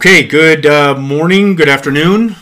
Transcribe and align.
Okay, 0.00 0.26
good 0.26 0.64
uh, 0.64 0.94
morning, 0.98 1.56
good 1.56 1.68
afternoon. 1.68 2.34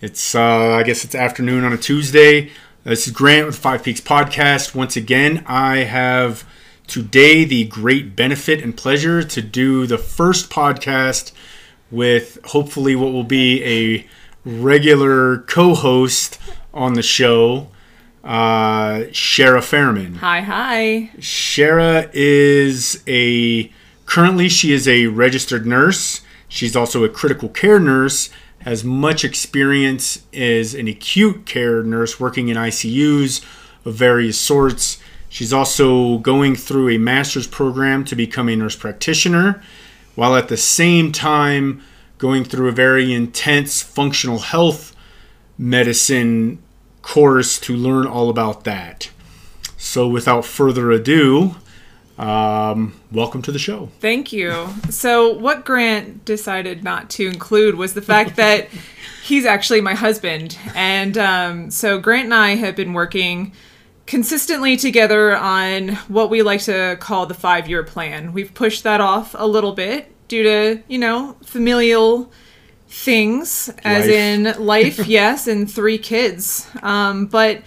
It's, 0.00 0.32
uh, 0.32 0.76
I 0.78 0.84
guess 0.84 1.04
it's 1.04 1.16
afternoon 1.16 1.64
on 1.64 1.72
a 1.72 1.76
Tuesday. 1.76 2.52
This 2.84 3.08
is 3.08 3.12
Grant 3.12 3.46
with 3.46 3.58
Five 3.58 3.82
Peaks 3.82 4.00
Podcast. 4.00 4.76
Once 4.76 4.94
again, 4.94 5.42
I 5.48 5.78
have 5.78 6.48
today 6.86 7.44
the 7.44 7.64
great 7.64 8.14
benefit 8.14 8.62
and 8.62 8.76
pleasure 8.76 9.24
to 9.24 9.42
do 9.42 9.88
the 9.88 9.98
first 9.98 10.50
podcast 10.50 11.32
with 11.90 12.38
hopefully 12.44 12.94
what 12.94 13.12
will 13.12 13.24
be 13.24 13.64
a 13.64 14.06
regular 14.48 15.38
co 15.38 15.74
host 15.74 16.38
on 16.72 16.94
the 16.94 17.02
show, 17.02 17.70
uh, 18.22 19.10
Shara 19.10 19.58
Fairman. 19.58 20.18
Hi, 20.18 20.42
hi. 20.42 21.10
Shara 21.18 22.08
is 22.12 23.02
a 23.08 23.72
currently 24.06 24.48
she 24.48 24.72
is 24.72 24.86
a 24.86 25.08
registered 25.08 25.66
nurse. 25.66 26.20
She's 26.54 26.76
also 26.76 27.02
a 27.02 27.08
critical 27.08 27.48
care 27.48 27.80
nurse, 27.80 28.30
has 28.60 28.84
much 28.84 29.24
experience 29.24 30.22
as 30.32 30.72
an 30.72 30.86
acute 30.86 31.46
care 31.46 31.82
nurse 31.82 32.20
working 32.20 32.46
in 32.46 32.56
ICUs 32.56 33.44
of 33.84 33.96
various 33.96 34.38
sorts. 34.38 34.98
She's 35.28 35.52
also 35.52 36.18
going 36.18 36.54
through 36.54 36.90
a 36.90 36.98
master's 36.98 37.48
program 37.48 38.04
to 38.04 38.14
become 38.14 38.48
a 38.48 38.54
nurse 38.54 38.76
practitioner, 38.76 39.64
while 40.14 40.36
at 40.36 40.46
the 40.46 40.56
same 40.56 41.10
time 41.10 41.82
going 42.18 42.44
through 42.44 42.68
a 42.68 42.72
very 42.72 43.12
intense 43.12 43.82
functional 43.82 44.38
health 44.38 44.94
medicine 45.58 46.62
course 47.02 47.58
to 47.58 47.74
learn 47.74 48.06
all 48.06 48.30
about 48.30 48.62
that. 48.62 49.10
So, 49.76 50.06
without 50.06 50.44
further 50.44 50.92
ado, 50.92 51.56
um, 52.18 53.00
welcome 53.10 53.42
to 53.42 53.52
the 53.52 53.58
show. 53.58 53.88
Thank 54.00 54.32
you. 54.32 54.68
So, 54.90 55.32
what 55.32 55.64
Grant 55.64 56.24
decided 56.24 56.84
not 56.84 57.10
to 57.10 57.26
include 57.26 57.74
was 57.74 57.94
the 57.94 58.02
fact 58.02 58.36
that 58.36 58.68
he's 59.22 59.44
actually 59.44 59.80
my 59.80 59.94
husband. 59.94 60.56
And 60.74 61.18
um, 61.18 61.70
so, 61.70 61.98
Grant 61.98 62.26
and 62.26 62.34
I 62.34 62.54
have 62.56 62.76
been 62.76 62.92
working 62.92 63.52
consistently 64.06 64.76
together 64.76 65.34
on 65.36 65.88
what 66.08 66.30
we 66.30 66.42
like 66.42 66.60
to 66.62 66.96
call 67.00 67.26
the 67.26 67.34
five 67.34 67.68
year 67.68 67.82
plan. 67.82 68.32
We've 68.32 68.52
pushed 68.52 68.84
that 68.84 69.00
off 69.00 69.34
a 69.36 69.46
little 69.46 69.72
bit 69.72 70.12
due 70.28 70.42
to, 70.42 70.82
you 70.88 70.98
know, 70.98 71.36
familial 71.42 72.30
things, 72.88 73.70
as 73.82 74.06
Life. 74.06 74.14
in 74.14 74.66
life, 74.66 74.98
yes, 75.06 75.48
and 75.48 75.70
three 75.70 75.98
kids. 75.98 76.68
Um, 76.82 77.26
but 77.26 77.62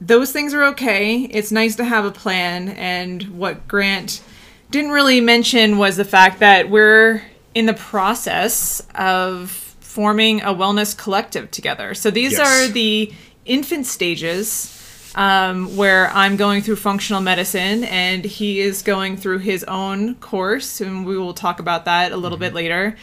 those 0.00 0.32
things 0.32 0.54
are 0.54 0.64
okay. 0.64 1.22
It's 1.22 1.50
nice 1.50 1.76
to 1.76 1.84
have 1.84 2.04
a 2.04 2.10
plan. 2.10 2.68
And 2.70 3.22
what 3.38 3.66
Grant 3.66 4.22
didn't 4.70 4.90
really 4.92 5.20
mention 5.20 5.78
was 5.78 5.96
the 5.96 6.04
fact 6.04 6.40
that 6.40 6.70
we're 6.70 7.22
in 7.54 7.66
the 7.66 7.74
process 7.74 8.86
of 8.94 9.50
forming 9.80 10.40
a 10.42 10.54
wellness 10.54 10.96
collective 10.96 11.50
together. 11.50 11.94
So 11.94 12.10
these 12.10 12.32
Yes. 12.32 12.40
are 12.68 12.72
the 12.72 13.12
infant 13.44 13.86
stages 13.86 14.74
um, 15.16 15.76
where 15.76 16.10
I'm 16.10 16.36
going 16.36 16.62
through 16.62 16.76
functional 16.76 17.20
medicine 17.22 17.82
and 17.84 18.24
he 18.24 18.60
is 18.60 18.82
going 18.82 19.16
through 19.16 19.38
his 19.38 19.64
own 19.64 20.14
course. 20.16 20.80
And 20.80 21.04
we 21.04 21.18
will 21.18 21.34
talk 21.34 21.58
about 21.58 21.86
that 21.86 22.12
a 22.12 22.16
little 22.16 22.38
bit 22.38 22.54
later. 22.54 22.96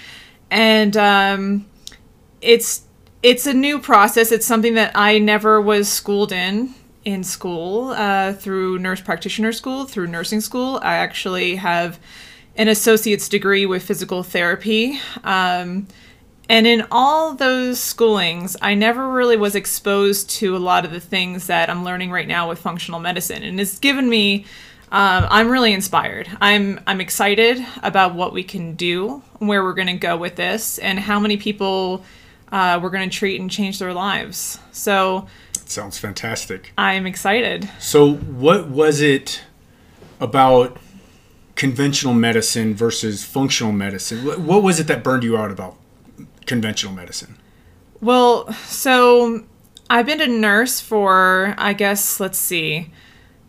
And 0.50 0.96
um, 0.96 1.66
it's 2.42 2.84
it's 3.24 3.48
a 3.48 3.54
new 3.54 3.80
process. 3.80 4.32
It's 4.32 4.46
something 4.46 4.76
that 4.76 4.92
I 4.94 5.18
never 5.18 5.59
was 5.59 5.90
schooled 5.90 6.32
in 6.32 6.76
in 7.06 7.23
school 7.23 7.89
uh, 7.89 8.34
through 8.34 8.80
nurse 8.80 9.00
practitioner 9.00 9.52
school, 9.52 9.86
through 9.86 10.08
nursing 10.08 10.42
school. 10.42 10.80
I 10.81 10.95
actually 10.95 11.56
have 11.56 12.00
an 12.57 12.68
associate's 12.68 13.30
degree 13.30 13.66
with 13.66 13.84
physical 13.84 14.24
therapy. 14.24 15.00
Um, 15.24 15.88
and 16.50 16.68
in 16.68 16.85
all 16.91 17.34
those 17.34 17.80
schoolings, 17.80 18.56
I 18.62 18.75
never 18.75 19.09
really 19.09 19.38
was 19.38 19.56
exposed 19.56 20.30
to 20.31 20.56
a 20.56 20.59
lot 20.59 20.85
of 20.85 20.91
the 20.91 21.00
things 21.00 21.47
that 21.47 21.69
I'm 21.69 21.84
learning 21.84 22.12
right 22.12 22.28
now 22.28 22.50
with 22.50 22.59
functional 22.59 23.00
medicine. 23.00 23.44
And 23.44 23.59
it's 23.59 23.80
given 23.80 24.09
me 24.09 24.46
um, 24.91 25.28
I'm 25.30 25.50
really 25.50 25.74
inspired. 25.74 26.30
I'm 26.40 26.80
I'm 26.85 27.01
excited 27.01 27.66
about 27.81 28.13
what 28.13 28.34
we 28.34 28.44
can 28.44 28.75
do, 28.75 29.24
where 29.40 29.63
we're 29.63 29.74
going 29.74 29.88
to 29.88 29.94
go 29.94 30.16
with 30.16 30.35
this, 30.35 30.78
and 30.78 31.00
how 31.00 31.19
many 31.19 31.38
people 31.38 32.06
uh, 32.51 32.79
we're 32.81 32.89
going 32.89 33.09
to 33.09 33.16
treat 33.16 33.39
and 33.39 33.50
change 33.50 33.79
their 33.79 33.94
lives. 33.94 34.59
So 34.72 35.28
Sounds 35.66 35.97
fantastic. 35.97 36.73
I'm 36.78 37.07
excited. 37.07 37.69
So, 37.79 38.13
what 38.13 38.67
was 38.69 39.01
it 39.01 39.41
about 40.19 40.78
conventional 41.56 42.13
medicine 42.13 42.75
versus 42.75 43.23
functional 43.23 43.73
medicine? 43.73 44.19
What 44.45 44.61
was 44.61 44.79
it 44.79 44.88
that 44.88 45.03
burned 45.03 45.23
you 45.23 45.38
out 45.38 45.51
about 45.51 45.75
conventional 46.45 46.94
medicine? 46.94 47.38
Well, 48.00 48.51
so 48.53 49.44
I've 49.89 50.06
been 50.06 50.22
a 50.22 50.27
nurse 50.27 50.79
for 50.79 51.56
I 51.57 51.73
guess 51.73 52.19
let's 52.19 52.38
see. 52.38 52.91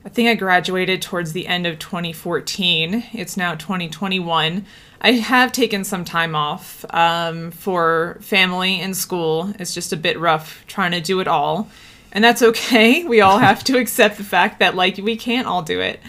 I 0.04 0.08
think 0.08 0.28
I 0.28 0.34
graduated 0.34 1.02
towards 1.02 1.32
the 1.32 1.46
end 1.46 1.66
of 1.66 1.78
2014. 1.78 3.04
It's 3.12 3.36
now 3.36 3.56
2021. 3.56 4.64
I 5.00 5.12
have 5.12 5.52
taken 5.52 5.84
some 5.84 6.04
time 6.04 6.34
off 6.34 6.84
um, 6.90 7.50
for 7.50 8.18
family 8.20 8.80
and 8.80 8.96
school. 8.96 9.52
It's 9.58 9.74
just 9.74 9.92
a 9.92 9.96
bit 9.96 10.18
rough 10.18 10.64
trying 10.66 10.92
to 10.92 11.00
do 11.00 11.20
it 11.20 11.28
all. 11.28 11.68
And 12.12 12.24
that's 12.24 12.42
okay. 12.42 13.04
We 13.08 13.20
all 13.20 13.38
have 13.38 13.62
to 13.64 13.78
accept 13.82 14.16
the 14.16 14.24
fact 14.24 14.58
that, 14.60 14.74
like, 14.74 14.96
we 14.96 15.16
can't 15.16 15.46
all 15.46 15.62
do 15.62 15.80
it 15.80 16.00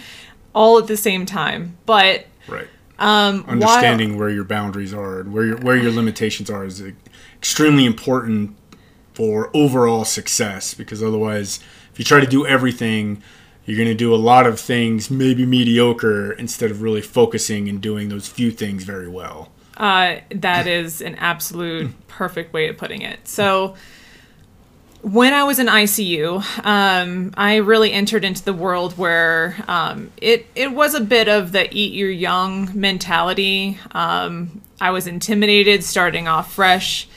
all 0.56 0.78
at 0.80 0.88
the 0.88 0.98
same 0.98 1.26
time. 1.26 1.78
But 1.86 2.26
Right. 2.48 2.68
um, 2.98 3.44
while- 3.44 3.52
Understanding 3.54 4.18
where 4.18 4.30
your 4.30 4.46
boundaries 4.46 4.94
are 4.94 5.20
and 5.20 5.34
where 5.34 5.46
your 5.46 5.58
where 5.58 5.76
your 5.76 5.92
limitations 5.92 6.50
are 6.50 6.66
is 6.66 6.82
extremely 7.38 7.86
important 7.86 8.56
for 9.14 9.50
overall 9.54 10.06
success 10.06 10.74
because 10.74 11.04
otherwise 11.04 11.60
if 11.92 11.98
you 12.00 12.06
try 12.06 12.20
to 12.20 12.28
do 12.28 12.46
everything 12.46 13.22
you're 13.68 13.78
going 13.78 13.90
to 13.90 13.94
do 13.94 14.16
a 14.16 14.18
lot 14.18 14.48
of 14.48 14.60
things 14.60 15.12
maybe 15.12 15.46
mediocre 15.46 16.32
instead 16.32 16.72
of 16.72 16.82
really 16.82 17.02
focusing 17.02 17.68
and 17.68 17.82
doing 17.82 18.08
those 18.10 18.28
few 18.28 18.50
things 18.50 18.86
very 18.86 19.10
well. 19.10 19.52
Uh, 19.76 20.16
that 20.32 20.66
is 20.66 21.02
an 21.02 21.16
absolute 21.16 21.92
perfect 22.08 22.54
way 22.54 22.70
of 22.70 22.78
putting 22.78 23.02
it. 23.04 23.28
So, 23.28 23.76
when 25.02 25.34
I 25.34 25.44
was 25.44 25.60
in 25.60 25.68
ICU, 25.68 26.66
um, 26.66 27.34
I 27.38 27.58
really 27.58 27.94
entered 27.94 28.26
into 28.26 28.44
the 28.44 28.54
world 28.54 28.98
where 28.98 29.56
um, 29.68 30.12
it 30.18 30.48
it 30.56 30.72
was 30.72 30.96
a 30.96 31.02
bit 31.02 31.28
of 31.28 31.52
the 31.52 31.72
eat 31.72 31.94
your 31.94 32.10
young 32.10 32.72
mentality. 32.74 33.78
Um, 33.92 34.62
I 34.82 34.90
was 34.90 35.06
intimidated 35.06 35.84
starting 35.84 36.28
off 36.28 36.52
fresh. 36.54 37.08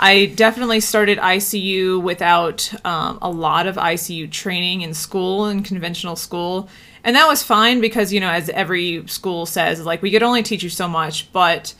I 0.00 0.26
definitely 0.26 0.80
started 0.80 1.18
ICU 1.18 2.00
without 2.00 2.72
um, 2.84 3.18
a 3.20 3.30
lot 3.30 3.66
of 3.66 3.76
ICU 3.76 4.30
training 4.30 4.82
in 4.82 4.94
school 4.94 5.46
in 5.46 5.62
conventional 5.62 6.14
school. 6.16 6.68
And 7.04 7.16
that 7.16 7.26
was 7.26 7.42
fine 7.42 7.80
because, 7.80 8.12
you 8.12 8.20
know, 8.20 8.28
as 8.30 8.48
every 8.50 9.06
school 9.08 9.46
says, 9.46 9.84
like, 9.84 10.02
we 10.02 10.10
could 10.10 10.22
only 10.22 10.42
teach 10.42 10.62
you 10.62 10.68
so 10.68 10.86
much, 10.88 11.32
but 11.32 11.74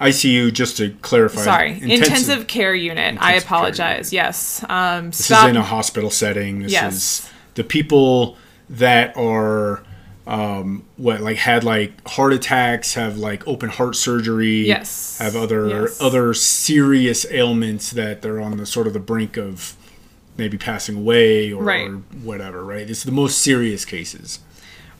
ICU 0.00 0.52
just 0.52 0.76
to 0.76 0.90
clarify. 1.02 1.42
sorry, 1.42 1.80
intensive, 1.80 2.46
care 2.46 2.74
unit. 2.74 2.98
I 2.98 3.10
intensive 3.10 3.28
care 3.28 3.56
apologize. 3.58 4.12
Yes. 4.12 4.64
Um, 4.68 5.06
This 5.06 5.24
stop. 5.24 5.44
is 5.46 5.50
in 5.50 5.56
a 5.56 5.62
hospital 5.62 6.10
setting. 6.10 6.62
This 6.62 6.72
Yes. 6.72 6.94
is 6.94 7.30
the 7.54 7.64
people 7.64 8.36
that 8.70 9.16
are 9.16 9.82
um, 10.28 10.84
what 10.96 11.20
like 11.20 11.38
had 11.38 11.64
like 11.64 12.06
heart 12.06 12.32
attacks, 12.32 12.94
have 12.94 13.16
like 13.16 13.46
open 13.48 13.70
heart 13.70 13.96
surgery. 13.96 14.66
Yes. 14.66 15.18
Have 15.18 15.34
other 15.34 15.68
Yes. 15.68 16.00
other 16.00 16.34
serious 16.34 17.26
ailments 17.30 17.90
that 17.92 18.22
they're 18.22 18.40
on 18.40 18.56
the 18.58 18.66
sort 18.66 18.86
of 18.86 18.92
the 18.92 19.00
brink 19.00 19.36
of 19.36 19.74
maybe 20.36 20.56
passing 20.58 20.96
away 20.98 21.52
or, 21.52 21.64
Right. 21.64 21.90
whatever. 22.22 22.62
Right. 22.64 22.88
Is 22.88 23.02
the 23.02 23.10
most 23.10 23.38
serious 23.38 23.84
cases. 23.84 24.38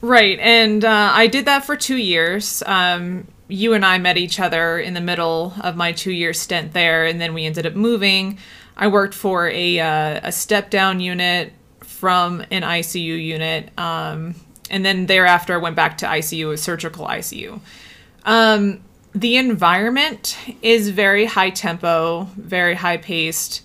Right, 0.00 0.38
and 0.40 0.84
uh, 0.84 1.10
I 1.12 1.26
did 1.26 1.44
that 1.46 1.64
for 1.64 1.74
two 1.76 1.96
years. 1.96 2.62
Um, 2.66 3.26
you 3.48 3.74
and 3.74 3.84
I 3.84 3.98
met 3.98 4.16
each 4.16 4.38
other 4.38 4.78
in 4.78 4.94
the 4.94 5.00
middle 5.00 5.54
of 5.60 5.74
my 5.76 5.90
two-year 5.92 6.32
stint 6.32 6.72
there, 6.72 7.04
and 7.04 7.20
then 7.20 7.34
we 7.34 7.44
ended 7.44 7.66
up 7.66 7.74
moving. 7.74 8.38
I 8.76 8.86
worked 8.86 9.14
for 9.14 9.48
a 9.48 9.80
uh, 9.80 10.20
a 10.22 10.30
step-down 10.32 11.00
unit 11.00 11.52
from 11.80 12.42
an 12.52 12.62
ICU 12.62 13.16
unit, 13.24 13.70
um, 13.76 14.36
and 14.70 14.84
then 14.84 15.06
thereafter 15.06 15.54
I 15.54 15.56
went 15.58 15.76
back 15.76 15.98
to 15.98 16.06
ICU, 16.06 16.52
a 16.52 16.56
surgical 16.56 17.06
ICU. 17.06 17.60
Um, 18.24 18.80
the 19.14 19.36
environment 19.36 20.36
is 20.62 20.90
very 20.90 21.24
high 21.24 21.50
tempo, 21.50 22.24
very 22.36 22.74
high 22.74 22.98
paced. 22.98 23.62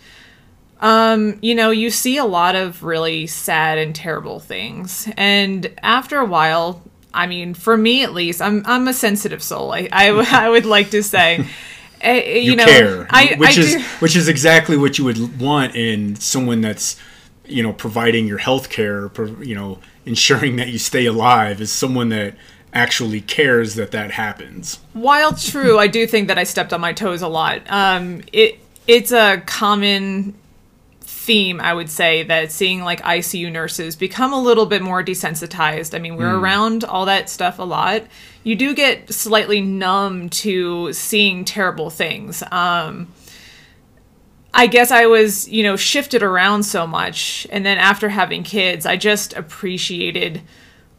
Um, 0.80 1.40
you 1.42 1.56
know, 1.56 1.72
you 1.72 1.90
see 1.90 2.18
a 2.18 2.26
lot 2.26 2.56
of 2.56 2.84
really 2.84 3.28
sad 3.28 3.78
and 3.78 3.96
terrible 3.96 4.40
things. 4.40 5.08
And 5.18 5.72
after 5.82 6.18
a 6.18 6.26
while, 6.26 6.82
I 7.14 7.28
mean, 7.28 7.54
for 7.54 7.78
me 7.78 8.04
at 8.04 8.14
least, 8.14 8.42
I'm 8.42 8.64
I'm 8.66 8.88
a 8.88 8.94
sensitive 8.94 9.44
soul. 9.44 9.72
I 9.74 9.88
I, 9.92 10.10
I 10.46 10.50
would 10.50 10.66
like 10.66 10.90
to 10.92 11.04
say, 11.04 11.46
Eh, 12.02 12.40
you, 12.40 12.52
You, 12.52 12.56
know, 12.58 12.66
care, 12.66 13.08
I, 13.10 13.36
which 13.38 13.58
I 13.58 13.62
is 13.62 13.76
do- 13.76 13.82
which 14.00 14.16
is 14.18 14.28
exactly 14.28 14.76
what 14.76 14.98
you 14.98 15.06
would 15.06 15.40
want 15.40 15.74
in 15.76 16.16
someone 16.18 16.60
that's 16.60 16.98
you 17.46 17.64
know 17.64 17.72
providing 17.72 18.28
your 18.28 18.40
health 18.40 18.70
care, 18.70 19.10
you 19.42 19.56
know 19.56 19.80
ensuring 20.06 20.56
that 20.58 20.70
you 20.70 20.80
stay 20.80 21.06
alive 21.06 21.62
is 21.62 21.72
someone 21.72 22.10
that 22.10 22.36
actually 22.74 23.22
cares 23.22 23.76
that 23.76 23.92
that 23.92 24.12
happens. 24.12 24.80
While 24.94 25.34
true, 25.34 25.78
I 25.78 25.88
do 25.88 26.08
think 26.08 26.28
that 26.28 26.38
I 26.38 26.44
stepped 26.44 26.74
on 26.74 26.82
my 26.82 26.94
toes 26.94 27.22
a 27.22 27.28
lot. 27.28 27.62
Um, 27.70 28.24
it 28.32 28.60
it's 28.88 29.12
a 29.12 29.42
common 29.46 30.34
theme, 31.24 31.62
I 31.62 31.74
would 31.74 31.90
say, 31.90 32.24
that 32.24 32.52
seeing 32.52 32.82
like 32.82 33.02
ICU 33.02 33.50
nurses 33.50 33.96
become 33.96 34.34
a 34.34 34.42
little 34.42 34.66
bit 34.66 34.82
more 34.82 35.04
desensitized. 35.04 35.96
I 35.96 36.00
mean, 36.00 36.18
we're 36.18 36.36
around 36.38 36.84
all 36.84 37.06
that 37.06 37.30
stuff 37.30 37.60
a 37.60 37.64
lot. 37.64 38.04
You 38.44 38.56
do 38.56 38.76
get 38.76 39.14
slightly 39.14 39.62
numb 39.62 40.30
to 40.30 40.92
seeing 40.92 41.46
terrible 41.46 41.90
things. 41.90 42.44
Um, 42.52 43.08
I 44.54 44.68
guess 44.68 44.92
I 44.92 45.08
was, 45.08 45.48
you 45.50 45.64
know, 45.64 45.76
shifted 45.76 46.22
around 46.22 46.64
so 46.64 46.86
much. 46.86 47.48
And 47.50 47.66
then 47.66 47.78
after 47.78 48.10
having 48.10 48.44
kids, 48.44 48.86
I 48.86 48.98
just 48.98 49.34
appreciated 49.34 50.42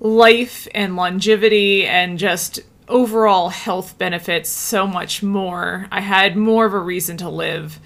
life 0.01 0.67
and 0.75 0.97
longevity 0.97 1.87
and 1.87 2.19
just 2.19 2.61
overall 2.89 3.49
health 3.49 3.97
benefits 3.97 4.51
so 4.51 4.87
much 4.87 5.23
more. 5.23 5.87
I 5.91 6.01
had 6.01 6.37
more 6.37 6.67
of 6.67 6.75
a 6.75 6.81
reason 6.81 7.17
to 7.19 7.29
live. 7.29 7.79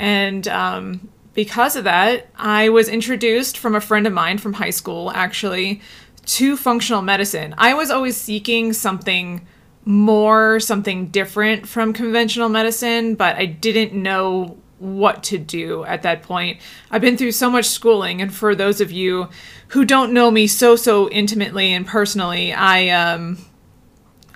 And 0.00 0.48
um, 0.48 1.08
because 1.34 1.76
of 1.76 1.84
that, 1.84 2.28
I 2.36 2.68
was 2.68 2.88
introduced 2.88 3.58
from 3.58 3.74
a 3.74 3.80
friend 3.80 4.06
of 4.06 4.12
mine 4.12 4.38
from 4.38 4.54
high 4.54 4.70
school, 4.70 5.10
actually, 5.10 5.82
to 6.26 6.56
functional 6.56 7.02
medicine. 7.02 7.54
I 7.58 7.74
was 7.74 7.90
always 7.90 8.16
seeking 8.16 8.72
something 8.72 9.46
more, 9.84 10.60
something 10.60 11.08
different 11.08 11.68
from 11.68 11.92
conventional 11.92 12.48
medicine, 12.48 13.16
but 13.16 13.36
I 13.36 13.46
didn't 13.46 13.92
know 13.92 14.56
what 14.78 15.22
to 15.24 15.38
do 15.38 15.84
at 15.84 16.02
that 16.02 16.22
point. 16.22 16.58
I've 16.90 17.00
been 17.00 17.16
through 17.16 17.32
so 17.32 17.50
much 17.50 17.66
schooling, 17.66 18.20
and 18.20 18.32
for 18.32 18.54
those 18.54 18.80
of 18.80 18.92
you 18.92 19.28
who 19.68 19.84
don't 19.84 20.12
know 20.12 20.30
me 20.30 20.46
so 20.46 20.76
so 20.76 21.08
intimately 21.10 21.72
and 21.72 21.86
personally, 21.86 22.52
I 22.52 22.88
um 22.88 23.38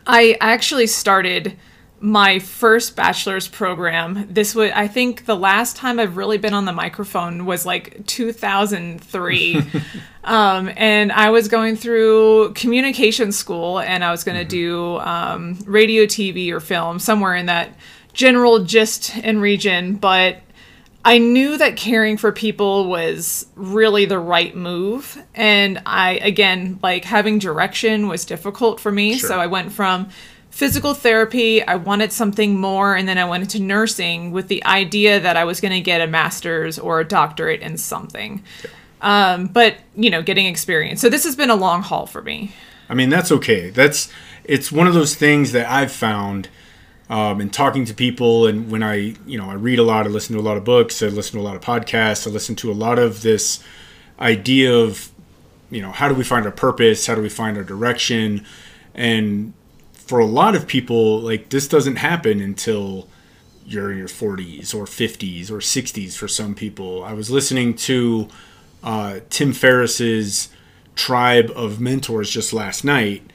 I 0.07 0.37
actually 0.41 0.87
started 0.87 1.57
my 2.01 2.39
first 2.39 2.97
bachelor's 2.97 3.47
program. 3.47 4.27
This 4.31 4.55
was 4.55 4.73
I 4.75 4.89
think 4.89 5.27
the 5.27 5.37
last 5.37 5.77
time 5.77 6.01
I've 6.01 6.17
really 6.17 6.39
been 6.39 6.55
on 6.55 6.65
the 6.65 6.73
microphone 6.73 7.45
was 7.45 7.67
like 7.67 8.07
2003. 8.07 9.63
um, 10.25 10.71
and 10.77 11.13
I 11.13 11.29
was 11.31 11.49
going 11.49 11.77
through 11.77 12.55
communication 12.55 13.33
school 13.33 13.79
and 13.79 14.03
I 14.03 14.11
was 14.11 14.25
going 14.25 14.39
to 14.39 14.45
do 14.45 14.99
um, 14.99 15.59
radio, 15.67 16.05
TV, 16.05 16.51
or 16.51 16.61
film 16.61 16.99
somewhere 16.99 17.35
in 17.35 17.47
that 17.47 17.75
general 18.13 18.65
gist 18.65 19.17
and 19.17 19.41
region, 19.41 19.95
but 19.95 20.39
I 21.05 21.19
knew 21.19 21.57
that 21.57 21.77
caring 21.77 22.17
for 22.19 22.31
people 22.31 22.89
was 22.89 23.47
really 23.55 24.05
the 24.05 24.19
right 24.19 24.55
move. 24.55 25.23
And 25.35 25.81
I, 25.87 26.19
again, 26.23 26.79
like 26.83 27.05
having 27.05 27.39
direction 27.39 28.07
was 28.07 28.25
difficult 28.25 28.81
for 28.81 28.93
me. 28.93 29.17
Sure. 29.17 29.29
So 29.31 29.41
I 29.41 29.47
went 29.47 29.73
from 29.73 30.11
physical 30.51 30.95
therapy, 30.95 31.63
I 31.63 31.77
wanted 31.77 32.13
something 32.13 32.59
more, 32.59 32.97
and 32.97 33.09
then 33.09 33.17
I 33.19 33.25
went 33.25 33.45
into 33.45 33.61
nursing 33.61 34.33
with 34.33 34.49
the 34.49 34.65
idea 34.65 35.21
that 35.21 35.37
I 35.37 35.45
was 35.45 35.61
going 35.61 35.73
to 35.73 35.81
get 35.81 36.01
a 36.01 36.07
master's 36.07 36.79
or 36.79 37.01
a 37.01 37.05
doctorate 37.05 37.61
in 37.61 37.79
something. 37.79 38.43
Um, 39.01 39.47
but, 39.47 39.77
you 39.97 40.11
know, 40.11 40.23
getting 40.23 40.47
experience. 40.47 41.01
So 41.01 41.09
this 41.09 41.25
has 41.25 41.37
been 41.37 41.51
a 41.51 41.55
long 41.55 41.83
haul 41.83 42.05
for 42.05 42.21
me. 42.21 42.53
I 42.91 42.95
mean, 42.95 43.09
that's 43.09 43.33
okay. 43.33 43.71
That's 43.71 44.13
it's 44.45 44.71
one 44.71 44.87
of 44.87 44.95
those 44.95 45.15
things 45.15 45.53
that 45.53 45.71
I've 45.71 45.93
found 45.93 46.49
um, 47.11 47.41
in 47.41 47.51
talking 47.51 47.85
to 47.87 47.93
people, 47.93 48.47
and 48.47 48.71
when 48.71 48.85
I, 48.85 49.17
you 49.27 49.37
know, 49.37 49.51
I 49.51 49.55
read 49.55 49.81
a 49.81 49.83
lot, 49.83 50.07
I 50.07 50.09
listen 50.09 50.37
to 50.37 50.41
a 50.41 50.47
lot 50.47 50.57
of 50.57 50.63
books, 50.63 51.03
I 51.03 51.07
listen 51.07 51.39
to 51.39 51.43
a 51.43 51.47
lot 51.47 51.57
of 51.57 51.61
podcasts, 51.61 52.25
I 52.25 52.31
listen 52.31 52.55
to 52.57 52.71
a 52.71 52.73
lot 52.73 53.01
of 53.01 53.23
this 53.23 53.63
idea 54.21 54.73
of, 54.73 55.11
you 55.73 55.83
know, 55.83 55.91
how 55.91 56.09
do 56.09 56.15
we 56.15 56.23
find 56.23 56.47
our 56.47 56.53
purpose? 56.53 57.09
How 57.09 57.17
do 57.17 57.21
we 57.21 57.29
find 57.29 57.57
our 57.57 57.65
direction? 57.65 58.47
And 58.95 59.55
for 59.93 60.21
a 60.21 60.25
lot 60.25 60.55
of 60.55 60.69
people, 60.69 61.19
like 61.19 61.49
this 61.51 61.67
doesn't 61.67 61.97
happen 61.97 62.41
until 62.41 63.09
you're 63.67 63.91
in 63.91 63.99
your 63.99 64.09
40s 64.09 64.73
or 64.73 64.85
50s 64.85 65.51
or 65.51 65.59
60s 65.59 66.17
for 66.17 66.29
some 66.29 66.55
people. 66.55 67.03
I 67.03 67.13
was 67.13 67.29
listening 67.29 67.75
to 67.75 68.29
uh, 68.85 69.21
Tim 69.31 69.53
Ferriss's 69.53 70.49
Tribe 70.95 71.51
of 71.57 71.81
Mentors 71.81 72.31
just 72.31 72.53
last 72.53 72.85
night 72.85 73.30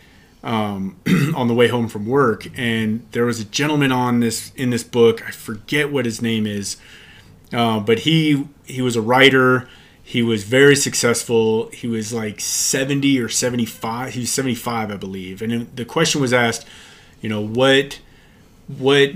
um, 0.45 0.95
on 1.35 1.47
the 1.47 1.53
way 1.53 1.67
home 1.67 1.89
from 1.89 2.05
work, 2.05 2.47
and 2.57 3.05
there 3.11 3.25
was 3.25 3.41
a 3.41 3.45
gentleman 3.45 3.91
on 3.91 4.21
this 4.21 4.53
in 4.55 4.69
this 4.69 4.83
book. 4.83 5.27
I 5.27 5.31
forget 5.31 5.91
what 5.91 6.05
his 6.05 6.21
name 6.21 6.45
is, 6.47 6.77
uh, 7.51 7.79
but 7.79 7.99
he 7.99 8.47
he 8.63 8.81
was 8.81 8.95
a 8.95 9.01
writer. 9.01 9.67
He 10.01 10.21
was 10.21 10.43
very 10.43 10.75
successful. 10.75 11.69
He 11.71 11.87
was 11.87 12.13
like 12.13 12.39
70 12.39 13.19
or 13.19 13.27
75. 13.27 14.13
He 14.13 14.19
was 14.19 14.31
75, 14.31 14.91
I 14.91 14.97
believe. 14.97 15.41
And 15.41 15.75
the 15.75 15.83
question 15.83 16.21
was 16.21 16.31
asked, 16.31 16.67
you 17.21 17.27
know, 17.27 17.41
what 17.41 17.99
what 18.67 19.13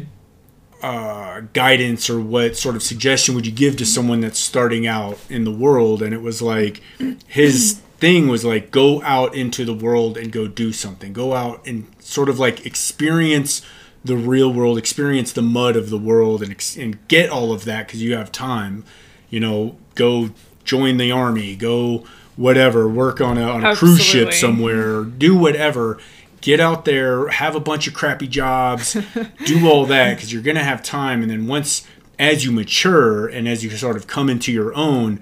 uh, 0.81 1.41
guidance 1.53 2.09
or 2.09 2.19
what 2.19 2.57
sort 2.57 2.75
of 2.75 2.81
suggestion 2.81 3.35
would 3.35 3.45
you 3.45 3.51
give 3.51 3.77
to 3.77 3.85
someone 3.85 4.21
that's 4.21 4.39
starting 4.39 4.87
out 4.87 5.19
in 5.29 5.43
the 5.43 5.51
world? 5.51 6.01
And 6.01 6.11
it 6.11 6.23
was 6.23 6.41
like 6.41 6.81
his 7.27 7.81
thing 7.99 8.27
was 8.27 8.45
like 8.45 8.71
go 8.71 9.01
out 9.03 9.35
into 9.35 9.65
the 9.65 9.73
world 9.73 10.17
and 10.17 10.31
go 10.31 10.47
do 10.47 10.71
something. 10.71 11.13
Go 11.13 11.33
out 11.33 11.65
and 11.67 11.87
sort 11.99 12.29
of 12.29 12.39
like 12.39 12.65
experience 12.65 13.61
the 14.03 14.17
real 14.17 14.51
world, 14.51 14.77
experience 14.77 15.31
the 15.33 15.41
mud 15.41 15.75
of 15.75 15.89
the 15.89 15.97
world, 15.97 16.41
and 16.41 16.55
and 16.77 17.07
get 17.07 17.29
all 17.29 17.51
of 17.51 17.65
that 17.65 17.87
because 17.87 18.01
you 18.01 18.15
have 18.15 18.31
time. 18.31 18.83
You 19.29 19.39
know, 19.39 19.77
go 19.95 20.29
join 20.63 20.97
the 20.97 21.11
army, 21.11 21.55
go 21.55 22.05
whatever, 22.35 22.87
work 22.87 23.19
on 23.19 23.37
a, 23.37 23.43
on 23.43 23.65
a 23.65 23.75
cruise 23.75 24.01
ship 24.01 24.33
somewhere, 24.33 25.03
do 25.03 25.37
whatever. 25.37 25.99
Get 26.41 26.61
out 26.61 26.85
there, 26.85 27.27
have 27.27 27.53
a 27.53 27.59
bunch 27.59 27.85
of 27.85 27.93
crappy 27.93 28.25
jobs, 28.25 28.93
do 29.45 29.67
all 29.67 29.85
that 29.87 30.15
because 30.15 30.31
you're 30.31 30.41
going 30.41 30.55
to 30.55 30.63
have 30.63 30.81
time. 30.81 31.21
And 31.21 31.29
then 31.29 31.47
once, 31.47 31.85
as 32.17 32.45
you 32.45 32.53
mature 32.53 33.27
and 33.27 33.45
as 33.45 33.61
you 33.61 33.69
sort 33.71 33.97
of 33.97 34.07
come 34.07 34.29
into 34.29 34.53
your 34.53 34.73
own, 34.73 35.19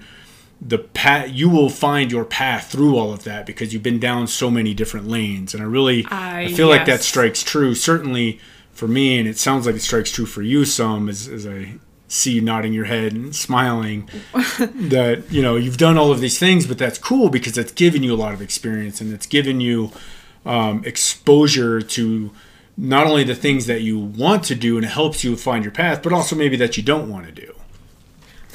the 0.60 0.78
path 0.78 1.30
you 1.32 1.48
will 1.48 1.68
find 1.68 2.10
your 2.10 2.24
path 2.24 2.70
through 2.70 2.96
all 2.96 3.12
of 3.12 3.22
that 3.24 3.46
because 3.46 3.72
you've 3.72 3.82
been 3.82 4.00
down 4.00 4.26
so 4.26 4.50
many 4.50 4.74
different 4.74 5.06
lanes. 5.08 5.54
And 5.54 5.62
I 5.62 5.66
really, 5.66 6.04
I- 6.10 6.42
I 6.42 6.52
feel 6.52 6.68
like 6.68 6.86
that 6.86 7.02
strikes 7.02 7.42
true. 7.44 7.74
Certainly 7.74 8.40
for 8.72 8.88
me, 8.88 9.18
and 9.18 9.28
it 9.28 9.38
sounds 9.38 9.66
like 9.66 9.76
it 9.76 9.82
strikes 9.82 10.10
true 10.10 10.26
for 10.26 10.42
you 10.42 10.64
some 10.64 11.08
as, 11.08 11.28
as 11.28 11.46
I 11.46 11.74
see 12.08 12.32
you 12.32 12.40
nodding 12.40 12.72
your 12.72 12.86
head 12.86 13.12
and 13.12 13.36
smiling 13.36 14.08
that 14.58 15.24
you 15.30 15.42
know 15.42 15.56
you've 15.56 15.76
done 15.76 15.98
all 15.98 16.10
of 16.10 16.20
these 16.20 16.38
things 16.38 16.66
but 16.66 16.78
that's 16.78 16.96
cool 16.96 17.28
because 17.28 17.52
that's 17.52 17.72
given 17.72 18.02
you 18.02 18.14
a 18.14 18.16
lot 18.16 18.32
of 18.32 18.40
experience 18.40 19.02
and 19.02 19.12
it's 19.12 19.26
given 19.26 19.60
you 19.60 19.92
um, 20.46 20.82
exposure 20.86 21.82
to 21.82 22.30
not 22.78 23.06
only 23.06 23.24
the 23.24 23.34
things 23.34 23.66
that 23.66 23.82
you 23.82 23.98
want 23.98 24.42
to 24.44 24.54
do 24.54 24.76
and 24.76 24.86
it 24.86 24.88
helps 24.88 25.22
you 25.22 25.36
find 25.36 25.62
your 25.64 25.70
path 25.72 26.02
but 26.02 26.10
also 26.10 26.34
maybe 26.34 26.56
that 26.56 26.78
you 26.78 26.82
don't 26.82 27.10
want 27.10 27.26
to 27.26 27.32
do 27.32 27.54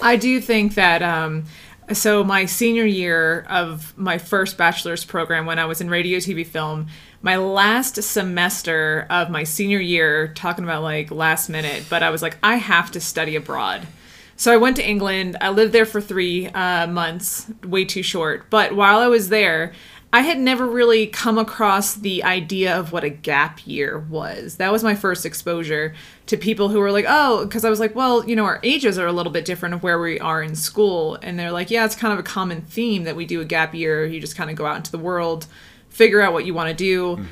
I 0.02 0.16
do 0.16 0.42
think 0.42 0.74
that 0.74 1.04
um 1.04 1.44
so 1.92 2.24
my 2.24 2.46
senior 2.46 2.86
year 2.86 3.46
of 3.50 3.98
my 3.98 4.18
first 4.18 4.58
bachelor's 4.58 5.04
program 5.04 5.46
when 5.46 5.60
I 5.60 5.66
was 5.66 5.82
in 5.82 5.90
radio 5.90 6.20
TV 6.20 6.46
film, 6.46 6.88
my 7.22 7.38
last 7.38 8.02
semester 8.02 9.06
of 9.10 9.30
my 9.30 9.44
senior 9.44 9.80
year 9.80 10.30
talking 10.30 10.64
about 10.64 10.84
like 10.84 11.12
last 11.12 11.50
minute, 11.50 11.86
but 11.90 12.04
I 12.04 12.10
was 12.10 12.22
like 12.22 12.38
I 12.42 12.56
have 12.56 12.92
to 12.92 13.02
study 13.02 13.36
abroad. 13.36 13.88
So 14.36 14.52
I 14.52 14.58
went 14.58 14.76
to 14.78 14.88
England. 14.88 15.38
I 15.42 15.50
lived 15.50 15.74
there 15.74 15.86
for 15.86 16.02
3 16.02 16.48
uh, 16.48 16.88
months, 16.88 17.52
way 17.64 17.86
too 17.86 18.02
short. 18.02 18.50
But 18.50 18.76
while 18.76 19.00
I 19.00 19.08
was 19.08 19.30
there, 19.30 19.74
I 20.14 20.22
had 20.22 20.38
never 20.38 20.68
really 20.68 21.08
come 21.08 21.40
across 21.40 21.96
the 21.96 22.24
idea 22.24 22.78
of 22.78 22.92
what 22.92 23.04
a 23.04 23.10
gap 23.10 23.66
year 23.66 23.98
was. 23.98 24.58
That 24.58 24.72
was 24.72 24.84
my 24.84 24.94
first 24.94 25.26
exposure 25.26 25.96
to 26.28 26.38
people 26.38 26.70
who 26.70 26.78
were 26.80 26.92
like, 26.92 27.06
oh, 27.08 27.46
because 27.46 27.66
I 27.66 27.72
was 27.72 27.80
like, 27.80 27.96
well, 27.96 28.24
you 28.30 28.36
know, 28.36 28.46
our 28.46 28.60
ages 28.62 29.00
are 29.00 29.08
a 29.08 29.12
little 29.12 29.32
bit 29.32 29.44
different 29.44 29.74
of 29.74 29.82
where 29.82 30.00
we 30.00 30.20
are 30.20 30.44
in 30.44 30.54
school. 30.54 31.18
And 31.24 31.40
they're 31.40 31.52
like, 31.52 31.72
yeah, 31.72 31.84
it's 31.84 31.96
kind 31.96 32.14
of 32.14 32.20
a 32.20 32.24
common 32.24 32.62
theme 32.62 33.06
that 33.06 33.16
we 33.16 33.26
do 33.26 33.42
a 33.42 33.46
gap 33.46 33.74
year. 33.74 34.06
You 34.06 34.20
just 34.20 34.36
kind 34.36 34.52
of 34.52 34.56
go 34.56 34.68
out 34.68 34.78
into 34.78 34.92
the 34.92 35.00
world, 35.00 35.48
figure 35.90 36.22
out 36.22 36.32
what 36.32 36.46
you 36.46 36.54
want 36.54 36.70
to 36.70 36.76
do. 36.76 37.16
Mm-hmm. 37.16 37.26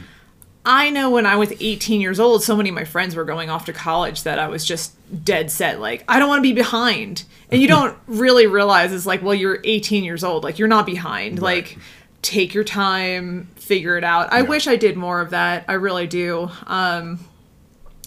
I 0.65 0.89
know 0.89 1.11
when 1.11 1.27
I 1.27 1.35
was 1.35 1.53
18 1.59 2.01
years 2.01 2.19
old, 2.19 2.43
so 2.43 2.55
many 2.55 2.69
of 2.69 2.75
my 2.75 2.85
friends 2.85 3.15
were 3.15 3.25
going 3.25 3.51
off 3.51 3.65
to 3.65 3.73
college 3.73 4.23
that 4.23 4.39
I 4.39 4.47
was 4.47 4.65
just 4.65 4.93
dead 5.23 5.51
set. 5.51 5.79
Like, 5.79 6.03
I 6.07 6.17
don't 6.17 6.29
want 6.29 6.39
to 6.39 6.43
be 6.43 6.53
behind. 6.53 7.25
And 7.51 7.61
you 7.61 7.67
don't 7.67 7.95
really 8.07 8.47
realize 8.47 8.91
it's 8.91 9.05
like, 9.05 9.21
well, 9.21 9.35
you're 9.35 9.59
18 9.63 10.03
years 10.03 10.23
old. 10.23 10.43
Like, 10.43 10.57
you're 10.57 10.67
not 10.67 10.87
behind. 10.87 11.41
Like, 11.41 11.77
take 12.21 12.53
your 12.53 12.63
time, 12.63 13.49
figure 13.55 13.97
it 13.97 14.03
out. 14.03 14.31
I 14.31 14.43
wish 14.43 14.67
I 14.67 14.75
did 14.75 14.97
more 14.97 15.21
of 15.21 15.31
that. 15.31 15.65
I 15.67 15.73
really 15.73 16.07
do. 16.07 16.49
Um, 16.67 17.19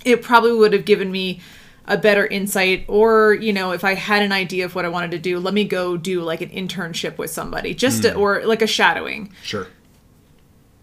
it 0.04 0.22
probably 0.22 0.52
would 0.52 0.72
have 0.72 0.84
given 0.84 1.10
me 1.10 1.40
a 1.86 1.98
better 1.98 2.26
insight 2.26 2.82
or 2.88 3.34
you 3.34 3.52
know 3.52 3.72
if 3.72 3.84
i 3.84 3.92
had 3.92 4.22
an 4.22 4.32
idea 4.32 4.64
of 4.64 4.74
what 4.74 4.86
i 4.86 4.88
wanted 4.88 5.10
to 5.10 5.18
do 5.18 5.38
let 5.38 5.52
me 5.52 5.64
go 5.64 5.98
do 5.98 6.22
like 6.22 6.40
an 6.40 6.48
internship 6.48 7.18
with 7.18 7.28
somebody 7.30 7.74
just 7.74 8.00
to, 8.00 8.14
or 8.14 8.42
like 8.46 8.62
a 8.62 8.66
shadowing 8.66 9.30
sure 9.42 9.66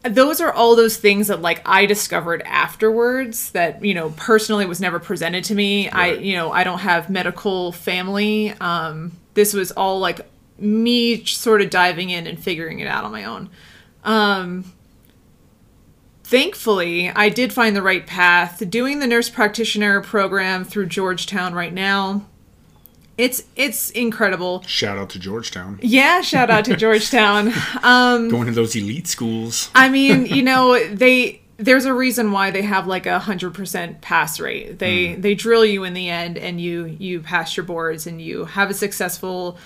those 0.04 0.42
are 0.42 0.52
all 0.52 0.76
those 0.76 0.98
things 0.98 1.28
that 1.28 1.42
like 1.42 1.62
I 1.68 1.86
discovered 1.86 2.42
afterwards 2.46 3.52
that 3.52 3.84
you 3.86 3.94
know 3.94 4.10
personally 4.12 4.66
was 4.66 4.82
never 4.82 5.00
presented 5.00 5.44
to 5.46 5.56
me. 5.56 5.90
I 5.90 6.14
you 6.14 6.36
know 6.36 6.52
I 6.52 6.64
don't 6.64 6.80
have 6.80 7.10
medical 7.10 7.72
family. 7.72 8.52
Um, 8.60 9.12
this 9.34 9.54
was 9.54 9.72
all 9.72 10.00
like 10.00 10.22
me 10.62 11.25
sort 11.25 11.62
of 11.62 11.70
diving 11.70 12.10
in 12.10 12.27
and 12.27 12.41
figuring 12.41 12.80
it 12.80 12.88
out 12.88 13.03
on 13.03 13.12
my 13.12 13.24
own. 13.24 13.50
Um, 14.03 14.74
thankfully, 16.24 17.10
I 17.10 17.30
did 17.30 17.51
find 17.51 17.75
the 17.75 17.82
right 17.82 18.06
path. 18.06 18.70
Doing 18.70 19.00
the 19.00 19.08
nurse 19.08 19.30
practitioner 19.30 20.01
program 20.01 20.63
through 20.63 20.88
Georgetown 20.88 21.53
right 21.53 21.74
now, 21.74 22.25
it's 23.18 23.44
it's 23.56 23.91
incredible. 23.91 24.63
Shout 24.63 24.98
out 24.98 25.10
to 25.12 25.20
Georgetown. 25.20 25.80
Yeah, 25.82 26.22
shout 26.22 26.50
out 26.50 26.65
to 26.65 26.75
Georgetown. 26.77 27.51
Um, 27.84 28.30
Going 28.30 28.48
to 28.48 28.53
those 28.53 28.75
elite 28.75 29.08
schools. 29.08 29.70
I 29.75 29.89
mean, 29.89 30.25
you 30.25 30.41
know, 30.41 30.84
they 30.88 31.41
there's 31.58 31.86
a 31.86 31.94
reason 31.94 32.32
why 32.32 32.50
they 32.50 32.63
have 32.63 32.88
like 32.88 33.06
a 33.06 33.20
hundred 33.20 33.53
percent 33.53 34.01
pass 34.01 34.39
rate. 34.39 34.80
They 34.80 35.15
they 35.15 35.36
drill 35.36 35.65
you 35.65 35.84
in 35.84 35.94
the 35.94 36.10
end, 36.10 36.38
and 36.38 36.60
you 36.60 36.86
you 36.86 37.20
pass 37.20 37.56
your 37.56 37.65
boards, 37.65 38.08
and 38.08 38.22
you 38.22 38.46
have 38.46 38.70
a 38.70 38.74
successful, 38.74 39.58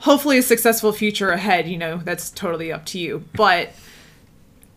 hopefully 0.00 0.38
a 0.38 0.42
successful 0.42 0.92
future 0.92 1.30
ahead. 1.30 1.68
You 1.68 1.78
know, 1.78 1.98
that's 1.98 2.30
totally 2.30 2.72
up 2.72 2.84
to 2.86 2.98
you. 2.98 3.24
But 3.34 3.70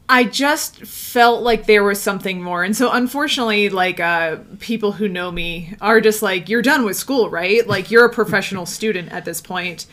I 0.07 0.25
just 0.25 0.85
felt 0.85 1.43
like 1.43 1.65
there 1.65 1.83
was 1.83 2.01
something 2.01 2.41
more, 2.41 2.63
and 2.63 2.75
so 2.75 2.91
unfortunately, 2.91 3.69
like 3.69 3.99
uh, 3.99 4.37
people 4.59 4.93
who 4.93 5.07
know 5.07 5.31
me 5.31 5.75
are 5.81 6.01
just 6.01 6.21
like, 6.21 6.49
"You're 6.49 6.61
done 6.61 6.85
with 6.85 6.97
school, 6.97 7.29
right? 7.29 7.65
Like 7.67 7.89
you're 7.89 8.05
a 8.05 8.13
professional 8.13 8.65
student 8.65 9.11
at 9.11 9.25
this 9.25 9.41
point." 9.41 9.85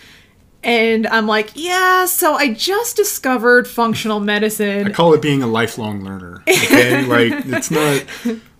And 0.63 1.07
I'm 1.07 1.27
like, 1.27 1.53
yeah, 1.55 2.05
so 2.05 2.35
I 2.35 2.53
just 2.53 2.95
discovered 2.95 3.67
functional 3.67 4.21
medicine. 4.21 4.89
I 4.89 4.91
call 4.91 5.15
it 5.15 5.23
being 5.23 5.43
a 5.43 5.47
lifelong 5.47 6.05
learner. 6.05 6.43
Okay, 6.47 7.03
like 7.07 7.47
it's 7.47 7.71
not. 7.71 8.05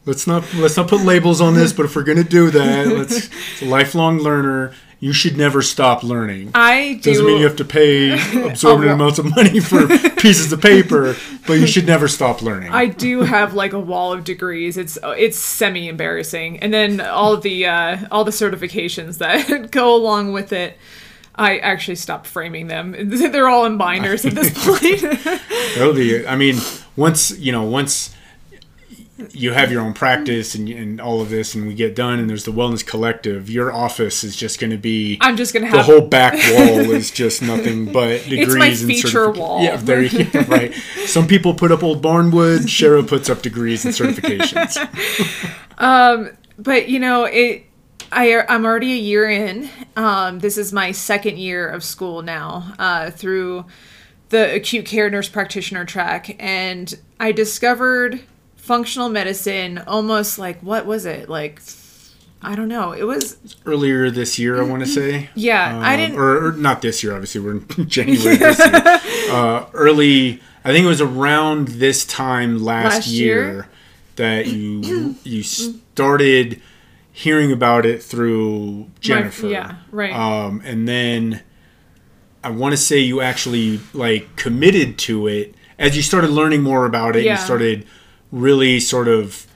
Let's 0.07 0.27
not 0.27 0.45
let's 0.55 0.79
not 0.79 0.89
put 0.89 1.03
labels 1.03 1.43
on 1.43 1.55
this, 1.55 1.75
but 1.75 1.85
if 1.85 1.95
we're 1.95 2.05
gonna 2.05 2.25
do 2.25 2.51
that, 2.51 2.87
let's 2.87 3.27
it's 3.27 3.63
a 3.63 3.67
lifelong 3.67 4.19
learner. 4.19 4.73
You 5.03 5.15
should 5.15 5.39
never 5.39 5.63
stop 5.63 6.03
learning. 6.03 6.51
I 6.55 7.01
do. 7.03 7.11
Doesn't 7.11 7.25
mean 7.27 7.39
you 7.39 7.47
have 7.47 7.57
to 7.57 7.65
pay 7.65 8.13
absorbent 8.47 8.91
Oh, 8.91 8.95
amounts 8.95 9.19
of 9.19 9.35
money 9.35 9.59
for 9.59 9.89
pieces 10.19 10.53
of 10.53 10.61
paper, 10.61 11.17
but 11.47 11.55
you 11.55 11.67
should 11.67 11.87
never 11.87 12.07
stop 12.07 12.43
learning. 12.43 12.71
I 12.71 12.87
do 12.87 13.23
have 13.23 13.55
like 13.55 13.73
a 13.73 13.81
wall 13.81 14.13
of 14.13 14.25
degrees. 14.25 14.77
It's 14.77 14.99
it's 15.03 15.39
semi 15.39 15.89
embarrassing, 15.89 16.59
and 16.59 16.73
then 16.73 17.01
all 17.01 17.39
the 17.39 17.65
uh, 17.65 17.97
all 18.11 18.25
the 18.25 18.31
certifications 18.31 19.17
that 19.19 19.71
go 19.71 19.95
along 19.97 20.33
with 20.33 20.53
it. 20.53 20.77
I 21.35 21.57
actually 21.59 21.95
stopped 21.95 22.27
framing 22.27 22.67
them. 22.67 22.95
They're 23.09 23.49
all 23.49 23.65
in 23.65 23.79
binders 23.79 24.27
at 24.27 24.35
this 24.35 24.53
point. 24.53 25.01
Be. 25.97 26.27
I 26.27 26.37
mean, 26.37 26.57
once 26.97 27.39
you 27.39 27.53
know, 27.53 27.63
once 27.63 28.15
you 29.31 29.53
have 29.53 29.71
your 29.71 29.83
own 29.83 29.95
practice 29.95 30.55
and, 30.55 30.69
and 30.69 31.01
all 31.01 31.21
of 31.21 31.31
this, 31.31 31.55
and 31.55 31.67
we 31.67 31.75
get 31.75 31.95
done, 31.95 32.19
and 32.19 32.29
there's 32.29 32.45
the 32.45 32.53
wellness 32.53 32.85
collective, 32.85 33.51
your 33.51 33.73
office 33.73 34.25
is 34.25 34.37
just 34.37 34.61
going 34.61 34.71
to 34.71 34.79
be. 34.79 35.19
I'm 35.21 35.37
just 35.37 35.53
gonna 35.55 35.67
have 35.67 35.77
the 35.77 35.83
whole 35.83 36.01
back 36.01 36.33
wall 36.53 36.91
is 36.91 37.11
just 37.11 37.43
nothing 37.43 37.93
but 37.93 38.25
degrees 38.25 38.49
it's 38.49 38.55
my 38.55 38.67
and 38.67 38.79
feature 38.79 39.27
certifica- 39.27 39.37
wall. 39.37 39.63
Yeah, 39.63 39.77
there 39.77 40.03
you 40.03 40.25
go. 40.25 40.41
Right. 40.43 40.75
Some 41.07 41.27
people 41.27 41.55
put 41.55 41.73
up 41.73 41.83
old 41.83 42.03
barnwood. 42.03 42.61
Shara 42.61 43.07
puts 43.07 43.29
up 43.31 43.43
degrees 43.43 43.85
and 43.85 43.95
certifications. 43.95 44.77
um 45.79 46.31
but 46.59 46.89
you 46.89 46.99
know 46.99 47.25
it 47.25 47.65
I, 48.13 48.45
i'm 48.49 48.65
already 48.65 48.93
a 48.93 48.97
year 48.97 49.29
in 49.29 49.69
um, 49.97 50.39
this 50.41 50.59
is 50.59 50.73
my 50.73 50.93
second 50.93 51.39
year 51.39 51.69
of 51.69 51.83
school 51.83 52.23
now 52.23 52.75
uh, 52.79 53.11
through 53.11 53.67
the 54.29 54.55
acute 54.55 54.85
care 54.85 55.11
nurse 55.11 55.29
practitioner 55.29 55.85
track 55.85 56.37
and 56.39 56.93
i 57.19 57.33
discovered 57.33 58.21
functional 58.71 59.09
medicine 59.09 59.79
almost 59.87 60.39
like 60.39 60.59
what 60.61 60.87
was 60.87 61.05
it 61.05 61.29
like 61.29 61.61
i 62.41 62.55
don't 62.55 62.69
know 62.69 62.93
it 62.93 63.03
was 63.03 63.37
Earlier 63.67 64.11
this 64.11 64.39
year, 64.39 64.61
I 64.63 64.65
want 64.65 64.83
to 64.85 64.89
say. 64.89 65.29
yeah 65.35 65.81
i 65.83 65.95
Um, 65.95 66.01
didn't 66.01 66.17
or, 66.19 66.47
or 66.47 66.53
not 66.53 66.81
this 66.81 67.03
year. 67.03 67.13
Obviously, 67.15 67.41
we're 67.41 67.57
in 67.57 67.89
January 67.97 68.37
this 68.37 68.59
year. 68.59 69.01
Uh, 69.39 69.67
early, 69.75 70.41
I 70.65 70.73
think 70.73 70.85
it 70.85 70.89
was 70.89 71.01
around 71.01 71.69
this 71.85 72.05
time 72.05 72.51
last, 72.65 72.95
Last 72.95 73.07
year, 73.09 73.45
year? 73.45 73.69
that 74.17 74.47
you 74.49 75.15
you 75.25 75.43
started 75.43 76.61
hearing 77.13 77.53
about 77.53 77.85
it 77.87 78.03
through 78.03 78.89
Jennifer. 79.01 79.47
yeah, 79.47 79.77
right. 79.93 80.13
Um, 80.13 80.63
and 80.65 80.89
then 80.89 81.43
I 82.43 82.51
want 82.51 82.73
to 82.73 82.77
say 82.77 82.99
you 82.99 83.21
actually 83.21 83.81
like 83.93 84.35
committed 84.37 84.99
to 85.07 85.27
it 85.29 85.55
as 85.79 85.97
you 85.97 86.03
started 86.03 86.31
learning 86.31 86.63
more 86.63 86.87
about 86.87 87.15
it. 87.17 87.25
Yeah. 87.25 87.33
You 87.33 87.39
started 87.45 87.87
really 88.33 88.81
sort 88.81 89.09
of 89.09 89.47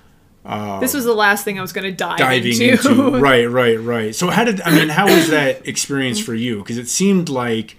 this 0.80 0.92
was 0.92 1.04
the 1.04 1.14
last 1.14 1.44
thing 1.44 1.58
i 1.58 1.62
was 1.62 1.72
going 1.72 1.84
to 1.84 1.92
dive 1.92 2.18
diving 2.18 2.60
into, 2.60 2.90
into. 2.90 3.10
Right 3.20 3.46
right 3.46 3.80
right. 3.80 4.14
So 4.14 4.28
how 4.28 4.44
did 4.44 4.60
i 4.60 4.70
mean 4.70 4.90
how 4.90 5.06
was 5.06 5.30
that 5.30 5.66
experience 5.66 6.20
for 6.20 6.34
you? 6.34 6.58
Because 6.58 6.76
it 6.76 6.88
seemed 6.88 7.28
like 7.28 7.76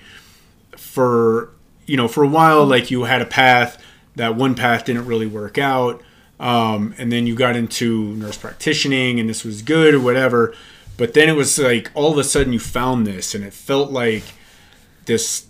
for 0.76 1.52
you 1.86 1.98
know 1.98 2.08
for 2.08 2.24
a 2.24 2.28
while 2.28 2.66
like 2.66 2.90
you 2.90 3.04
had 3.04 3.22
a 3.22 3.26
path 3.26 3.82
that 4.16 4.36
one 4.36 4.56
path 4.56 4.86
didn't 4.86 5.06
really 5.06 5.28
work 5.28 5.58
out 5.58 6.02
um, 6.40 6.94
and 6.98 7.12
then 7.12 7.28
you 7.28 7.36
got 7.36 7.56
into 7.56 8.14
nurse 8.16 8.38
practitioning 8.38 9.20
and 9.20 9.30
this 9.30 9.44
was 9.44 9.62
good 9.62 9.94
or 9.94 10.00
whatever 10.00 10.56
but 10.98 11.14
then 11.14 11.30
it 11.30 11.34
was 11.34 11.60
like 11.60 11.92
all 11.94 12.12
of 12.12 12.18
a 12.18 12.24
sudden 12.24 12.54
you 12.54 12.60
found 12.60 13.06
this 13.06 13.36
and 13.36 13.44
it 13.44 13.54
felt 13.54 13.92
like 13.92 14.24
this 15.06 15.48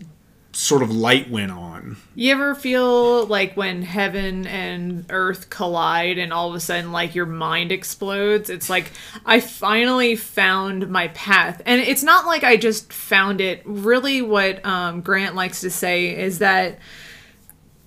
sort 0.56 0.82
of 0.82 0.90
light 0.90 1.30
went 1.30 1.52
on 1.52 1.98
You 2.16 2.32
ever 2.32 2.56
feel 2.56 3.26
like 3.26 3.58
when 3.58 3.82
heaven 3.82 4.48
and 4.48 5.06
earth 5.10 5.50
collide 5.50 6.18
and 6.18 6.32
all 6.32 6.50
of 6.50 6.56
a 6.56 6.60
sudden 6.60 6.92
like 6.92 7.14
your 7.14 7.26
mind 7.26 7.72
explodes? 7.72 8.50
It's 8.50 8.70
like 8.70 8.92
I 9.26 9.40
finally 9.40 10.16
found 10.16 10.90
my 10.90 11.10
path. 11.10 11.62
And 11.66 11.82
it's 11.82 12.04
not 12.04 12.26
like 12.26 12.44
I 12.44 12.58
just 12.58 12.94
found 12.94 13.42
it. 13.42 13.62
Really 13.66 14.22
what 14.22 14.66
um, 14.66 15.02
Grant 15.02 15.36
likes 15.36 15.62
to 15.62 15.70
say 15.70 16.18
is 16.18 16.40
that 16.40 16.80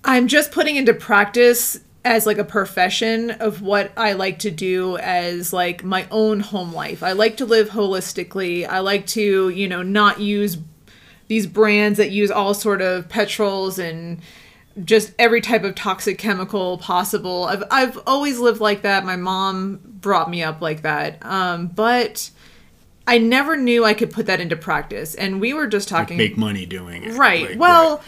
I'm 0.03 0.27
just 0.27 0.51
putting 0.51 0.75
into 0.75 0.93
practice 0.93 1.79
as 2.05 2.25
like 2.25 2.37
a 2.37 2.45
profession 2.45 3.31
of 3.31 3.61
what 3.61 3.91
I 3.97 4.13
like 4.13 4.39
to 4.39 4.51
do 4.51 4.97
as 4.97 5.51
like 5.51 5.83
my 5.83 6.07
own 6.11 6.39
home 6.39 6.73
life. 6.73 7.03
I 7.03 7.11
like 7.11 7.37
to 7.37 7.45
live 7.45 7.69
holistically. 7.69 8.67
I 8.67 8.79
like 8.79 9.05
to, 9.07 9.49
you 9.49 9.67
know, 9.67 9.83
not 9.83 10.19
use 10.19 10.57
these 11.29 11.47
brands 11.47 11.97
that 11.97 12.11
use 12.11 12.29
all 12.29 12.53
sort 12.53 12.81
of 12.81 13.07
petrols 13.07 13.79
and 13.79 14.19
just 14.83 15.13
every 15.17 15.41
type 15.41 15.63
of 15.63 15.75
toxic 15.75 16.17
chemical 16.17 16.77
possible. 16.79 17.45
I've 17.45 17.63
I've 17.71 17.99
always 18.05 18.39
lived 18.39 18.59
like 18.59 18.81
that. 18.81 19.05
My 19.05 19.15
mom 19.15 19.79
brought 19.83 20.29
me 20.29 20.43
up 20.43 20.61
like 20.61 20.81
that. 20.81 21.23
Um, 21.25 21.67
but 21.67 22.31
I 23.07 23.19
never 23.19 23.55
knew 23.55 23.85
I 23.85 23.93
could 23.93 24.11
put 24.11 24.25
that 24.25 24.41
into 24.41 24.55
practice. 24.55 25.15
And 25.15 25.39
we 25.39 25.53
were 25.53 25.67
just 25.67 25.87
talking 25.87 26.17
make 26.17 26.37
money 26.37 26.65
doing 26.65 27.03
it 27.03 27.13
Right. 27.13 27.51
Like, 27.51 27.59
well, 27.59 27.97
right. 27.97 28.05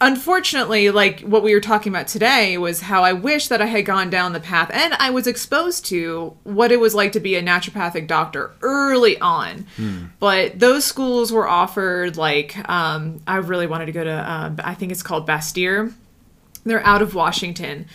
Unfortunately, 0.00 0.90
like 0.90 1.20
what 1.20 1.42
we 1.42 1.54
were 1.54 1.60
talking 1.60 1.92
about 1.92 2.08
today 2.08 2.56
was 2.58 2.80
how 2.80 3.02
I 3.02 3.12
wish 3.12 3.48
that 3.48 3.60
I 3.60 3.66
had 3.66 3.84
gone 3.84 4.10
down 4.10 4.32
the 4.32 4.40
path 4.40 4.70
and 4.72 4.94
I 4.94 5.10
was 5.10 5.26
exposed 5.26 5.84
to 5.86 6.36
what 6.44 6.72
it 6.72 6.80
was 6.80 6.94
like 6.94 7.12
to 7.12 7.20
be 7.20 7.34
a 7.36 7.42
naturopathic 7.42 8.06
doctor 8.06 8.52
early 8.62 9.18
on. 9.20 9.66
But 10.18 10.58
those 10.58 10.84
schools 10.84 11.32
were 11.32 11.48
offered 11.48 12.16
like 12.16 12.56
um, 12.68 13.20
I 13.26 13.36
really 13.36 13.66
wanted 13.66 13.86
to 13.86 13.92
go 13.92 14.04
to 14.04 14.10
uh, 14.10 14.54
I 14.64 14.74
think 14.74 14.92
it's 14.92 15.02
called 15.02 15.26
Bastyr. 15.26 15.92
They're 16.64 16.86
out 16.86 17.02
of 17.02 17.14
Washington. 17.14 17.86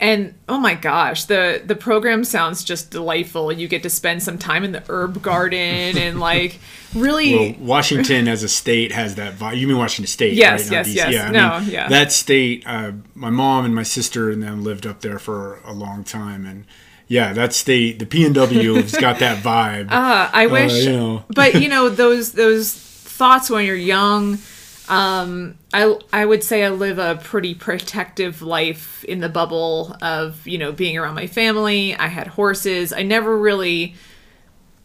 And 0.00 0.32
oh 0.48 0.58
my 0.58 0.74
gosh, 0.74 1.24
the 1.26 1.62
the 1.64 1.76
program 1.76 2.24
sounds 2.24 2.64
just 2.64 2.90
delightful. 2.90 3.52
You 3.52 3.68
get 3.68 3.82
to 3.82 3.90
spend 3.90 4.22
some 4.22 4.38
time 4.38 4.64
in 4.64 4.72
the 4.72 4.82
herb 4.88 5.20
garden 5.20 5.58
and 5.98 6.18
like 6.30 6.58
really 6.94 7.34
Well, 7.34 7.54
Washington 7.58 8.26
as 8.26 8.42
a 8.42 8.48
state 8.48 8.92
has 8.92 9.16
that 9.16 9.34
vibe. 9.34 9.58
You 9.58 9.66
mean 9.68 9.76
Washington 9.76 10.06
State? 10.10 10.32
Yes, 10.34 10.62
right? 10.64 10.72
Yes, 10.72 10.88
DC. 10.88 10.94
yes. 10.94 11.12
Yeah, 11.12 11.28
I 11.28 11.30
No, 11.30 11.60
mean, 11.60 11.70
yeah. 11.70 11.88
That 11.90 12.12
state, 12.12 12.62
uh, 12.66 12.92
my 13.14 13.28
mom 13.28 13.66
and 13.66 13.74
my 13.74 13.82
sister 13.82 14.30
and 14.30 14.42
them 14.42 14.64
lived 14.64 14.86
up 14.86 15.02
there 15.02 15.18
for 15.18 15.60
a 15.66 15.72
long 15.74 16.02
time, 16.02 16.46
and 16.46 16.64
yeah, 17.06 17.34
that 17.34 17.52
state, 17.52 17.98
the 17.98 18.06
P 18.06 18.24
and 18.24 18.34
W 18.34 18.74
has 18.80 18.92
got 18.96 19.18
that 19.18 19.42
vibe. 19.44 19.90
Uh, 19.90 20.30
I 20.32 20.46
wish, 20.46 20.84
you 20.86 20.92
know. 20.92 21.24
but 21.28 21.60
you 21.60 21.68
know 21.68 21.90
those 21.90 22.32
those 22.32 22.72
thoughts 22.72 23.50
when 23.50 23.66
you're 23.66 23.76
young. 23.76 24.38
Um, 24.90 25.56
I 25.72 25.96
I 26.12 26.26
would 26.26 26.42
say 26.42 26.64
I 26.64 26.68
live 26.70 26.98
a 26.98 27.14
pretty 27.22 27.54
protective 27.54 28.42
life 28.42 29.04
in 29.04 29.20
the 29.20 29.28
bubble 29.28 29.96
of 30.02 30.46
you 30.48 30.58
know 30.58 30.72
being 30.72 30.98
around 30.98 31.14
my 31.14 31.28
family. 31.28 31.94
I 31.94 32.08
had 32.08 32.26
horses. 32.26 32.92
I 32.92 33.02
never 33.02 33.38
really 33.38 33.94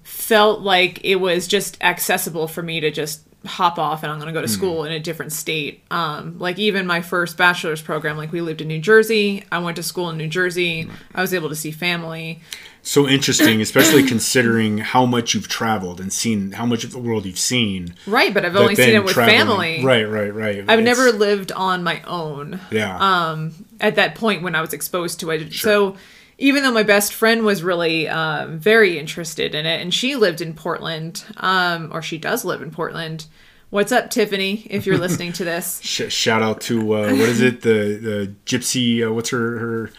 felt 0.03 0.61
like 0.61 1.03
it 1.03 1.15
was 1.15 1.47
just 1.47 1.81
accessible 1.83 2.47
for 2.47 2.61
me 2.61 2.79
to 2.81 2.91
just 2.91 3.27
hop 3.45 3.77
off 3.79 4.03
and 4.03 4.11
I'm 4.11 4.17
going 4.19 4.27
to 4.27 4.33
go 4.33 4.41
to 4.41 4.47
school 4.47 4.83
in 4.83 4.91
a 4.91 4.99
different 4.99 5.31
state. 5.31 5.83
Um, 5.91 6.37
like 6.39 6.57
even 6.59 6.85
my 6.87 7.01
first 7.01 7.37
bachelor's 7.37 7.81
program, 7.81 8.17
like 8.17 8.31
we 8.31 8.41
lived 8.41 8.61
in 8.61 8.67
New 8.67 8.79
Jersey. 8.79 9.43
I 9.51 9.59
went 9.59 9.75
to 9.77 9.83
school 9.83 10.09
in 10.09 10.17
New 10.17 10.27
Jersey. 10.27 10.89
I 11.13 11.21
was 11.21 11.33
able 11.33 11.49
to 11.49 11.55
see 11.55 11.71
family. 11.71 12.41
so 12.81 13.07
interesting, 13.07 13.61
especially 13.61 14.03
considering 14.07 14.77
how 14.79 15.05
much 15.05 15.33
you've 15.33 15.47
traveled 15.47 15.99
and 15.99 16.11
seen 16.13 16.51
how 16.53 16.65
much 16.65 16.83
of 16.83 16.91
the 16.91 16.99
world 16.99 17.25
you've 17.25 17.39
seen. 17.39 17.95
Right, 18.05 18.33
but 18.33 18.45
I've 18.45 18.53
but 18.53 18.61
only 18.61 18.75
seen 18.75 18.95
it 18.95 19.03
with 19.03 19.13
traveling- 19.13 19.37
family. 19.37 19.83
Right, 19.85 20.03
right, 20.05 20.33
right. 20.33 20.59
I've 20.67 20.79
It's- 20.79 20.83
never 20.85 21.11
lived 21.11 21.51
on 21.51 21.83
my 21.83 22.01
own 22.05 22.59
Yeah. 22.71 22.97
um, 22.99 23.53
at 23.79 23.95
that 23.95 24.15
point 24.15 24.43
when 24.43 24.55
I 24.55 24.61
was 24.61 24.73
exposed 24.73 25.19
to 25.21 25.29
it. 25.31 25.53
So 25.53 25.95
even 26.37 26.63
though 26.63 26.71
my 26.71 26.83
best 26.83 27.13
friend 27.13 27.43
was 27.45 27.63
really 27.63 28.07
um, 28.07 28.59
very 28.59 28.97
interested 28.99 29.55
in 29.55 29.65
it, 29.65 29.81
and 29.81 29.93
she 29.93 30.15
lived 30.15 30.41
in 30.41 30.53
Portland, 30.53 31.23
um, 31.37 31.89
or 31.93 32.01
she 32.01 32.17
does 32.17 32.43
live 32.45 32.61
in 32.61 32.71
Portland, 32.71 33.27
What's 33.75 33.91
up, 33.91 34.09
Tiffany? 34.09 34.65
If 34.69 34.85
you're 34.85 34.97
listening 34.97 35.33
to 35.33 35.43
this, 35.43 35.81
Sh- 35.83 36.09
shout 36.09 36.41
out 36.41 36.61
to 36.61 36.93
uh, 36.93 37.09
what 37.09 37.27
is 37.27 37.41
it? 37.41 37.61
The 37.61 37.99
the 38.01 38.35
gypsy. 38.45 39.05
Uh, 39.05 39.11
what's 39.11 39.31
her 39.31 39.57
her 39.57 39.91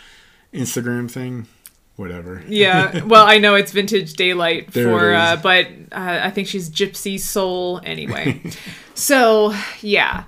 Instagram 0.54 1.10
thing? 1.10 1.46
Whatever. 1.96 2.42
yeah. 2.46 3.04
Well, 3.04 3.26
I 3.26 3.38
know 3.38 3.54
it's 3.54 3.72
Vintage 3.72 4.14
Daylight 4.14 4.72
There 4.72 4.84
for, 4.84 5.14
uh, 5.14 5.36
but 5.36 5.66
uh, 5.92 6.20
I 6.22 6.30
think 6.30 6.46
she's 6.46 6.70
Gypsy 6.70 7.18
Soul 7.20 7.80
anyway. 7.84 8.40
so 8.94 9.54
yeah, 9.80 10.24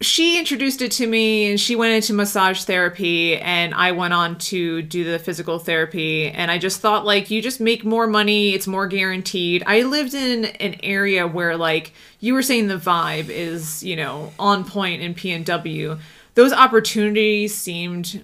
she 0.00 0.38
introduced 0.38 0.82
it 0.82 0.92
to 0.92 1.06
me, 1.06 1.50
and 1.50 1.58
she 1.58 1.74
went 1.74 1.94
into 1.94 2.12
massage 2.12 2.64
therapy, 2.64 3.38
and 3.38 3.72
I 3.74 3.92
went 3.92 4.12
on 4.12 4.36
to 4.38 4.82
do 4.82 5.04
the 5.04 5.18
physical 5.18 5.58
therapy, 5.58 6.28
and 6.28 6.50
I 6.50 6.58
just 6.58 6.80
thought 6.80 7.06
like 7.06 7.30
you 7.30 7.40
just 7.40 7.60
make 7.60 7.82
more 7.82 8.06
money, 8.06 8.50
it's 8.52 8.66
more 8.66 8.86
guaranteed. 8.86 9.62
I 9.66 9.82
lived 9.82 10.12
in 10.12 10.44
an 10.44 10.76
area 10.82 11.26
where 11.26 11.56
like 11.56 11.92
you 12.20 12.34
were 12.34 12.42
saying 12.42 12.68
the 12.68 12.76
vibe 12.76 13.30
is 13.30 13.82
you 13.82 13.96
know 13.96 14.32
on 14.38 14.64
point 14.64 15.00
in 15.00 15.14
PNW. 15.14 15.98
Those 16.34 16.52
opportunities 16.52 17.54
seemed 17.54 18.22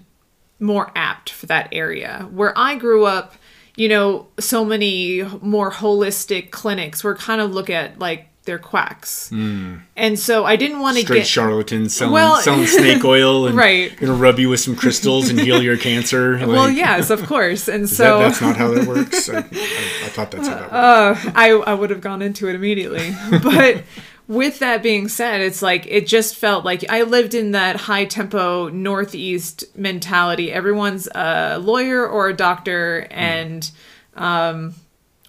more 0.60 0.92
apt 0.94 1.30
for 1.30 1.46
that 1.46 1.68
area. 1.72 2.28
Where 2.30 2.56
I 2.56 2.76
grew 2.76 3.06
up, 3.06 3.34
you 3.76 3.88
know, 3.88 4.28
so 4.38 4.64
many 4.64 5.22
more 5.40 5.70
holistic 5.70 6.50
clinics 6.50 7.02
were 7.02 7.14
kind 7.14 7.40
of 7.40 7.52
look 7.52 7.70
at 7.70 7.98
like 7.98 8.28
they're 8.44 8.58
quacks. 8.58 9.30
And 9.32 10.18
so 10.18 10.44
I 10.44 10.56
didn't 10.56 10.80
want 10.80 10.96
to 10.98 11.04
Hmm. 11.06 11.12
Get 11.14 11.26
charlatans 11.26 11.94
selling 11.96 12.12
Well- 12.14 12.36
selling 12.40 12.66
snake 12.66 13.04
oil 13.04 13.46
and 13.48 13.56
Right. 13.56 13.96
gonna 13.98 14.14
rub 14.14 14.38
you 14.38 14.48
with 14.48 14.60
some 14.60 14.74
crystals 14.76 15.28
and 15.28 15.38
heal 15.40 15.62
your 15.62 15.76
cancer. 15.76 16.38
Like, 16.40 16.48
Well, 16.48 16.70
yes, 16.70 17.10
of 17.10 17.24
course. 17.26 17.68
And 17.68 17.84
that- 17.88 17.88
so 17.88 18.18
that's 18.18 18.40
not 18.40 18.56
how 18.56 18.68
that 18.74 18.86
works. 18.86 19.28
I, 19.28 19.38
I, 19.38 19.40
I 19.40 20.08
thought 20.08 20.30
that's 20.32 20.48
how 20.48 20.54
that 20.54 20.62
worked. 20.72 21.26
uh, 21.26 21.30
I 21.34 21.50
I 21.50 21.74
would 21.74 21.90
have 21.90 22.00
gone 22.00 22.20
into 22.22 22.48
it 22.48 22.54
immediately. 22.54 23.14
But 23.42 23.84
with 24.28 24.60
that 24.60 24.82
being 24.82 25.08
said, 25.08 25.40
it's 25.40 25.62
like 25.62 25.86
it 25.86 26.06
just 26.06 26.36
felt 26.36 26.64
like 26.64 26.84
I 26.90 27.02
lived 27.02 27.34
in 27.34 27.50
that 27.52 27.76
high 27.76 28.04
tempo 28.06 28.68
northeast 28.68 29.64
mentality. 29.76 30.50
Everyone's 30.52 31.06
a 31.14 31.58
lawyer 31.58 32.06
or 32.06 32.28
a 32.28 32.32
doctor, 32.34 33.06
and 33.10 33.68
um, 34.16 34.74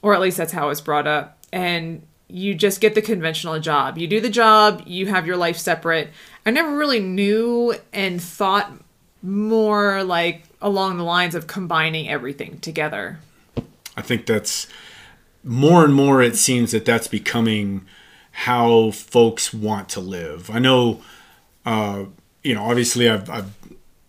or 0.01 0.13
at 0.13 0.21
least 0.21 0.37
that's 0.37 0.51
how 0.53 0.63
I 0.63 0.67
was 0.67 0.81
brought 0.81 1.07
up. 1.07 1.37
And 1.51 2.03
you 2.33 2.55
just 2.55 2.81
get 2.81 2.95
the 2.95 3.01
conventional 3.01 3.59
job. 3.59 3.95
You 3.97 4.07
do 4.07 4.19
the 4.19 4.29
job. 4.29 4.81
You 4.87 5.05
have 5.05 5.27
your 5.27 5.37
life 5.37 5.55
separate. 5.55 6.09
I 6.47 6.49
never 6.49 6.75
really 6.75 6.99
knew 6.99 7.75
and 7.93 8.19
thought 8.19 8.71
more 9.21 10.03
like 10.03 10.43
along 10.59 10.97
the 10.97 11.03
lines 11.03 11.35
of 11.35 11.45
combining 11.45 12.09
everything 12.09 12.57
together. 12.59 13.19
I 13.95 14.01
think 14.01 14.25
that's 14.25 14.67
more 15.43 15.85
and 15.85 15.93
more. 15.93 16.23
It 16.23 16.35
seems 16.35 16.71
that 16.71 16.85
that's 16.85 17.07
becoming 17.07 17.85
how 18.31 18.89
folks 18.89 19.53
want 19.53 19.87
to 19.89 19.99
live. 19.99 20.49
I 20.49 20.57
know, 20.57 21.01
uh, 21.67 22.05
you 22.43 22.55
know, 22.55 22.63
obviously 22.63 23.07
I've, 23.07 23.29
I've 23.29 23.53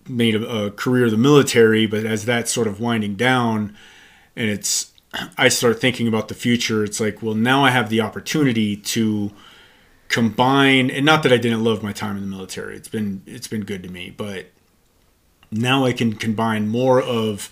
made 0.09 0.35
a, 0.35 0.49
a 0.49 0.71
career 0.71 1.05
of 1.05 1.11
the 1.11 1.19
military, 1.19 1.85
but 1.85 2.07
as 2.07 2.25
that's 2.25 2.51
sort 2.51 2.67
of 2.67 2.81
winding 2.81 3.17
down, 3.17 3.77
and 4.35 4.49
it's 4.49 4.94
I 5.39 5.49
start 5.49 5.81
thinking 5.81 6.09
about 6.09 6.29
the 6.29 6.35
future. 6.35 6.85
It's 6.85 7.01
like, 7.01 7.23
well, 7.23 7.35
now 7.35 7.65
I 7.65 7.71
have 7.71 7.89
the 7.91 8.01
opportunity 8.01 8.77
to 8.77 9.31
combine, 10.09 10.91
and 10.91 11.05
not 11.05 11.23
that 11.23 11.33
I 11.33 11.37
didn't 11.37 11.65
love 11.65 11.83
my 11.83 11.93
time 11.93 12.17
in 12.17 12.23
the 12.23 12.29
military. 12.29 12.77
It's 12.77 12.89
been 12.89 13.23
it's 13.27 13.49
been 13.49 13.65
good 13.65 13.83
to 13.83 13.89
me, 13.89 14.13
but 14.17 14.47
now 15.51 15.85
I 15.85 15.93
can 15.93 16.15
combine 16.15 16.69
more 16.69 17.01
of 17.01 17.51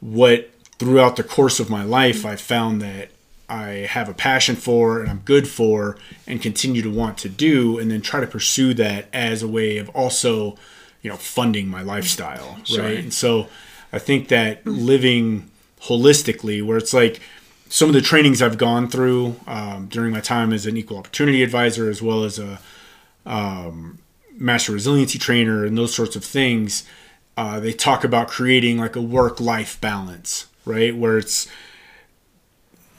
what 0.00 0.50
throughout 0.78 1.16
the 1.16 1.22
course 1.22 1.60
of 1.60 1.70
my 1.70 1.84
life 1.84 2.26
I 2.26 2.36
found 2.36 2.82
that 2.82 3.10
I 3.48 3.86
have 3.88 4.08
a 4.08 4.14
passion 4.14 4.56
for 4.56 5.00
and 5.00 5.10
I'm 5.10 5.20
good 5.24 5.46
for 5.46 5.96
and 6.26 6.42
continue 6.42 6.82
to 6.82 6.90
want 6.90 7.18
to 7.18 7.28
do 7.28 7.78
and 7.78 7.90
then 7.90 8.00
try 8.00 8.20
to 8.20 8.26
pursue 8.26 8.74
that 8.74 9.06
as 9.12 9.42
a 9.42 9.48
way 9.48 9.78
of 9.78 9.88
also, 9.90 10.56
you 11.02 11.10
know, 11.10 11.16
funding 11.16 11.68
my 11.68 11.82
lifestyle, 11.82 12.58
Sure. 12.64 12.82
right? 12.84 12.98
And 12.98 13.12
so 13.14 13.48
I 13.92 13.98
think 13.98 14.28
that 14.28 14.66
living 14.66 15.50
holistically 15.84 16.64
where 16.64 16.76
it's 16.76 16.94
like 16.94 17.20
some 17.68 17.88
of 17.88 17.94
the 17.94 18.00
trainings 18.00 18.42
I've 18.42 18.58
gone 18.58 18.88
through 18.88 19.36
um, 19.46 19.86
during 19.86 20.12
my 20.12 20.20
time 20.20 20.52
as 20.52 20.66
an 20.66 20.76
equal 20.76 20.98
opportunity 20.98 21.42
advisor 21.42 21.88
as 21.88 22.02
well 22.02 22.24
as 22.24 22.38
a 22.38 22.60
um, 23.24 23.98
master 24.34 24.72
resiliency 24.72 25.18
trainer 25.18 25.64
and 25.64 25.76
those 25.76 25.94
sorts 25.94 26.16
of 26.16 26.24
things 26.24 26.84
uh, 27.36 27.60
they 27.60 27.72
talk 27.72 28.04
about 28.04 28.28
creating 28.28 28.78
like 28.78 28.96
a 28.96 29.02
work 29.02 29.40
life 29.40 29.80
balance, 29.80 30.46
right? 30.64 30.94
Where 30.94 31.18
it's 31.18 31.48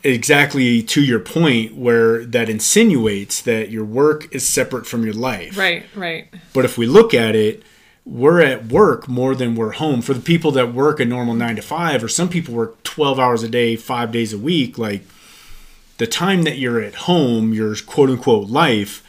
exactly 0.04 0.82
to 0.82 1.04
your 1.04 1.19
point, 1.19 1.76
where 1.76 2.26
that 2.26 2.50
insinuates 2.50 3.41
that 3.43 3.69
your 3.69 3.86
work 3.86 4.34
is 4.34 4.48
separate 4.48 4.88
from 4.88 5.04
your 5.04 5.13
life. 5.13 5.58
Right, 5.58 5.86
right. 5.96 6.28
But 6.54 6.65
if 6.65 6.78
we 6.78 6.88
look 6.88 7.13
at 7.13 7.36
it, 7.36 7.63
we're 8.05 8.41
at 8.41 8.65
work 8.67 9.07
more 9.07 9.33
than 9.33 9.55
we're 9.55 9.71
home. 9.71 10.01
For 10.01 10.13
the 10.13 10.19
people 10.19 10.51
that 10.51 10.73
work 10.73 10.99
a 10.99 11.05
normal 11.05 11.33
nine 11.35 11.55
to 11.55 11.61
five, 11.61 12.03
or 12.03 12.09
some 12.09 12.29
people 12.29 12.53
work 12.53 12.81
12 12.83 13.19
hours 13.19 13.43
a 13.43 13.47
day, 13.49 13.75
five 13.75 14.11
days 14.11 14.33
a 14.33 14.37
week, 14.37 14.77
like 14.77 15.03
the 15.97 16.07
time 16.07 16.43
that 16.43 16.57
you're 16.57 16.81
at 16.81 16.95
home, 16.95 17.53
your 17.53 17.75
quote 17.77 18.09
unquote 18.09 18.49
life, 18.49 19.03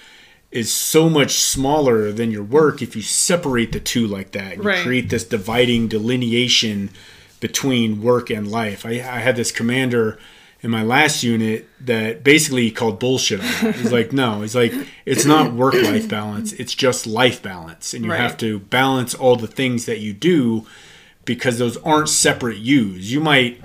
is 0.52 0.72
so 0.72 1.10
much 1.10 1.32
smaller 1.32 2.12
than 2.12 2.30
your 2.30 2.44
work 2.44 2.80
if 2.80 2.94
you 2.94 3.02
separate 3.02 3.72
the 3.72 3.80
two 3.80 4.06
like 4.06 4.30
that. 4.30 4.56
You 4.56 4.62
Right. 4.62 4.84
create 4.84 5.08
this 5.10 5.24
dividing 5.24 5.88
delineation 5.88 6.90
between 7.40 8.00
work 8.00 8.30
and 8.30 8.48
life. 8.48 8.86
I, 8.86 8.90
I 8.92 9.18
had 9.18 9.34
this 9.34 9.50
commander 9.50 10.18
in 10.64 10.70
my 10.70 10.82
last 10.82 11.22
unit 11.22 11.68
that 11.80 12.24
basically 12.24 12.70
called 12.70 12.98
bullshit 12.98 13.38
on 13.40 13.46
that. 13.62 13.76
He's 13.76 13.92
like, 13.92 14.12
no, 14.14 14.40
he's 14.40 14.56
like, 14.56 14.72
it's 15.04 15.26
not 15.26 15.52
work 15.52 15.74
life 15.74 16.08
balance, 16.08 16.54
it's 16.54 16.74
just 16.74 17.06
life 17.06 17.42
balance. 17.42 17.92
And 17.92 18.02
you 18.04 18.10
Right. 18.10 18.18
have 18.20 18.38
to 18.38 18.58
balance 18.60 19.14
all 19.14 19.36
the 19.36 19.46
things 19.46 19.84
that 19.84 20.00
you 20.00 20.14
do 20.14 20.66
because 21.26 21.58
those 21.58 21.76
aren't 21.78 22.08
separate 22.08 22.56
yous. 22.56 23.10
You 23.10 23.20
might 23.20 23.60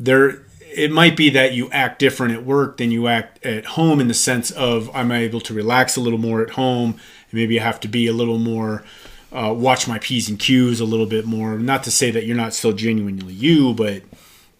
there 0.00 0.42
it 0.74 0.90
might 0.90 1.16
be 1.16 1.28
that 1.30 1.52
you 1.54 1.68
act 1.70 1.98
different 1.98 2.32
at 2.34 2.44
work 2.44 2.76
than 2.78 2.90
you 2.90 3.08
act 3.08 3.44
at 3.44 3.64
home 3.66 4.00
in 4.00 4.08
the 4.08 4.14
sense 4.14 4.50
of 4.52 4.90
I'm 4.94 5.10
able 5.12 5.40
to 5.42 5.52
relax 5.54 5.96
a 5.96 6.00
little 6.00 6.18
more 6.18 6.40
at 6.42 6.50
home 6.50 6.90
and 6.92 7.32
maybe 7.32 7.60
I 7.60 7.64
have 7.64 7.80
to 7.80 7.88
be 7.88 8.06
a 8.06 8.12
little 8.12 8.38
more 8.38 8.84
uh, 9.32 9.52
watch 9.54 9.86
my 9.88 9.98
p's 9.98 10.28
and 10.30 10.38
q's 10.38 10.80
a 10.80 10.84
little 10.84 11.06
bit 11.06 11.24
more 11.26 11.58
not 11.58 11.82
to 11.84 11.90
say 11.90 12.10
that 12.10 12.24
you're 12.26 12.36
not 12.36 12.54
still 12.54 12.72
genuinely 12.72 13.32
you 13.34 13.74
but 13.74 14.02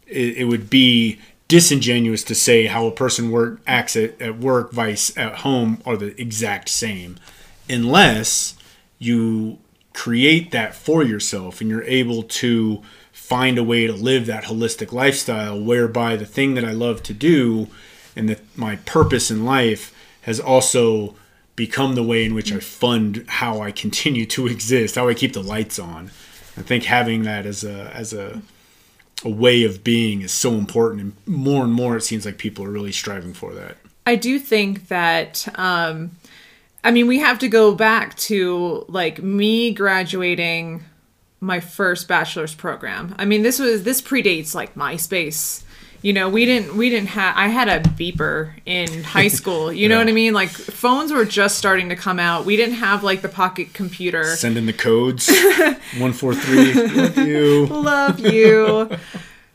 it, 0.06 0.38
it 0.38 0.44
would 0.44 0.68
be 0.70 1.18
disingenuous 1.48 2.22
to 2.22 2.34
say 2.34 2.66
how 2.66 2.86
a 2.86 2.92
person 2.92 3.30
work 3.30 3.60
acts 3.66 3.96
at, 3.96 4.20
at 4.20 4.38
work 4.38 4.70
vice 4.70 5.16
at 5.16 5.36
home 5.36 5.80
are 5.86 5.96
the 5.96 6.18
exact 6.20 6.68
same 6.68 7.16
unless 7.68 8.54
you 8.98 9.58
create 9.94 10.50
that 10.50 10.74
for 10.74 11.02
yourself 11.02 11.60
and 11.60 11.70
you're 11.70 11.82
able 11.84 12.22
to 12.22 12.82
find 13.12 13.58
a 13.58 13.64
way 13.64 13.86
to 13.86 13.92
live 13.92 14.26
that 14.26 14.44
holistic 14.44 14.92
lifestyle 14.92 15.60
whereby 15.60 16.16
the 16.16 16.26
thing 16.26 16.54
that 16.54 16.64
I 16.64 16.72
love 16.72 17.02
to 17.04 17.14
do 17.14 17.68
and 18.14 18.28
that 18.28 18.40
my 18.56 18.76
purpose 18.76 19.30
in 19.30 19.44
life 19.44 19.94
has 20.22 20.38
also 20.38 21.14
become 21.56 21.94
the 21.94 22.02
way 22.02 22.24
in 22.24 22.34
which 22.34 22.52
I 22.52 22.60
fund 22.60 23.24
how 23.26 23.60
I 23.60 23.72
continue 23.72 24.24
to 24.26 24.46
exist, 24.54 24.94
how 24.94 25.08
I 25.08 25.14
keep 25.14 25.32
the 25.32 25.42
lights 25.42 25.78
on. 25.78 26.06
I 26.56 26.62
think 26.62 26.84
having 26.84 27.22
that 27.22 27.46
as 27.46 27.64
a 27.64 27.90
as 27.94 28.12
a 28.12 28.40
a 29.24 29.30
way 29.30 29.64
of 29.64 29.82
being 29.82 30.22
is 30.22 30.32
so 30.32 30.54
important 30.54 31.02
and 31.02 31.12
more 31.26 31.64
and 31.64 31.72
more 31.72 31.96
it 31.96 32.02
seems 32.02 32.24
like 32.24 32.38
people 32.38 32.64
are 32.64 32.70
really 32.70 32.92
striving 32.92 33.34
for 33.34 33.52
that. 33.54 33.76
I 34.06 34.16
do 34.16 34.38
think 34.38 34.88
that 34.88 35.46
um 35.58 36.12
I 36.84 36.90
mean 36.90 37.06
we 37.06 37.18
have 37.18 37.38
to 37.40 37.48
go 37.48 37.74
back 37.74 38.16
to 38.16 38.84
like 38.88 39.22
me 39.22 39.72
graduating 39.72 40.84
my 41.40 41.60
first 41.60 42.08
bachelor's 42.08 42.54
program. 42.54 43.14
I 43.18 43.24
mean 43.24 43.42
this 43.42 43.58
was 43.58 43.82
this 43.82 44.00
predates 44.00 44.54
like 44.54 44.74
MySpace. 44.74 45.64
You 46.00 46.12
know, 46.12 46.28
we 46.28 46.44
didn't 46.44 46.76
we 46.76 46.90
didn't 46.90 47.08
have 47.08 47.36
I 47.36 47.48
had 47.48 47.68
a 47.68 47.80
beeper 47.80 48.52
in 48.64 49.02
high 49.02 49.28
school. 49.28 49.72
You 49.72 49.88
know 49.88 49.98
what 49.98 50.08
I 50.08 50.12
mean? 50.12 50.32
Like 50.32 50.50
phones 50.50 51.12
were 51.12 51.24
just 51.24 51.58
starting 51.58 51.88
to 51.88 51.96
come 51.96 52.20
out. 52.20 52.44
We 52.44 52.56
didn't 52.56 52.76
have 52.76 53.02
like 53.02 53.22
the 53.22 53.28
pocket 53.28 53.74
computer. 53.74 54.24
Send 54.36 54.56
in 54.56 54.66
the 54.66 54.72
codes. 54.72 55.28
One 55.98 56.12
four 56.12 56.34
three. 56.34 56.72
Love 56.72 57.18
you. 57.18 57.66
love 57.66 58.20
you. 58.20 58.90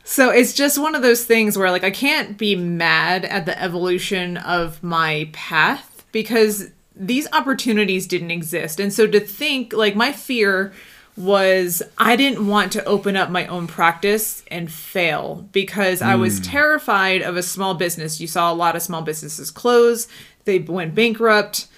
so 0.04 0.30
it's 0.30 0.52
just 0.52 0.78
one 0.78 0.94
of 0.94 1.02
those 1.02 1.24
things 1.24 1.56
where 1.56 1.70
like 1.70 1.84
I 1.84 1.90
can't 1.90 2.36
be 2.36 2.54
mad 2.56 3.24
at 3.24 3.46
the 3.46 3.60
evolution 3.60 4.36
of 4.36 4.82
my 4.82 5.30
path 5.32 6.04
because 6.12 6.70
these 6.94 7.26
opportunities 7.32 8.06
didn't 8.06 8.30
exist. 8.30 8.78
And 8.78 8.92
so 8.92 9.06
to 9.06 9.18
think 9.18 9.72
like 9.72 9.96
my 9.96 10.12
fear 10.12 10.72
was 11.16 11.82
I 11.96 12.16
didn't 12.16 12.46
want 12.46 12.72
to 12.72 12.84
open 12.84 13.16
up 13.16 13.30
my 13.30 13.46
own 13.46 13.66
practice 13.66 14.42
and 14.50 14.70
fail 14.70 15.48
because 15.52 16.02
I 16.02 16.16
was 16.16 16.40
terrified 16.40 17.22
of 17.22 17.36
a 17.36 17.42
small 17.42 17.74
business. 17.74 18.20
You 18.20 18.26
saw 18.26 18.52
a 18.52 18.54
lot 18.54 18.74
of 18.74 18.82
small 18.82 19.02
businesses 19.02 19.50
close, 19.50 20.08
they 20.44 20.58
went 20.58 20.94
bankrupt 20.94 21.68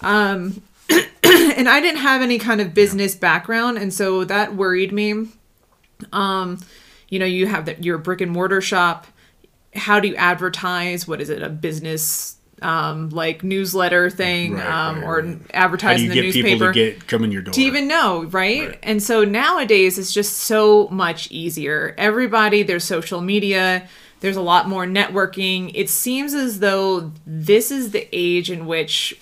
Um, 0.00 0.62
and 0.90 1.68
I 1.68 1.80
didn't 1.80 2.00
have 2.00 2.22
any 2.22 2.38
kind 2.38 2.60
of 2.60 2.74
business 2.74 3.14
background, 3.14 3.78
and 3.78 3.92
so 3.92 4.24
that 4.24 4.54
worried 4.54 4.92
me. 4.92 5.28
Um, 6.12 6.58
you 7.08 7.18
know, 7.18 7.26
you 7.26 7.46
have 7.46 7.64
that 7.66 7.84
your 7.84 7.98
brick 7.98 8.20
and 8.20 8.30
mortar 8.30 8.60
shop. 8.60 9.06
How 9.74 9.98
do 9.98 10.08
you 10.08 10.14
advertise? 10.16 11.08
What 11.08 11.20
is 11.20 11.30
it? 11.30 11.42
A 11.42 11.48
business 11.48 12.36
um, 12.62 13.10
like 13.10 13.42
newsletter 13.42 14.10
thing 14.10 14.54
Right, 14.54 14.66
um, 14.66 14.96
right, 14.96 15.04
or 15.04 15.22
right. 15.22 15.40
Advertising 15.52 16.06
you 16.06 16.08
the 16.10 16.14
get 16.14 16.22
newspaper 16.22 16.48
people 16.48 16.66
to 16.68 16.72
get 16.72 17.06
come 17.06 17.24
in 17.24 17.32
your 17.32 17.42
door? 17.42 17.52
to 17.54 17.60
even 17.60 17.88
know, 17.88 18.24
right? 18.24 18.68
Right. 18.68 18.78
And 18.82 19.02
so 19.02 19.24
nowadays 19.24 19.98
it's 19.98 20.12
just 20.12 20.38
so 20.38 20.88
much 20.88 21.30
easier. 21.30 21.94
Everybody, 21.98 22.62
there's 22.62 22.84
social 22.84 23.20
media, 23.20 23.88
there's 24.20 24.36
a 24.36 24.42
lot 24.42 24.68
more 24.68 24.86
networking. 24.86 25.70
It 25.74 25.90
seems 25.90 26.32
as 26.32 26.60
though 26.60 27.12
this 27.26 27.70
is 27.70 27.90
the 27.90 28.08
age 28.12 28.50
in 28.50 28.66
which 28.66 29.20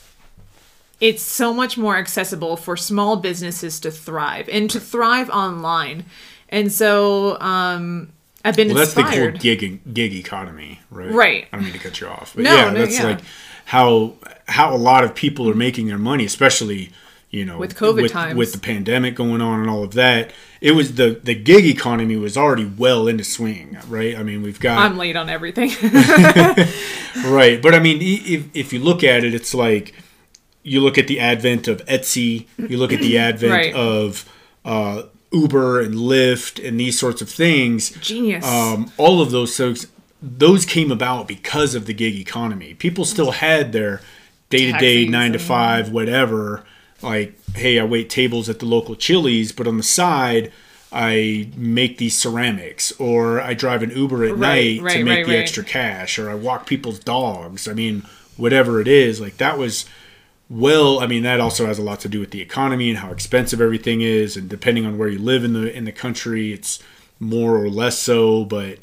it's 1.01 1.23
so 1.23 1.53
much 1.53 1.77
more 1.77 1.97
accessible 1.97 2.57
for 2.57 2.77
small 2.77 3.17
businesses 3.17 3.81
to 3.81 3.91
thrive 3.91 4.49
and 4.49 4.71
to 4.71 4.79
thrive 4.79 5.29
online. 5.31 6.05
And 6.49 6.71
so 6.71 7.41
um, 7.41 8.13
I've 8.45 8.57
been 8.57 8.69
well, 8.69 8.79
that's 8.79 8.95
the 8.95 9.03
whole 9.05 9.31
gig 9.31 9.81
gig 9.95 10.15
economy, 10.15 10.81
right? 10.91 11.11
Right. 11.13 11.47
I 11.53 11.57
don't 11.57 11.65
mean 11.65 11.73
to 11.75 11.79
cut 11.79 12.01
you 12.01 12.09
off, 12.09 12.35
but 12.35 12.45
No, 12.45 12.55
yeah, 12.55 12.71
no, 12.71 12.79
that's 12.81 12.99
yeah. 12.99 13.05
like 13.07 13.21
how 13.67 14.15
how 14.49 14.75
a 14.75 14.77
lot 14.77 15.05
of 15.05 15.15
people 15.15 15.49
are 15.49 15.55
making 15.55 15.87
their 15.87 15.99
money, 15.99 16.25
especially 16.25 16.91
you 17.31 17.45
know 17.45 17.57
With 17.59 17.77
COVID 17.77 18.03
with, 18.03 18.13
times. 18.13 18.37
with 18.37 18.53
the 18.53 18.59
pandemic 18.59 19.15
going 19.15 19.41
on 19.41 19.61
and 19.61 19.71
all 19.71 19.83
of 19.85 19.95
that. 19.95 20.33
It 20.61 20.73
was 20.73 20.95
the 20.97 21.21
the 21.23 21.35
gig 21.35 21.65
economy 21.67 22.17
was 22.17 22.37
already 22.37 22.65
well 22.67 23.09
into 23.09 23.25
swing, 23.25 23.79
right? 23.89 24.17
I 24.19 24.23
mean, 24.23 24.43
we've 24.43 24.61
got 24.61 24.79
I'm 24.79 24.97
late 24.99 25.17
on 25.17 25.29
everything. 25.31 25.71
Right, 27.27 27.61
but 27.61 27.75
I 27.75 27.79
mean, 27.79 27.99
if 28.01 28.45
if 28.55 28.73
you 28.73 28.79
look 28.81 29.05
at 29.05 29.23
it, 29.23 29.35
it's 29.35 29.53
like 29.55 29.95
you 30.63 30.81
look 30.81 30.97
at 30.97 31.09
the 31.09 31.21
advent 31.21 31.69
of 31.69 31.85
Etsy, 31.87 32.47
you 32.57 32.79
look 32.79 32.93
at 32.93 33.01
the 33.01 33.19
advent 33.29 33.53
Right. 33.53 33.75
of 33.75 34.27
uh, 34.65 35.03
Uber 35.33 35.81
and 35.81 35.95
Lyft 35.95 36.67
and 36.67 36.79
these 36.79 36.99
sorts 36.99 37.23
of 37.23 37.29
things. 37.29 37.91
Genius. 37.91 38.47
Um, 38.47 38.93
all 38.97 39.21
of 39.21 39.31
those 39.31 39.57
things, 39.57 39.87
those 40.21 40.65
came 40.65 40.93
about 40.93 41.27
because 41.29 41.75
of 41.75 41.87
the 41.87 41.95
gig 41.95 42.15
economy. 42.17 42.75
People 42.75 43.05
still 43.05 43.33
had 43.33 43.73
their 43.73 44.01
day 44.51 44.71
to 44.71 44.79
day, 44.79 45.07
nine 45.07 45.33
to 45.33 45.39
five, 45.39 45.91
whatever. 45.91 46.65
Like, 47.01 47.35
hey, 47.55 47.79
I 47.81 47.85
wait 47.85 48.09
tables 48.11 48.49
at 48.49 48.59
the 48.59 48.67
local 48.67 48.95
Chili's, 48.95 49.53
but 49.53 49.67
on 49.67 49.77
the 49.77 49.83
side. 49.83 50.53
I 50.95 51.49
make 51.57 51.97
these 51.97 52.19
ceramics, 52.19 52.93
or 53.01 53.41
I 53.41 53.55
drive 53.55 53.83
an 53.83 53.93
Uber 53.93 54.25
at 54.27 54.37
Right, 54.37 54.79
night 54.79 54.93
to 54.93 55.05
make 55.05 55.17
right, 55.17 55.27
the 55.27 55.33
right. 55.33 55.41
extra 55.41 55.65
cash 55.65 56.19
or 56.19 56.29
I 56.29 56.35
walk 56.35 56.67
people's 56.67 56.99
dogs. 56.99 57.67
I 57.67 57.73
mean, 57.73 58.03
whatever 58.37 58.79
it 58.79 58.87
is, 58.87 59.19
like 59.19 59.39
that 59.39 59.57
was 59.57 59.87
well, 60.53 61.01
I 61.01 61.07
mean, 61.07 61.23
that 61.23 61.41
also 61.41 61.67
has 61.67 61.79
a 61.79 61.83
lot 61.83 62.01
to 62.01 62.09
do 62.09 62.21
with 62.21 62.31
the 62.31 62.41
economy 62.43 62.91
and 62.91 62.99
how 62.99 63.11
expensive 63.11 63.61
everything 63.61 64.03
is 64.03 64.37
and 64.37 64.49
depending 64.49 64.85
on 64.85 64.99
where 64.99 65.09
you 65.09 65.19
live 65.19 65.45
in 65.45 65.55
the 65.55 65.75
in 65.75 65.85
the 65.85 65.93
country, 65.93 66.53
it's 66.53 66.83
more 67.19 67.57
or 67.57 67.71
less 67.71 67.99
so, 67.99 68.45
but 68.45 68.81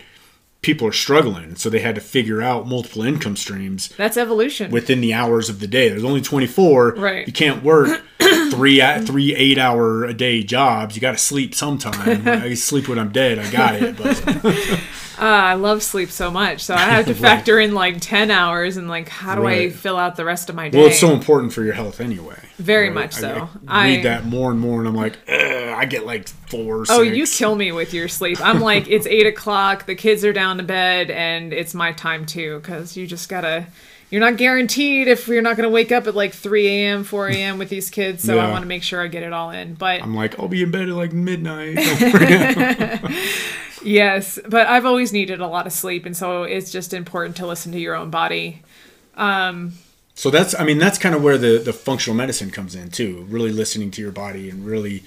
people 0.62 0.88
are 0.88 0.92
struggling. 0.94 1.56
So 1.56 1.70
they 1.70 1.80
had 1.80 1.96
to 1.96 2.02
figure 2.02 2.42
out 2.42 2.68
multiple 2.68 3.04
income 3.04 3.36
streams 3.36 3.90
That's 3.98 4.18
evolution. 4.18 4.72
within 4.72 5.00
the 5.00 5.14
hours 5.14 5.48
of 5.50 5.60
the 5.60 5.68
day. 5.68 5.90
There's 5.90 6.04
only 6.04 6.22
24. 6.22 6.96
Right. 6.98 7.28
You 7.28 7.34
can't 7.34 7.64
work 7.64 8.02
three 8.52 8.82
three 9.06 9.36
eight 9.36 9.58
hour 9.58 10.06
a 10.06 10.14
day 10.14 10.44
jobs. 10.44 10.96
You 10.96 11.02
got 11.02 11.12
to 11.12 11.18
sleep 11.18 11.54
sometime. 11.54 12.28
I 12.28 12.54
sleep 12.56 12.88
when 12.88 12.98
I'm 13.00 13.12
dead. 13.12 13.40
I 13.40 13.50
got 13.52 13.76
it. 13.76 13.98
But 13.98 14.22
Ah, 15.22 15.48
I 15.48 15.54
love 15.56 15.84
sleep 15.84 16.10
so 16.12 16.32
much, 16.32 16.64
so 16.64 16.74
I 16.74 16.80
have 16.80 17.06
to 17.08 17.14
factor 17.28 17.60
in 17.60 17.74
like 17.74 17.98
ten 18.00 18.32
hours 18.32 18.78
and 18.78 18.88
like 18.88 19.10
how 19.10 19.36
do 19.36 19.46
I 19.46 19.70
fill 19.70 19.98
out 19.98 20.16
the 20.16 20.24
rest 20.26 20.50
of 20.50 20.56
my 20.56 20.70
day? 20.70 20.78
Well, 20.78 20.88
it's 20.88 21.00
so 21.00 21.12
important 21.12 21.52
for 21.54 21.64
your 21.64 21.74
health 21.74 22.00
anyway. 22.00 22.40
Very 22.58 22.90
much 22.90 23.18
I- 23.18 23.20
so. 23.20 23.50
I, 23.68 23.88
read 23.88 24.00
I- 24.00 24.04
that 24.04 24.26
more 24.26 24.50
and 24.52 24.60
more, 24.60 24.80
and 24.80 24.88
I'm 24.88 24.96
like, 24.96 25.18
I 25.30 25.86
get 25.86 26.06
like 26.06 26.28
four. 26.28 26.86
Oh, 26.90 27.04
six. 27.04 27.16
you 27.18 27.28
kill 27.28 27.56
me 27.56 27.72
with 27.72 27.94
your 27.94 28.08
sleep. 28.08 28.40
I'm 28.42 28.62
like, 28.62 28.88
it's 28.90 29.06
eight 29.08 29.28
o'clock, 29.28 29.86
the 29.86 29.96
kids 29.96 30.24
are 30.24 30.34
down 30.34 30.58
to 30.58 30.64
bed, 30.64 31.12
and 31.12 31.52
it's 31.54 31.74
my 31.74 31.92
time 31.92 32.26
too, 32.26 32.60
because 32.60 32.96
you 32.96 33.06
just 33.06 33.28
gotta. 33.30 33.68
You're 34.12 34.22
not 34.22 34.38
guaranteed 34.38 35.08
if 35.08 35.28
you're 35.28 35.42
not 35.42 35.56
gonna 35.56 35.70
wake 35.70 35.92
up 35.92 36.08
at 36.08 36.16
like 36.16 36.34
3 36.34 36.68
a.m., 36.68 37.04
4 37.04 37.30
a.m. 37.32 37.58
with 37.60 37.70
these 37.70 37.90
kids, 37.90 38.24
so 38.24 38.40
I 38.40 38.50
want 38.50 38.64
to 38.64 38.68
make 38.68 38.84
sure 38.84 39.02
I 39.02 39.08
get 39.08 39.24
it 39.24 39.34
all 39.34 39.52
in. 39.52 39.76
But 39.76 40.02
I'm 40.02 40.16
like, 40.16 40.40
I'll 40.40 40.48
be 40.48 40.64
in 40.64 40.72
bed 40.72 40.90
at 40.90 40.96
like 40.96 41.14
midnight. 41.14 41.78
yes, 43.84 44.40
but 44.48 44.68
I've 44.68 44.86
always 44.86 45.14
needed 45.14 45.40
a 45.42 45.48
lot 45.48 45.68
of 45.68 45.74
sleep, 45.74 46.06
and 46.06 46.16
so 46.16 46.44
it's 46.44 46.72
just 46.72 46.94
important 46.94 47.36
to 47.38 47.48
listen 47.48 47.72
to 47.74 47.80
your 47.80 47.96
own 47.96 48.10
body. 48.10 48.62
so 49.16 50.30
that's, 50.32 50.60
I 50.60 50.64
mean, 50.64 50.78
that's 50.80 50.98
kind 50.98 51.16
of 51.16 51.24
where 51.24 51.38
the 51.38 51.60
the 51.60 51.74
functional 51.74 52.16
medicine 52.16 52.52
comes 52.52 52.76
in 52.76 52.90
too. 52.90 53.26
Really 53.30 53.52
listening 53.52 53.92
to 53.92 54.02
your 54.02 54.12
body 54.12 54.50
and 54.50 54.66
really 54.66 55.04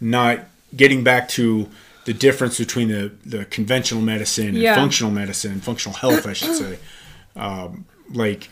not 0.00 0.40
getting 0.74 1.04
back 1.04 1.28
to 1.28 1.68
the 2.04 2.14
difference 2.14 2.58
between 2.58 2.88
the 2.88 3.12
the 3.24 3.44
conventional 3.46 4.02
medicine 4.02 4.48
and 4.48 4.58
Yeah. 4.58 4.74
functional 4.74 5.12
medicine, 5.12 5.60
functional 5.60 5.96
health, 5.96 6.26
I 6.26 6.32
should 6.32 6.54
say. 6.56 6.78
Um, 7.36 7.84
like 8.12 8.48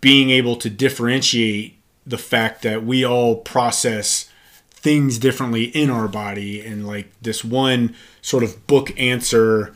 being 0.00 0.30
able 0.30 0.56
to 0.56 0.68
differentiate 0.70 1.78
the 2.06 2.18
fact 2.18 2.62
that 2.62 2.84
we 2.84 3.04
all 3.04 3.36
process 3.36 4.28
things 4.70 5.18
differently 5.18 5.64
in 5.64 5.90
our 5.90 6.08
body. 6.08 6.60
And 6.60 6.86
like 6.86 7.12
this 7.22 7.44
one 7.44 7.94
sort 8.20 8.42
of 8.42 8.66
book 8.66 8.92
answer 8.98 9.74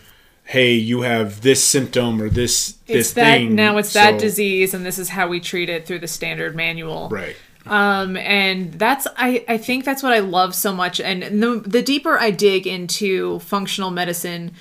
hey 0.49 0.73
you 0.75 1.03
have 1.03 1.43
this 1.43 1.63
symptom 1.63 2.23
or 2.23 2.29
this 2.29 2.77
It's 2.87 3.11
this 3.11 3.13
that 3.15 3.39
thing. 3.39 3.55
now 3.57 3.79
it's 3.79 3.93
that 3.95 4.19
disease, 4.21 4.75
and 4.75 4.87
this 4.87 4.99
is 4.99 5.09
how 5.09 5.27
we 5.29 5.41
treat 5.41 5.69
it 5.69 5.87
through 5.87 5.99
the 5.99 6.09
standard 6.09 6.55
manual. 6.55 7.09
right. 7.11 7.37
Um 7.67 8.17
and 8.17 8.73
that's 8.75 9.09
i 9.17 9.45
i 9.49 9.59
think 9.59 9.85
that's 9.85 10.03
what 10.03 10.13
i 10.13 10.21
love 10.21 10.55
so 10.55 10.73
much. 10.73 11.01
And 11.01 11.23
the 11.43 11.63
the 11.67 11.83
deeper 11.83 12.19
i 12.19 12.31
dig 12.31 12.67
into 12.67 13.41
functional 13.41 13.91
medicine 13.91 14.53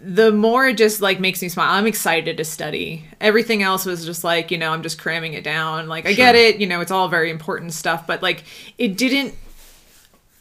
the 0.00 0.30
more 0.30 0.68
it 0.68 0.76
just 0.76 1.00
like 1.00 1.18
makes 1.18 1.42
me 1.42 1.48
smile. 1.48 1.72
I'm 1.72 1.86
excited 1.86 2.36
to 2.36 2.44
study. 2.44 3.04
Everything 3.20 3.62
else 3.62 3.84
was 3.84 4.04
just 4.04 4.22
like 4.22 4.50
you 4.50 4.58
know 4.58 4.72
i'm 4.72 4.82
just 4.82 4.98
cramming 4.98 5.34
it 5.34 5.44
down. 5.44 5.88
Like 5.88 6.06
i 6.06 6.12
get 6.12 6.34
it 6.34 6.60
you 6.60 6.66
know 6.66 6.80
it's 6.80 6.90
all 6.90 7.08
very 7.08 7.30
important 7.30 7.72
stuff 7.72 8.06
but 8.06 8.22
like 8.22 8.44
it 8.78 8.96
didn't 8.96 9.34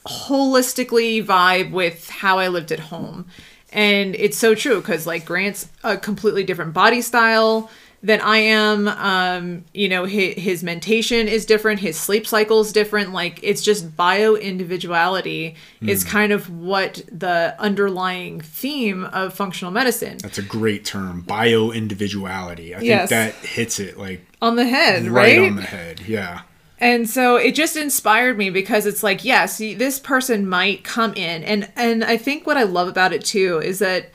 holistically 0.08 1.24
vibe 1.26 1.72
with 1.72 2.10
how 2.10 2.40
I 2.40 2.48
lived 2.48 2.72
at 2.72 2.80
home. 2.80 3.26
And 3.72 4.16
it's 4.16 4.38
so 4.38 4.56
true 4.56 4.80
because 4.80 5.06
like 5.06 5.26
Grant's 5.26 5.70
a 5.84 5.98
completely 5.98 6.44
different 6.44 6.74
body 6.74 7.02
style 7.02 7.70
than 8.08 8.22
I 8.22 8.38
am. 8.38 8.88
Um, 8.88 9.66
you 9.74 9.88
know, 9.90 10.06
his, 10.06 10.34
his 10.36 10.64
mentation 10.64 11.28
is 11.28 11.46
different, 11.46 11.82
his 11.82 11.98
sleep 12.00 12.26
cycle 12.26 12.62
is 12.62 12.72
different. 12.72 13.12
Like 13.14 13.40
it's 13.44 13.62
just 13.62 13.96
bio 13.96 14.36
individuality 14.36 15.56
is 15.82 16.04
kind 16.04 16.32
of 16.32 16.50
what 16.50 17.02
the 17.12 17.56
underlying 17.60 18.42
theme 18.42 19.04
of 19.06 19.34
functional 19.34 19.72
medicine 19.72 20.18
that's 20.20 20.38
a 20.38 20.42
great 20.42 20.84
term 20.86 21.22
bio 21.22 21.72
individuality 21.72 22.74
i 22.74 22.80
Yes. 22.80 23.10
think 23.10 23.10
that 23.10 23.46
hits 23.48 23.80
it 23.80 23.98
like 23.98 24.26
on 24.42 24.56
the 24.56 24.66
head, 24.66 25.04
right, 25.08 25.38
right? 25.40 25.50
on 25.50 25.56
the 25.56 25.62
head 25.62 26.02
yeah 26.08 26.42
And 26.80 27.10
so 27.10 27.36
it 27.38 27.56
just 27.56 27.76
inspired 27.76 28.38
me 28.38 28.52
because 28.52 28.86
it's 28.86 29.02
like, 29.02 29.24
yes, 29.26 29.58
this 29.58 29.98
person 30.00 30.48
might 30.48 30.84
come 30.84 31.14
in 31.16 31.44
and 31.44 31.70
and 31.76 32.04
I 32.04 32.18
think 32.18 32.46
what 32.48 32.56
I 32.58 32.64
love 32.64 32.88
about 32.88 33.14
it 33.14 33.26
too 33.26 33.60
is 33.60 33.80
that 33.80 34.10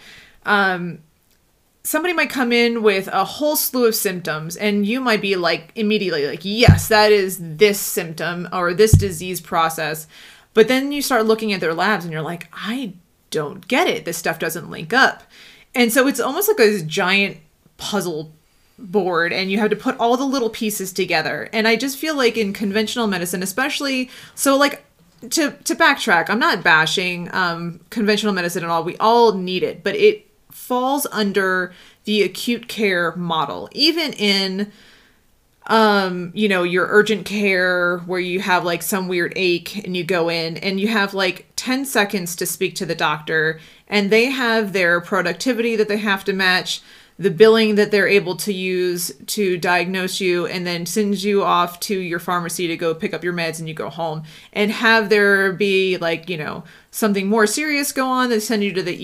um 0.47 0.99
somebody 1.85 2.15
might 2.15 2.31
come 2.31 2.53
in 2.53 2.83
with 2.83 3.09
a 3.09 3.25
whole 3.25 3.57
slew 3.57 3.87
of 3.87 3.95
symptoms 3.95 4.57
and 4.57 4.87
you 4.87 5.01
might 5.01 5.21
be 5.21 5.37
like 5.37 5.73
immediately 5.75 6.27
like, 6.27 6.45
yes, 6.45 6.89
that 6.89 7.11
is 7.11 7.39
this 7.41 7.81
symptom 7.81 8.49
or 8.53 8.73
this 8.73 8.93
disease 8.93 9.41
process. 9.41 10.07
But 10.55 10.69
then 10.69 10.93
you 10.93 11.03
start 11.03 11.27
looking 11.27 11.53
at 11.53 11.61
their 11.61 11.75
labs 11.75 12.05
and 12.05 12.13
you're 12.13 12.23
like, 12.23 12.49
I 12.53 12.95
don't 13.31 13.67
get 13.67 13.89
it. 13.89 14.05
This 14.05 14.19
stuff 14.19 14.39
doesn't 14.39 14.71
link 14.71 14.93
up. 14.93 15.25
And 15.75 15.93
so 15.93 16.07
it's 16.07 16.21
almost 16.21 16.49
like 16.49 16.59
this 16.59 16.83
giant 16.83 17.39
puzzle 17.79 18.33
board 18.79 19.33
and 19.33 19.51
you 19.51 19.59
have 19.59 19.71
to 19.71 19.77
put 19.77 19.99
all 19.99 20.17
the 20.17 20.25
little 20.25 20.51
pieces 20.51 20.93
together. 20.93 21.49
And 21.53 21.67
I 21.67 21.77
just 21.77 21.99
feel 21.99 22.17
like 22.17 22.37
in 22.37 22.53
conventional 22.53 23.07
medicine, 23.07 23.43
especially 23.43 24.11
so 24.35 24.57
like 24.57 24.85
to 25.31 25.53
to 25.53 25.75
backtrack, 25.75 26.29
I'm 26.29 26.39
not 26.39 26.63
bashing 26.63 27.33
um, 27.35 27.81
conventional 27.91 28.33
medicine 28.33 28.65
at 28.65 28.71
all. 28.71 28.85
We 28.85 28.97
all 28.99 29.35
need 29.35 29.63
it, 29.63 29.83
but 29.83 29.97
it 29.97 30.27
falls 30.55 31.07
under 31.11 31.73
the 32.05 32.23
acute 32.23 32.69
care 32.69 33.15
model. 33.17 33.69
Even 33.73 34.13
in 34.13 34.73
um, 35.67 36.33
you 36.35 36.49
know, 36.49 36.65
your 36.65 36.87
urgent 36.91 37.25
care 37.25 37.99
where 37.99 38.21
you 38.21 38.41
have 38.41 38.65
like 38.65 38.83
some 38.83 39.07
weird 39.07 39.33
ache 39.37 39.85
and 39.85 39.97
you 39.97 40.03
go 40.03 40.29
in 40.29 40.57
and 40.57 40.81
you 40.81 40.89
have 40.89 41.15
like 41.15 41.47
10 41.57 41.85
seconds 41.85 42.35
to 42.37 42.47
speak 42.47 42.75
to 42.75 42.87
the 42.87 42.95
doctor 42.95 43.61
and 43.87 44.11
they 44.11 44.27
have 44.27 44.73
their 44.73 45.01
productivity 45.01 45.77
that 45.77 45.89
they 45.89 45.99
have 45.99 46.25
to 46.25 46.33
match, 46.33 46.83
the 47.23 47.31
billing 47.31 47.77
that 47.77 47.91
they're 47.91 48.09
able 48.09 48.37
to 48.37 48.53
use 48.53 49.13
to 49.27 49.57
diagnose 49.57 50.21
you 50.21 50.47
and 50.47 50.67
then 50.67 50.85
sends 50.87 51.25
you 51.25 51.43
off 51.43 51.79
to 51.81 51.99
your 51.99 52.19
pharmacy 52.19 52.67
to 52.67 52.77
go 52.77 52.95
pick 52.95 53.15
up 53.15 53.23
your 53.25 53.33
meds 53.33 53.59
and 53.59 53.69
you 53.69 53.75
go 53.75 53.89
home 53.89 54.23
and 54.53 54.71
have 54.71 55.09
there 55.09 55.53
be 55.53 55.97
like, 55.99 56.29
you 56.29 56.37
know, 56.37 56.65
something 56.91 57.27
more 57.29 57.47
serious 57.47 57.93
go 57.93 58.07
on, 58.07 58.29
they 58.31 58.41
send 58.41 58.63
you 58.65 58.73
to 58.73 58.83
the 58.83 58.95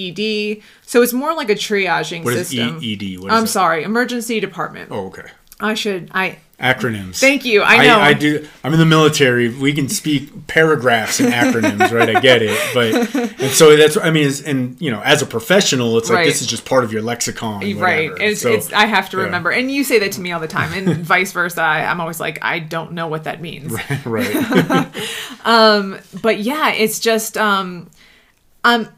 ED. 0.59 0.63
So 0.83 1.03
it's 1.03 1.13
more 1.13 1.35
like 1.35 1.51
a 1.51 1.55
triaging 1.55 2.25
What 2.25 2.35
is 2.35 2.49
system. 2.49 2.81
E- 2.83 2.95
ED? 3.17 3.21
What 3.23 3.33
is 3.33 3.39
I'm 3.39 3.45
it? 3.45 3.49
sorry, 3.49 3.83
emergency 3.85 4.41
department. 4.41 4.91
oh 4.93 5.07
okay 5.07 5.29
I 5.61 5.75
should 5.75 6.11
I 6.13 6.39
acronyms. 6.61 7.21
Thank 7.21 7.45
you. 7.45 7.63
I 7.63 7.87
know. 7.87 8.01
I, 8.01 8.15
do. 8.15 8.47
I'm 8.65 8.73
in 8.73 8.81
the 8.81 8.87
military. 8.87 9.49
We 9.49 9.73
can 9.73 9.89
speak 9.89 10.47
paragraphs 10.49 11.21
and 11.21 11.33
acronyms, 11.33 11.93
right? 11.93 12.17
I 12.17 12.21
get 12.21 12.43
it, 12.43 12.59
but 12.75 13.15
and 13.41 13.51
so 13.53 13.77
that's. 13.77 13.97
I 13.97 14.11
mean, 14.11 14.31
and 14.45 14.81
you 14.81 14.91
know, 14.91 15.01
as 15.03 15.23
a 15.23 15.27
professional, 15.27 15.97
it's 15.99 16.09
like 16.09 16.17
Right. 16.19 16.27
this 16.27 16.41
is 16.41 16.47
just 16.49 16.65
part 16.65 16.83
of 16.85 16.93
your 16.93 17.03
lexicon, 17.03 17.61
right. 17.79 18.11
It's, 18.21 18.41
So, 18.41 18.53
it's 18.53 18.73
I 18.73 18.87
have 18.87 19.09
to 19.11 19.19
yeah. 19.19 19.25
remember, 19.25 19.51
and 19.51 19.71
you 19.71 19.85
say 19.85 19.99
that 20.01 20.13
to 20.13 20.21
me 20.21 20.33
all 20.33 20.41
the 20.41 20.49
time, 20.49 20.73
and 20.73 21.05
vice 21.05 21.33
versa. 21.33 21.61
I, 21.63 21.85
I'm 21.85 22.01
always 22.01 22.19
like, 22.19 22.39
I 22.43 22.59
don't 22.59 22.93
know 22.93 23.07
what 23.07 23.25
that 23.25 23.41
means. 23.41 23.73
right. 24.05 24.87
Um 25.45 25.99
but 26.21 26.41
yeah, 26.41 26.73
it's 26.73 26.99
just 26.99 27.37
um 27.39 27.89
um 28.65 28.89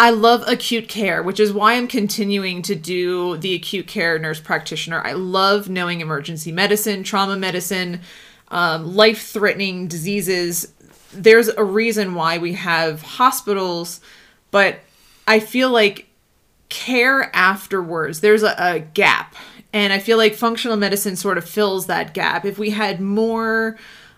I 0.00 0.10
love 0.10 0.44
acute 0.46 0.88
care, 0.88 1.24
which 1.24 1.40
is 1.40 1.52
why 1.52 1.74
I'm 1.74 1.88
continuing 1.88 2.62
to 2.62 2.76
do 2.76 3.36
the 3.36 3.54
acute 3.54 3.88
care 3.88 4.16
nurse 4.16 4.38
practitioner. 4.38 5.02
I 5.04 5.12
love 5.14 5.68
knowing 5.68 6.00
emergency 6.00 6.52
medicine, 6.52 7.02
trauma 7.02 7.36
medicine, 7.36 8.02
um, 8.52 8.94
life 8.94 9.26
threatening 9.26 9.88
diseases. 9.88 10.72
There's 11.12 11.48
a 11.48 11.64
reason 11.64 12.14
why 12.14 12.38
we 12.38 12.52
have 12.52 13.02
hospitals, 13.02 14.00
but 14.52 14.78
I 15.26 15.40
feel 15.40 15.70
like 15.70 16.06
care 16.68 17.34
afterwards, 17.34 18.20
there's 18.20 18.44
a, 18.44 18.54
a 18.56 18.78
gap. 18.78 19.34
And 19.72 19.92
I 19.92 19.98
feel 19.98 20.16
like 20.16 20.34
functional 20.34 20.76
medicine 20.76 21.16
sort 21.16 21.38
of 21.38 21.48
fills 21.48 21.86
that 21.86 22.14
gap. 22.14 22.44
If 22.44 22.56
we 22.56 22.70
had 22.70 23.00
more 23.00 23.76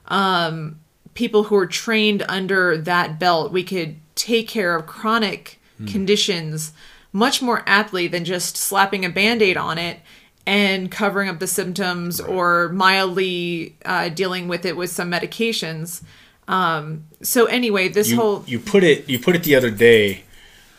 um, 0.08 0.78
people 1.14 1.44
who 1.44 1.56
are 1.56 1.66
trained 1.66 2.22
under 2.28 2.76
that 2.76 3.18
belt, 3.18 3.50
we 3.50 3.64
could 3.64 3.96
take 4.14 4.46
care 4.46 4.76
of 4.76 4.86
chronic 4.86 5.59
conditions 5.86 6.72
much 7.12 7.42
more 7.42 7.62
aptly 7.66 8.06
than 8.06 8.24
just 8.24 8.56
slapping 8.56 9.04
a 9.04 9.08
band 9.08 9.42
aid 9.42 9.56
on 9.56 9.78
it 9.78 10.00
and 10.46 10.90
covering 10.90 11.28
up 11.28 11.38
the 11.38 11.46
symptoms 11.46 12.20
or 12.20 12.68
mildly 12.70 13.76
uh, 13.84 14.08
dealing 14.08 14.48
with 14.48 14.64
it 14.64 14.76
with 14.76 14.90
some 14.90 15.10
medications. 15.10 16.02
Um, 16.48 17.04
so, 17.22 17.46
anyway, 17.46 17.88
this 17.88 18.10
you, 18.10 18.16
whole. 18.16 18.44
you 18.46 18.58
put 18.58 18.82
it 18.82 19.08
you 19.08 19.18
put 19.18 19.36
it 19.36 19.44
the 19.44 19.54
other 19.54 19.70
day 19.70 20.22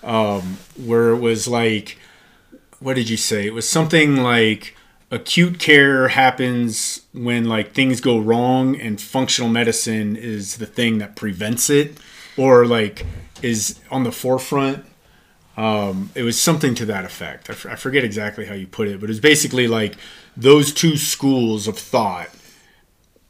um, 0.03 0.57
where 0.75 1.09
it 1.09 1.19
was 1.19 1.47
like 1.47 1.97
what 2.79 2.95
did 2.95 3.09
you 3.09 3.17
say 3.17 3.45
it 3.45 3.53
was 3.53 3.69
something 3.69 4.17
like 4.17 4.75
acute 5.11 5.59
care 5.59 6.07
happens 6.07 7.01
when 7.13 7.45
like 7.45 7.73
things 7.73 8.01
go 8.01 8.17
wrong 8.17 8.79
and 8.79 8.99
functional 8.99 9.49
medicine 9.49 10.15
is 10.15 10.57
the 10.57 10.65
thing 10.65 10.97
that 10.97 11.15
prevents 11.15 11.69
it 11.69 11.97
or 12.37 12.65
like 12.65 13.05
is 13.41 13.79
on 13.91 14.03
the 14.03 14.11
forefront 14.11 14.85
um, 15.57 16.09
it 16.15 16.23
was 16.23 16.39
something 16.39 16.73
to 16.75 16.85
that 16.85 17.03
effect. 17.05 17.49
I, 17.49 17.53
f- 17.53 17.65
I 17.65 17.75
forget 17.75 18.03
exactly 18.03 18.45
how 18.45 18.53
you 18.53 18.67
put 18.67 18.87
it 18.87 18.99
but 18.99 19.09
it 19.09 19.13
was 19.13 19.19
basically 19.19 19.67
like 19.67 19.95
those 20.35 20.73
two 20.73 20.97
schools 20.97 21.67
of 21.67 21.77
thought 21.77 22.29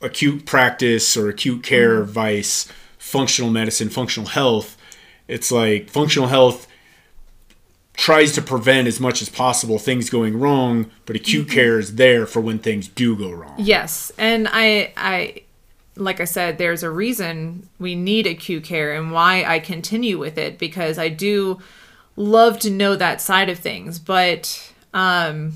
acute 0.02 0.46
practice 0.46 1.16
or 1.16 1.30
acute 1.30 1.64
care 1.64 2.04
vice 2.04 2.68
functional 2.98 3.52
medicine 3.52 3.90
functional 3.90 4.30
health 4.30 4.78
it's 5.28 5.52
like 5.52 5.90
functional 5.90 6.28
health 6.28 6.68
tries 7.94 8.32
to 8.34 8.42
prevent 8.42 8.88
as 8.88 9.00
much 9.00 9.22
as 9.22 9.30
possible 9.30 9.78
things 9.78 10.10
going 10.10 10.40
wrong 10.40 10.90
but 11.06 11.16
acute 11.16 11.50
care 11.50 11.78
is 11.78 11.96
there 11.96 12.26
for 12.26 12.42
when 12.42 12.58
things 12.60 12.88
do 12.88 13.16
go 13.16 13.32
wrong. 13.32 13.54
Yes, 13.58 14.12
and 14.18 14.48
I 14.52 14.94
I 14.98 15.44
like 15.96 16.20
I 16.20 16.26
said 16.26 16.58
there's 16.58 16.84
a 16.84 16.90
reason 16.90 17.70
we 17.80 17.96
need 17.96 18.26
acute 18.26 18.64
care 18.64 18.94
and 18.94 19.12
why 19.12 19.44
I 19.44 19.60
continue 19.60 20.18
with 20.18 20.38
it 20.38 20.58
because 20.58 20.98
I 20.98 21.10
do 21.10 21.60
love 22.16 22.60
to 22.60 22.70
know 22.70 22.96
that 22.96 23.22
side 23.22 23.50
of 23.50 23.60
things, 23.60 24.00
but 24.00 24.74
um 24.94 25.54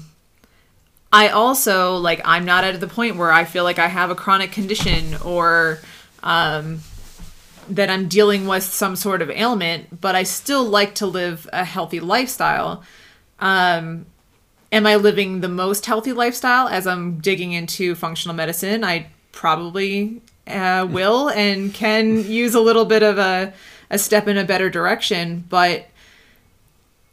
I 1.12 1.30
also 1.30 1.96
like 1.98 2.22
I'm 2.26 2.46
not 2.46 2.64
at 2.64 2.80
the 2.80 2.88
point 2.88 3.16
where 3.16 3.32
I 3.32 3.46
feel 3.46 3.64
like 3.64 3.80
I 3.80 3.88
have 3.88 4.10
a 4.10 4.16
chronic 4.16 4.52
condition 4.52 5.16
or 5.24 5.80
um 6.24 6.82
that 7.70 7.90
I'm 7.90 8.08
dealing 8.08 8.48
with 8.48 8.64
some 8.64 8.96
sort 8.96 9.22
of 9.22 9.30
ailment, 9.30 10.02
but 10.02 10.16
I 10.16 10.24
still 10.24 10.64
like 10.64 10.96
to 10.96 11.06
live 11.06 11.50
a 11.52 11.66
healthy 11.66 12.00
lifestyle. 12.00 12.84
Um, 13.40 14.06
am 14.72 14.86
I 14.86 14.96
living 14.96 15.42
the 15.42 15.50
most 15.50 15.86
healthy 15.86 16.14
lifestyle 16.14 16.68
as 16.68 16.86
I'm 16.86 17.20
digging 17.20 17.54
into 17.54 17.96
functional 17.96 18.36
medicine? 18.36 18.84
I 18.84 19.08
probably 19.32 20.22
uh, 20.48 20.88
will 20.92 21.30
and 21.30 21.74
can 21.74 22.24
use 22.30 22.56
a 22.56 22.62
little 22.62 22.86
bit 22.86 23.04
of 23.04 23.18
a, 23.18 23.54
a 23.90 23.98
step 23.98 24.28
in 24.28 24.38
a 24.38 24.44
better 24.46 24.70
direction, 24.70 25.46
but 25.50 25.88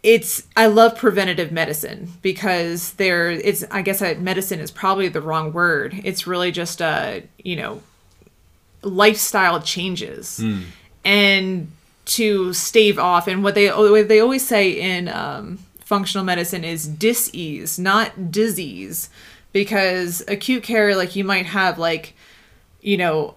it's 0.03 0.47
I 0.57 0.67
love 0.67 0.97
preventative 0.97 1.53
medicine 1.53 2.13
because 2.23 2.95
there 2.95 3.31
it's 3.31 3.65
I 3.71 3.83
guess 3.83 4.03
uh, 4.03 4.15
medicine 4.19 4.59
is 4.61 4.71
probably 4.71 5.09
the 5.09 5.21
wrong 5.21 5.53
word. 5.53 6.01
It's 6.05 6.27
really 6.27 6.51
just 6.51 6.81
a 6.81 7.23
you 7.39 7.57
know 7.57 7.83
lifestyle 8.83 9.61
changes. 9.61 10.39
And 11.05 11.71
to 12.05 12.53
stave 12.53 12.99
off 12.99 13.29
and 13.29 13.45
what 13.45 13.55
they 13.55 13.69
what 13.69 14.09
they 14.09 14.21
always 14.21 14.47
say 14.47 14.71
in 14.71 15.09
um, 15.09 15.59
functional 15.81 16.25
medicine 16.25 16.65
is 16.65 16.87
dis-ease 16.87 17.79
not 17.79 18.31
disease. 18.31 19.09
Because 19.53 20.25
acute 20.29 20.63
care 20.63 20.97
like 20.97 21.15
you 21.15 21.25
might 21.25 21.47
have 21.47 21.79
like 21.79 22.15
you 22.81 22.97
know 22.97 23.37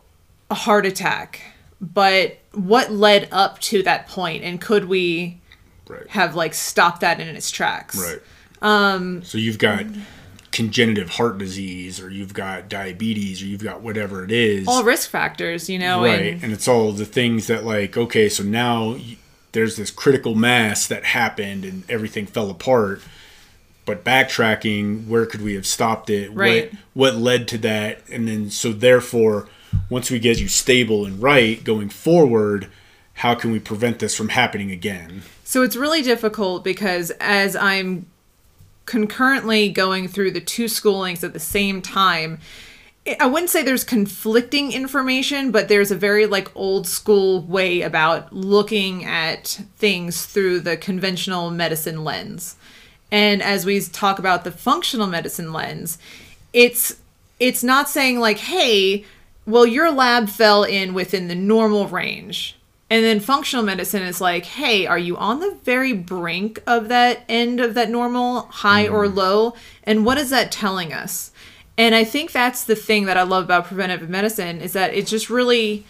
a 0.49 0.56
heart 0.56 0.86
attack 0.86 1.41
but 1.82 2.38
what 2.54 2.91
led 2.91 3.28
up 3.32 3.60
to 3.60 3.84
that 3.84 4.08
point? 4.08 4.43
And 4.43 4.60
could 4.62 4.86
we 4.86 5.39
right. 5.88 6.08
have 6.10 6.36
like 6.36 6.54
stopped 6.54 7.02
that 7.02 7.19
in 7.19 7.28
its 7.36 7.52
tracks. 7.52 7.98
Right. 7.98 8.21
Um 8.62 9.24
so 9.24 9.38
you've 9.38 9.60
got 9.60 9.86
congenitive 10.52 11.10
heart 11.10 11.38
disease 11.38 12.00
or 12.00 12.10
you've 12.10 12.34
got 12.34 12.69
diabetes 12.69 13.41
or 13.41 13.45
you've 13.45 13.63
got 13.63 13.82
whatever 13.82 14.24
it 14.24 14.32
is. 14.32 14.67
All 14.67 14.84
risk 14.84 15.10
factors 15.10 15.69
you 15.69 15.80
know 15.80 16.04
right 16.04 16.34
and 16.34 16.43
and 16.43 16.54
it's 16.54 16.67
all 16.67 16.91
the 16.91 17.06
things 17.06 17.48
that 17.48 17.65
like 17.65 17.98
okay 17.98 18.30
so 18.30 18.43
now 18.43 18.98
there's 19.52 19.76
this 19.76 19.91
critical 19.91 20.36
mass 20.36 20.88
that 20.88 21.04
happened 21.04 21.65
and 21.65 21.89
everything 21.89 22.26
fell 22.26 22.50
apart 22.50 23.02
but 23.86 24.04
backtracking 24.04 25.08
where 25.08 25.26
could 25.26 25.41
we 25.41 25.54
have 25.54 25.65
stopped 25.65 26.10
it? 26.10 26.32
Right. 26.32 26.71
what 26.93 27.13
what 27.13 27.15
led 27.15 27.48
to 27.50 27.58
that? 27.60 28.02
And 28.10 28.28
then 28.28 28.50
so 28.50 28.71
therefore 28.74 29.48
once 29.89 30.10
we 30.10 30.19
get 30.19 30.39
you 30.39 30.48
stable 30.48 31.06
and 31.06 31.21
right 31.21 31.63
going 31.63 31.89
forward 31.89 32.69
how 33.15 33.36
can 33.36 33.52
we 33.52 33.60
prevent 33.60 34.00
this 34.00 34.15
from 34.15 34.30
happening 34.30 34.71
again 34.71 35.21
So 35.56 35.62
it's 35.62 35.78
really 35.78 36.02
difficult 36.02 36.65
because 36.65 37.12
as 37.22 37.56
I'm 37.56 38.08
concurrently 38.86 39.70
going 39.70 40.10
through 40.10 40.32
the 40.32 40.41
two 40.41 40.65
schoolings 40.65 41.24
at 41.24 41.32
the 41.32 41.39
same 41.39 41.82
time, 41.82 42.39
I- 43.22 43.26
wouldn't 43.28 43.50
say 43.52 43.63
there's 43.63 43.86
conflicting 43.86 44.74
information, 44.74 45.52
but 45.52 45.70
there's 45.70 45.91
a 45.91 45.96
very 45.96 46.26
like 46.26 46.54
old 46.58 46.88
school 46.88 47.39
way 47.39 47.84
about 47.84 48.36
looking 48.36 49.06
at 49.06 49.62
things 49.78 50.26
through 50.26 50.60
the 50.60 50.76
conventional 50.76 51.50
medicine 51.52 52.04
lens. 52.04 52.58
And 53.10 53.41
as 53.41 53.65
we 53.65 53.80
talk 53.80 54.20
about 54.20 54.44
the 54.44 54.52
functional 54.52 55.08
medicine 55.08 55.54
lens, 55.54 55.98
it's 56.52 56.98
it's 57.39 57.63
not 57.63 57.88
saying 57.88 58.20
like, 58.20 58.39
"Hey, 58.39 59.06
well 59.46 59.65
your 59.65 59.89
lab 59.89 60.28
fell 60.28 60.65
in 60.65 60.94
within 60.94 61.30
the 61.30 61.34
normal 61.36 61.88
range." 61.88 62.58
And 62.89 63.04
then 63.04 63.19
functional 63.19 63.65
medicine 63.65 64.04
is 64.04 64.21
like, 64.21 64.45
hey, 64.45 64.86
are 64.86 64.98
you 64.98 65.17
on 65.17 65.39
the 65.39 65.58
very 65.63 65.91
brink 65.91 66.62
of 66.67 66.88
that 66.89 67.24
end 67.28 67.60
of 67.60 67.74
that 67.74 67.89
normal, 67.89 68.41
high 68.41 68.88
or 68.88 69.06
mm-hmm. 69.06 69.17
low? 69.17 69.54
And 69.84 70.06
what 70.06 70.19
is 70.19 70.30
that 70.30 70.52
telling 70.52 70.93
us? 70.93 71.32
And 71.78 71.95
I 71.95 72.04
think 72.04 72.32
that's 72.32 72.63
the 72.63 72.76
thing 72.76 73.06
that 73.06 73.17
I 73.17 73.24
love 73.24 73.45
about 73.45 73.65
preventive 73.65 74.08
medicine 74.08 74.62
is 74.62 74.74
that 74.74 74.93
it 74.93 75.08
just 75.08 75.30
really 75.30 75.84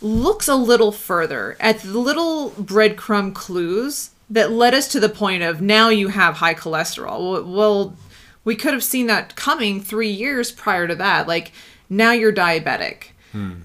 looks 0.00 0.46
a 0.46 0.54
little 0.54 0.92
further 0.92 1.56
at 1.58 1.80
the 1.80 1.98
little 1.98 2.50
breadcrumb 2.50 3.34
clues 3.34 4.10
that 4.28 4.52
led 4.52 4.74
us 4.74 4.88
to 4.88 5.00
the 5.00 5.08
point 5.08 5.42
of 5.42 5.60
now 5.60 5.88
you 5.88 6.08
have 6.08 6.36
high 6.36 6.54
cholesterol. 6.54 7.32
Well, 7.32 7.44
well 7.44 7.96
we 8.44 8.56
could 8.56 8.72
have 8.72 8.84
seen 8.84 9.06
that 9.06 9.36
coming 9.36 9.80
three 9.80 10.10
years 10.10 10.52
prior 10.52 10.86
to 10.86 10.94
that. 10.96 11.26
Like 11.26 11.52
now 11.88 12.12
you're 12.12 12.32
diabetic 12.32 13.06
hmm. 13.32 13.62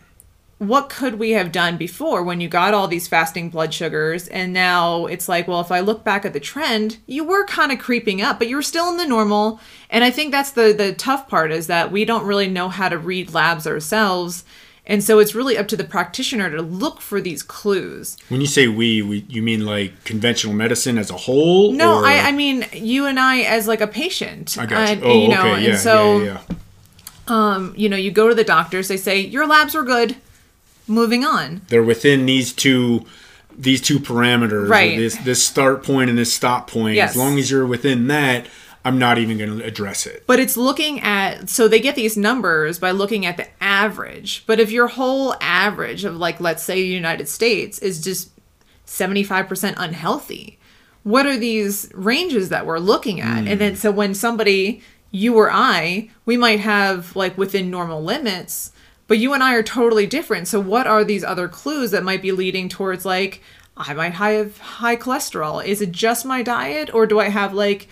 What 0.59 0.89
could 0.89 1.19
we 1.19 1.31
have 1.31 1.51
done 1.51 1.77
before 1.77 2.23
when 2.23 2.41
you 2.41 2.47
got 2.49 2.73
all 2.73 2.87
these 2.87 3.07
fasting 3.07 3.49
blood 3.49 3.73
sugars? 3.73 4.27
And 4.27 4.53
now 4.53 5.05
it's 5.05 5.29
like 5.29 5.47
well 5.47 5.61
if 5.61 5.71
i 5.71 5.79
look 5.79 6.03
back 6.03 6.25
at 6.25 6.33
the 6.33 6.39
trend 6.39 6.97
you 7.05 7.23
were 7.23 7.45
kind 7.45 7.71
of 7.71 7.79
creeping 7.79 8.21
up 8.21 8.39
but 8.39 8.47
you 8.47 8.55
were 8.55 8.61
still 8.61 8.89
in 8.89 8.97
the 8.97 9.05
normal. 9.05 9.59
And 9.89 10.03
i 10.03 10.09
think 10.09 10.31
that's 10.31 10.51
the 10.51 10.73
the 10.73 10.93
tough 10.93 11.27
part 11.27 11.51
is 11.51 11.67
that 11.67 11.91
we 11.91 12.05
don't 12.05 12.25
really 12.25 12.47
know 12.47 12.69
how 12.69 12.89
to 12.89 12.97
read 12.97 13.33
labs 13.33 13.67
ourselves. 13.67 14.43
And 14.89 15.03
so 15.03 15.19
it's 15.19 15.35
really 15.35 15.57
up 15.57 15.67
to 15.67 15.75
the 15.75 15.83
practitioner 15.83 16.49
to 16.49 16.61
look 16.61 17.01
for 17.01 17.19
these 17.19 17.43
clues. 17.43 18.15
When 18.29 18.39
you 18.39 18.47
say 18.47 18.69
we, 18.69 19.01
we 19.01 19.25
you 19.27 19.41
mean 19.41 19.65
like 19.65 20.05
conventional 20.05 20.55
medicine 20.55 20.97
as 20.97 21.11
a 21.11 21.17
whole 21.17 21.71
no 21.73 22.03
I, 22.03 22.29
I 22.29 22.31
mean 22.31 22.65
you 22.73 23.05
and 23.05 23.19
i 23.19 23.41
as 23.41 23.67
like 23.67 23.81
a 23.81 23.87
patient. 23.87 24.57
I 24.57 24.65
got 24.65 24.87
you. 24.87 24.93
And, 24.95 25.03
oh 25.03 25.21
you 25.21 25.27
know 25.27 25.51
okay. 25.51 25.63
yeah, 25.63 25.69
and 25.69 25.79
so 25.79 26.17
yeah 26.17 26.25
yeah. 26.25 26.41
yeah 27.29 27.69
you 27.75 27.89
know 27.89 27.97
you 27.97 28.09
go 28.09 28.27
to 28.27 28.33
the 28.33 28.43
doctors 28.43 28.87
they 28.87 28.97
say 28.97 29.19
your 29.19 29.45
labs 29.45 29.75
were 29.75 29.83
good 29.83 30.15
moving 30.87 31.23
on 31.23 31.61
they're 31.67 31.83
within 31.83 32.25
these 32.25 32.53
two 32.53 33.05
these 33.57 33.81
two 33.81 33.99
parameters 33.99 34.69
Right. 34.69 34.97
this 34.97 35.15
this 35.17 35.43
start 35.43 35.83
point 35.83 36.09
and 36.09 36.17
this 36.17 36.33
stop 36.33 36.69
point 36.69 36.95
Yes. 36.95 37.11
as 37.11 37.17
long 37.17 37.37
as 37.37 37.49
you're 37.51 37.65
within 37.65 38.07
that 38.07 38.47
I'm 38.87 38.97
not 38.97 39.17
even 39.17 39.37
going 39.37 39.59
to 39.59 39.65
address 39.65 40.05
it. 40.05 40.23
But 40.27 40.39
it's 40.39 40.55
looking 40.55 41.01
at 41.01 41.49
so 41.49 41.67
they 41.67 41.81
get 41.81 41.95
these 41.95 42.15
numbers 42.15 42.79
by 42.79 42.91
looking 42.91 43.25
at 43.25 43.35
the 43.35 43.47
average. 43.61 44.45
But 44.47 44.61
if 44.61 44.71
your 44.71 44.87
whole 44.87 45.35
average 45.41 46.05
of 46.05 46.15
like 46.15 46.39
let's 46.39 46.63
say 46.63 46.75
the 46.75 46.87
United 46.87 47.27
States 47.27 47.79
is 47.79 48.01
just 48.01 48.31
75% 48.85 49.73
unhealthy, 49.75 50.57
what 51.03 51.25
are 51.25 51.35
these 51.37 51.91
ranges 51.93 52.47
that 52.47 52.65
we're 52.65 52.79
looking 52.79 53.19
at? 53.19 53.45
And 53.45 53.59
then 53.59 53.73
hmm. 53.73 53.77
so 53.77 53.91
when 53.91 54.13
somebody 54.13 54.81
you 55.11 55.35
or 55.35 55.51
I, 55.51 56.09
we 56.25 56.37
might 56.37 56.61
have 56.61 57.13
like 57.13 57.37
within 57.37 57.69
normal 57.69 58.01
limits, 58.01 58.71
but 59.07 59.19
you 59.19 59.33
and 59.33 59.43
I 59.43 59.53
are 59.55 59.63
totally 59.63 60.05
different. 60.05 60.47
So 60.47 60.59
what 60.59 60.87
are 60.87 61.03
these 61.03 61.23
other 61.23 61.47
clues 61.47 61.91
that 61.91 62.03
might 62.03 62.21
be 62.21 62.31
leading 62.31 62.69
towards 62.69 63.05
like 63.05 63.41
I 63.75 63.93
might 63.93 64.13
have 64.13 64.57
high 64.57 64.95
cholesterol? 64.95 65.63
Is 65.63 65.81
it 65.81 65.91
just 65.91 66.25
my 66.25 66.41
diet 66.43 66.93
or 66.93 67.05
do 67.05 67.19
I 67.19 67.29
have 67.29 67.53
like 67.53 67.87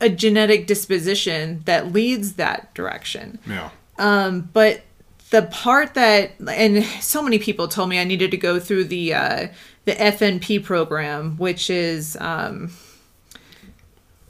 a 0.00 0.08
genetic 0.08 0.66
disposition 0.66 1.62
that 1.64 1.92
leads 1.92 2.34
that 2.34 2.72
direction? 2.74 3.38
Yeah. 3.46 3.70
Um, 3.98 4.50
but 4.52 4.82
the 5.30 5.42
part 5.42 5.94
that 5.94 6.32
and 6.46 6.84
so 7.00 7.22
many 7.22 7.38
people 7.38 7.68
told 7.68 7.88
me 7.88 8.00
I 8.00 8.04
needed 8.04 8.30
to 8.32 8.36
go 8.36 8.58
through 8.58 8.84
the 8.84 9.14
uh, 9.14 9.48
the 9.84 9.92
FNP 9.92 10.64
program, 10.64 11.36
which 11.36 11.70
is 11.70 12.16
um, 12.20 12.72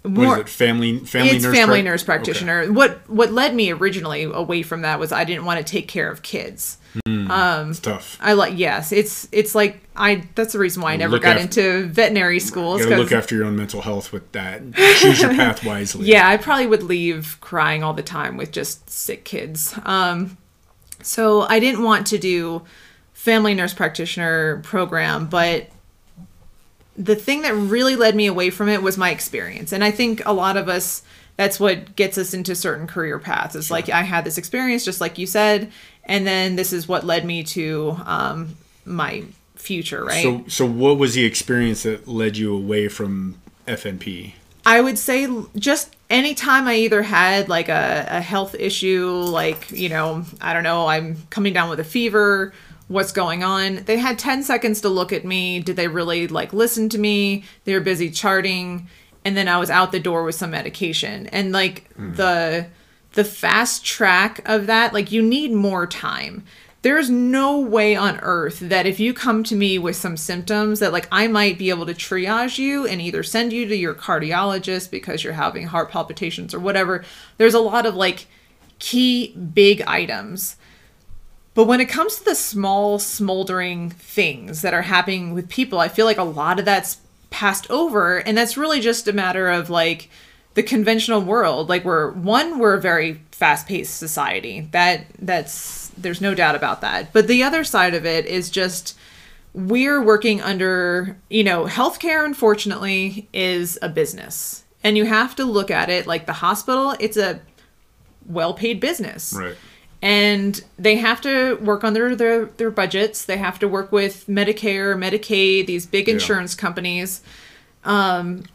What 0.03 0.39
is 0.39 0.39
it? 0.39 0.49
Family 0.49 0.99
family 1.01 1.31
it's 1.33 1.45
nurse 1.45 1.55
family 1.57 1.75
prac- 1.81 1.85
nurse 1.85 2.03
Okay. 2.03 2.07
practitioner. 2.07 2.73
What 2.73 3.01
what 3.09 3.33
led 3.33 3.55
me 3.55 3.71
originally 3.71 4.23
away 4.25 4.63
from 4.63 4.83
that 4.83 4.99
was 4.99 5.13
I 5.13 5.25
didn't 5.25 5.45
want 5.45 5.59
to 5.59 5.71
take 5.71 5.89
care 5.89 6.11
of 6.11 6.23
kids. 6.23 6.79
It's 7.07 7.79
tough. 7.81 8.19
I 8.21 8.33
like 8.33 8.55
yes, 8.59 8.93
it's 8.93 9.29
it's 9.31 9.55
like 9.55 9.81
I 9.95 10.25
that's 10.35 10.55
the 10.55 10.59
reason 10.59 10.83
why 10.83 10.93
I 10.93 10.97
never 10.97 11.13
Look 11.13 11.23
got 11.23 11.37
into 11.37 11.87
veterinary 11.87 12.41
school. 12.41 12.79
You 12.79 12.89
gotta 12.89 13.03
look 13.03 13.13
after 13.13 13.35
your 13.37 13.45
own 13.45 13.57
mental 13.57 13.83
health 13.83 14.11
with 14.13 14.33
that. 14.33 14.63
Choose 14.75 15.21
your 15.21 15.31
path 15.31 15.65
wisely. 15.65 16.07
Yeah, 16.11 16.29
I 16.29 16.37
probably 16.39 16.67
would 16.67 16.83
leave 16.83 17.37
crying 17.41 17.85
all 17.85 17.93
the 17.95 18.03
time 18.03 18.37
with 18.37 18.51
just 18.53 18.89
sick 18.91 19.25
kids. 19.25 19.79
Um, 19.85 20.37
so 21.03 21.43
I 21.43 21.61
didn't 21.61 21.83
want 21.85 22.07
to 22.09 22.19
do 22.19 22.63
family 23.13 23.55
nurse 23.55 23.75
practitioner 23.75 24.61
program, 24.65 25.27
but 25.27 25.69
the 27.01 27.17
thing 27.17 27.43
that 27.43 27.55
really 27.55 27.97
led 27.97 28.15
me 28.15 28.27
away 28.27 28.51
from 28.51 28.69
it 28.69 28.83
was 28.83 28.99
my 28.99 29.11
experience. 29.11 29.73
And 29.73 29.83
I 29.83 29.91
think 29.91 30.23
a 30.27 30.33
lot 30.33 30.57
of 30.57 30.69
us 30.69 31.03
that's 31.37 31.59
what 31.59 31.97
gets 31.97 32.19
us 32.19 32.35
into 32.35 32.55
certain 32.55 32.87
career 32.87 33.19
paths. 33.19 33.57
It's 33.57 33.71
like 33.71 33.89
I 33.89 34.03
had 34.03 34.27
this 34.27 34.37
experience 34.37 34.85
just 34.85 35.01
like 35.01 35.17
you 35.17 35.27
said, 35.27 35.73
and 36.05 36.27
then 36.27 36.57
this 36.57 36.73
is 36.73 36.87
what 36.87 37.05
led 37.05 37.25
me 37.25 37.43
to 37.45 37.97
um, 38.05 38.57
my 38.85 39.25
future, 39.55 40.05
right? 40.05 40.23
So 40.23 40.45
so 40.49 40.67
what 40.67 40.99
was 40.99 41.15
the 41.15 41.25
experience 41.25 41.85
that 41.85 42.07
led 42.07 42.37
you 42.37 42.55
away 42.55 42.89
from 42.89 43.41
FNP? 43.67 44.35
I 44.67 44.83
would 44.83 44.99
say 44.99 45.27
just 45.57 45.97
anytime 46.11 46.69
I 46.69 46.75
either 46.75 47.03
had 47.03 47.49
like 47.49 47.71
a, 47.71 48.07
a 48.09 48.21
health 48.21 48.55
issue, 48.55 49.09
like, 49.09 49.71
you 49.71 49.89
know, 49.89 50.25
I 50.43 50.53
don't 50.53 50.65
know, 50.65 50.87
I'm 50.87 51.17
coming 51.31 51.55
down 51.55 51.71
with 51.71 51.81
a 51.81 51.85
fever, 51.85 52.53
what's 52.91 53.13
going 53.13 53.45
on? 53.45 53.85
They 53.85 53.99
had 53.99 54.19
10 54.19 54.43
seconds 54.43 54.81
to 54.81 54.89
look 54.89 55.13
at 55.13 55.25
me. 55.25 55.61
Did 55.61 55.77
they 55.77 55.87
really 55.87 56.27
like 56.27 56.53
listen 56.53 56.89
to 56.89 56.99
me? 56.99 57.45
They 57.65 57.73
were 57.73 57.81
busy 57.81 58.11
charting. 58.11 58.89
And 59.25 59.37
then 59.37 59.47
I 59.47 59.59
was 59.59 59.71
out 59.71 59.93
the 59.93 60.01
door 60.01 60.25
with 60.25 60.35
some 60.35 60.51
medication. 60.51 61.29
And 61.29 61.53
like 61.53 61.91
hmm. 61.93 62.15
the 62.15 62.67
the 63.13 63.25
fast 63.25 63.85
track 63.85 64.41
of 64.45 64.67
that, 64.67 64.93
like 64.93 65.13
you 65.13 65.23
need 65.23 65.53
more 65.53 65.87
time. 65.87 66.45
There's 66.83 67.11
no 67.11 67.61
way 67.61 67.95
on 67.95 68.19
earth 68.21 68.59
that 68.61 68.87
if 68.87 68.99
you 68.99 69.15
come 69.15 69.45
to 69.45 69.55
me 69.55 69.79
with 69.79 69.95
some 69.95 70.17
symptoms 70.17 70.81
that 70.81 70.93
like 70.93 71.07
I 71.13 71.29
might 71.29 71.59
be 71.59 71.71
able 71.71 71.87
to 71.87 71.95
triage 71.95 72.59
you 72.59 72.87
and 72.87 73.01
either 73.01 73.23
send 73.23 73.53
you 73.53 73.69
to 73.69 73.77
your 73.77 73.95
cardiologist 73.95 74.91
because 74.91 75.23
you're 75.23 75.35
having 75.35 75.69
heart 75.69 75.91
palpitations 75.91 76.55
or 76.55 76.59
whatever. 76.59 77.05
There's 77.37 77.55
a 77.55 77.61
lot 77.61 77.87
of 77.87 77.95
like 77.95 78.27
key 78.81 79.37
big 79.37 79.83
items. 79.83 80.57
But 81.61 81.67
when 81.67 81.83
it 81.83 81.91
comes 81.91 82.17
to 82.17 82.25
the 82.25 82.35
small 82.35 82.99
smoldering 82.99 83.91
things 83.91 84.63
that 84.63 84.73
are 84.73 84.81
happening 84.81 85.35
with 85.35 85.51
people, 85.51 85.79
I 85.79 85.89
feel 85.89 86.07
like 86.07 86.17
a 86.17 86.23
lot 86.23 86.59
of 86.59 86.65
that's 86.65 87.03
passed 87.29 87.71
over 87.71 88.17
and 88.17 88.39
that's 88.39 88.57
really 88.57 88.81
just 88.81 89.07
a 89.07 89.13
matter 89.13 89.51
of 89.51 89.69
like 89.69 90.09
the 90.55 90.63
conventional 90.63 91.21
world. 91.21 91.69
Like 91.69 91.85
we're 91.85 92.13
one 92.13 92.59
we're 92.59 92.77
a 92.77 92.81
very 92.81 93.21
fast-paced 93.33 93.95
society. 93.95 94.69
That 94.71 95.05
that's 95.19 95.89
there's 95.99 96.23
no 96.23 96.35
doubt 96.35 96.55
about 96.55 96.81
that. 96.81 97.13
But 97.13 97.27
the 97.27 97.43
other 97.43 97.63
side 97.63 97.93
of 97.93 98.07
it 98.07 98.25
is 98.25 98.49
just 98.49 98.97
we're 99.53 100.01
working 100.01 100.41
under 100.41 101.19
you 101.29 101.45
know 101.45 101.67
healthcare 101.67 102.25
unfortunately 102.25 103.29
is 103.35 103.79
a 103.83 103.91
business. 103.91 104.65
And 104.83 104.97
you 104.97 105.05
have 105.05 105.37
to 105.37 105.45
look 105.45 105.71
at 105.71 105.91
it 105.91 106.07
like 106.07 106.25
the 106.25 106.33
hospital 106.33 106.95
it's 106.99 107.19
a 107.19 107.43
well-paid 108.25 108.81
business. 108.81 109.35
Right. 109.37 109.57
And 110.03 110.65
they 110.79 110.97
have 110.97 111.21
to 111.21 111.57
work 111.57 111.85
on 111.85 111.93
their, 111.93 112.17
their 112.17 112.47
their 112.47 112.71
budgets 112.71 113.25
they 113.25 113.37
have 113.37 113.59
to 113.59 113.69
work 113.69 113.93
with 113.93 114.27
medicare 114.27 114.97
medicaid 114.97 115.67
these 115.67 115.87
big 115.87 116.09
Yeah. 116.09 116.15
insurance 116.15 116.55
companies 116.55 117.21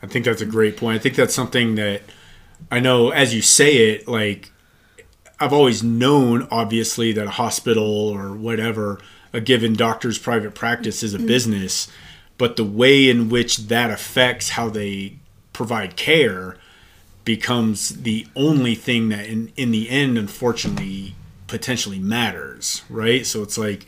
I 0.01 0.07
think 0.07 0.25
that's 0.25 0.41
a 0.41 0.45
great 0.45 0.77
point. 0.77 0.99
I 0.99 0.99
think 0.99 1.15
that's 1.15 1.33
something 1.33 1.75
that 1.75 2.01
I 2.71 2.79
know 2.79 3.09
as 3.09 3.33
you 3.33 3.41
say 3.41 3.89
it, 3.89 4.07
like 4.07 4.51
I've 5.39 5.53
always 5.53 5.83
known 5.83 6.47
obviously 6.51 7.11
that 7.13 7.27
a 7.27 7.31
hospital 7.31 8.09
or 8.09 8.33
whatever, 8.33 8.99
a 9.33 9.41
given 9.41 9.73
doctor's 9.73 10.17
private 10.17 10.55
practice 10.55 11.03
is 11.03 11.13
a 11.13 11.17
mm-hmm. 11.17 11.27
business, 11.27 11.87
but 12.37 12.55
the 12.55 12.63
way 12.63 13.09
in 13.09 13.29
which 13.29 13.67
that 13.67 13.89
affects 13.91 14.49
how 14.49 14.69
they 14.69 15.17
provide 15.53 15.95
care 15.95 16.57
becomes 17.25 18.03
the 18.03 18.27
only 18.35 18.75
thing 18.75 19.09
that 19.09 19.25
in, 19.25 19.51
in 19.55 19.71
the 19.71 19.89
end 19.89 20.17
unfortunately 20.17 21.15
potentially 21.47 21.99
matters, 21.99 22.81
right? 22.89 23.25
So 23.25 23.41
it's 23.43 23.57
like 23.57 23.85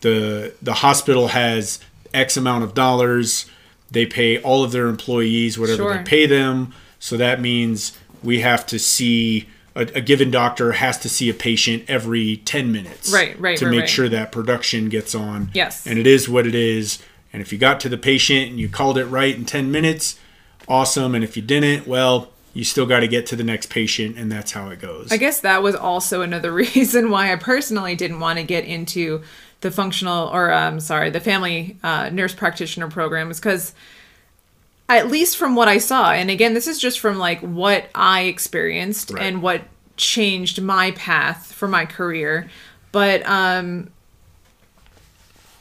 the 0.00 0.54
the 0.62 0.74
hospital 0.74 1.28
has 1.28 1.80
X 2.14 2.36
amount 2.36 2.64
of 2.64 2.74
dollars. 2.74 3.46
They 3.90 4.06
pay 4.06 4.40
all 4.40 4.62
of 4.64 4.72
their 4.72 4.86
employees 4.88 5.58
whatever 5.58 5.82
Sure. 5.82 5.96
they 5.98 6.02
pay 6.04 6.26
them. 6.26 6.74
So 6.98 7.16
that 7.16 7.40
means 7.40 7.96
we 8.22 8.40
have 8.40 8.66
to 8.66 8.78
see 8.78 9.48
a, 9.74 9.82
a 9.94 10.00
given 10.00 10.30
doctor 10.30 10.72
has 10.72 10.98
to 10.98 11.08
see 11.08 11.28
a 11.30 11.34
patient 11.34 11.84
every 11.88 12.38
ten 12.38 12.72
minutes, 12.72 13.12
Right, 13.12 13.38
right, 13.40 13.56
to 13.58 13.66
right, 13.66 13.70
make 13.70 13.80
right. 13.80 13.88
sure 13.88 14.08
that 14.08 14.32
production 14.32 14.88
gets 14.88 15.14
on. 15.14 15.50
Yes. 15.54 15.86
and 15.86 15.98
it 15.98 16.06
is 16.06 16.28
what 16.28 16.46
it 16.46 16.54
is. 16.54 17.00
And 17.32 17.42
if 17.42 17.52
you 17.52 17.58
got 17.58 17.78
to 17.80 17.88
the 17.88 17.98
patient 17.98 18.50
and 18.50 18.58
you 18.58 18.68
called 18.68 18.98
it 18.98 19.04
right 19.06 19.34
in 19.34 19.44
ten 19.44 19.70
minutes, 19.70 20.18
awesome. 20.66 21.14
And 21.14 21.22
if 21.22 21.36
you 21.36 21.42
didn't, 21.42 21.86
well, 21.86 22.30
you 22.58 22.64
still 22.64 22.86
got 22.86 23.00
to 23.00 23.06
get 23.06 23.24
to 23.24 23.36
the 23.36 23.44
next 23.44 23.70
patient, 23.70 24.18
and 24.18 24.32
that's 24.32 24.50
how 24.50 24.68
it 24.70 24.80
goes. 24.80 25.12
I 25.12 25.16
guess 25.16 25.38
that 25.42 25.62
was 25.62 25.76
also 25.76 26.22
another 26.22 26.50
reason 26.64 27.08
why 27.08 27.32
I 27.32 27.36
personally 27.36 27.94
didn't 27.94 28.18
want 28.18 28.40
to 28.40 28.44
get 28.44 28.64
into 28.64 29.22
the 29.60 29.70
functional 29.70 30.26
or 30.28 30.52
um 30.52 30.80
sorry, 30.80 31.08
the 31.10 31.20
family 31.20 31.76
uh, 31.84 32.10
nurse 32.10 32.34
practitioner 32.34 32.88
program 32.90 33.30
is 33.30 33.38
because 33.38 33.74
at 34.88 35.06
least 35.06 35.36
from 35.36 35.54
what 35.54 35.68
I 35.68 35.78
saw, 35.78 36.10
and 36.10 36.30
again, 36.30 36.52
this 36.54 36.66
is 36.66 36.80
just 36.80 36.98
from 36.98 37.16
like 37.16 37.38
what 37.42 37.88
I 37.94 38.22
experienced 38.22 39.12
Right. 39.12 39.22
and 39.22 39.40
what 39.40 39.62
changed 39.96 40.60
my 40.60 40.90
path 40.92 41.52
for 41.52 41.68
my 41.68 41.86
career. 41.86 42.48
But 42.90 43.24
um 43.24 43.90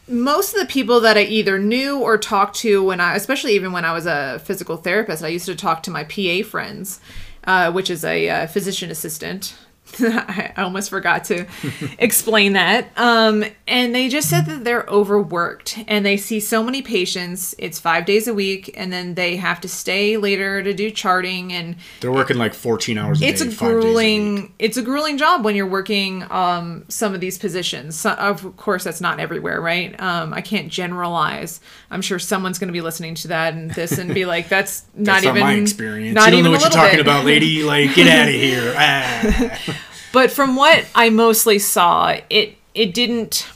most 0.07 0.53
of 0.53 0.59
the 0.59 0.65
people 0.65 1.01
that 1.01 1.17
I 1.17 1.23
either 1.23 1.59
knew 1.59 1.99
or 1.99 2.17
talked 2.17 2.55
to 2.57 2.83
when 2.83 2.99
I, 2.99 3.15
especially 3.15 3.53
even 3.53 3.71
when 3.71 3.85
I 3.85 3.91
was 3.93 4.05
a 4.05 4.39
physical 4.39 4.77
therapist, 4.77 5.23
I 5.23 5.27
used 5.27 5.45
to 5.47 5.55
talk 5.55 5.83
to 5.83 5.91
my 5.91 6.03
PA 6.03 6.47
friends, 6.47 6.99
uh, 7.43 7.71
which 7.71 7.89
is 7.89 8.05
a 8.05 8.29
uh, 8.29 8.47
physician 8.47 8.89
assistant. 8.89 9.55
I 9.99 10.53
almost 10.57 10.89
forgot 10.89 11.23
to 11.25 11.45
explain 11.99 12.53
that. 12.53 12.89
Um, 12.97 13.43
and 13.67 13.93
they 13.95 14.09
just 14.09 14.29
said 14.29 14.45
that 14.45 14.63
they're 14.63 14.85
overworked 14.87 15.79
and 15.87 16.05
they 16.05 16.17
see 16.17 16.39
so 16.39 16.61
many 16.63 16.81
patients. 16.81 17.55
It's 17.57 17.79
five 17.79 18.05
days 18.05 18.27
a 18.27 18.33
week, 18.33 18.71
and 18.75 18.91
then 18.91 19.15
they 19.15 19.37
have 19.37 19.61
to 19.61 19.67
stay 19.67 20.17
later 20.17 20.61
to 20.63 20.73
do 20.73 20.91
charting 20.91 21.53
and 21.53 21.75
They're 22.01 22.11
working 22.11 22.37
like 22.37 22.53
fourteen 22.53 22.97
hours. 22.97 23.21
A 23.21 23.25
it's 23.27 23.41
day, 23.41 23.47
a 23.47 23.51
five 23.51 23.59
days 23.69 23.75
week. 23.75 23.81
grueling 23.81 24.53
it's 24.59 24.77
a 24.77 24.81
grueling 24.81 25.17
job 25.17 25.43
when 25.45 25.55
you're 25.55 25.65
working 25.67 26.25
um 26.31 26.85
some 26.89 27.13
of 27.13 27.21
these 27.21 27.37
positions 27.37 27.97
so, 27.99 28.11
of 28.11 28.55
course 28.57 28.83
that's 28.83 29.01
not 29.01 29.19
everywhere 29.19 29.61
right 29.61 29.99
um 30.01 30.33
i 30.33 30.41
can't 30.41 30.69
generalize 30.69 31.59
i'm 31.91 32.01
sure 32.01 32.19
someone's 32.19 32.59
going 32.59 32.67
to 32.67 32.73
be 32.73 32.81
listening 32.81 33.15
to 33.15 33.27
that 33.29 33.53
and 33.53 33.71
this 33.71 33.97
and 33.97 34.13
be 34.13 34.25
like 34.25 34.49
that's 34.49 34.83
not 34.95 35.05
That's 35.21 35.25
even 35.25 35.39
not 35.39 35.45
my 35.45 35.53
experience. 35.55 36.15
not 36.15 36.25
you 36.25 36.31
don't 36.31 36.39
even 36.39 36.51
know 36.51 36.57
what 36.57 36.61
you're 36.61 36.69
talking 36.71 36.97
bit. 36.97 37.05
about, 37.05 37.25
lady. 37.25 37.63
Like, 37.63 37.93
get 37.95 38.07
out 38.07 38.27
of 38.27 38.33
here. 38.33 38.73
Ah. 38.77 39.77
But 40.17 40.31
from 40.31 40.55
what 40.55 40.83
i 40.95 41.11
mostly 41.11 41.59
saw 41.59 42.17
it 42.31 42.57
it 42.73 42.91
didn't 42.95 43.47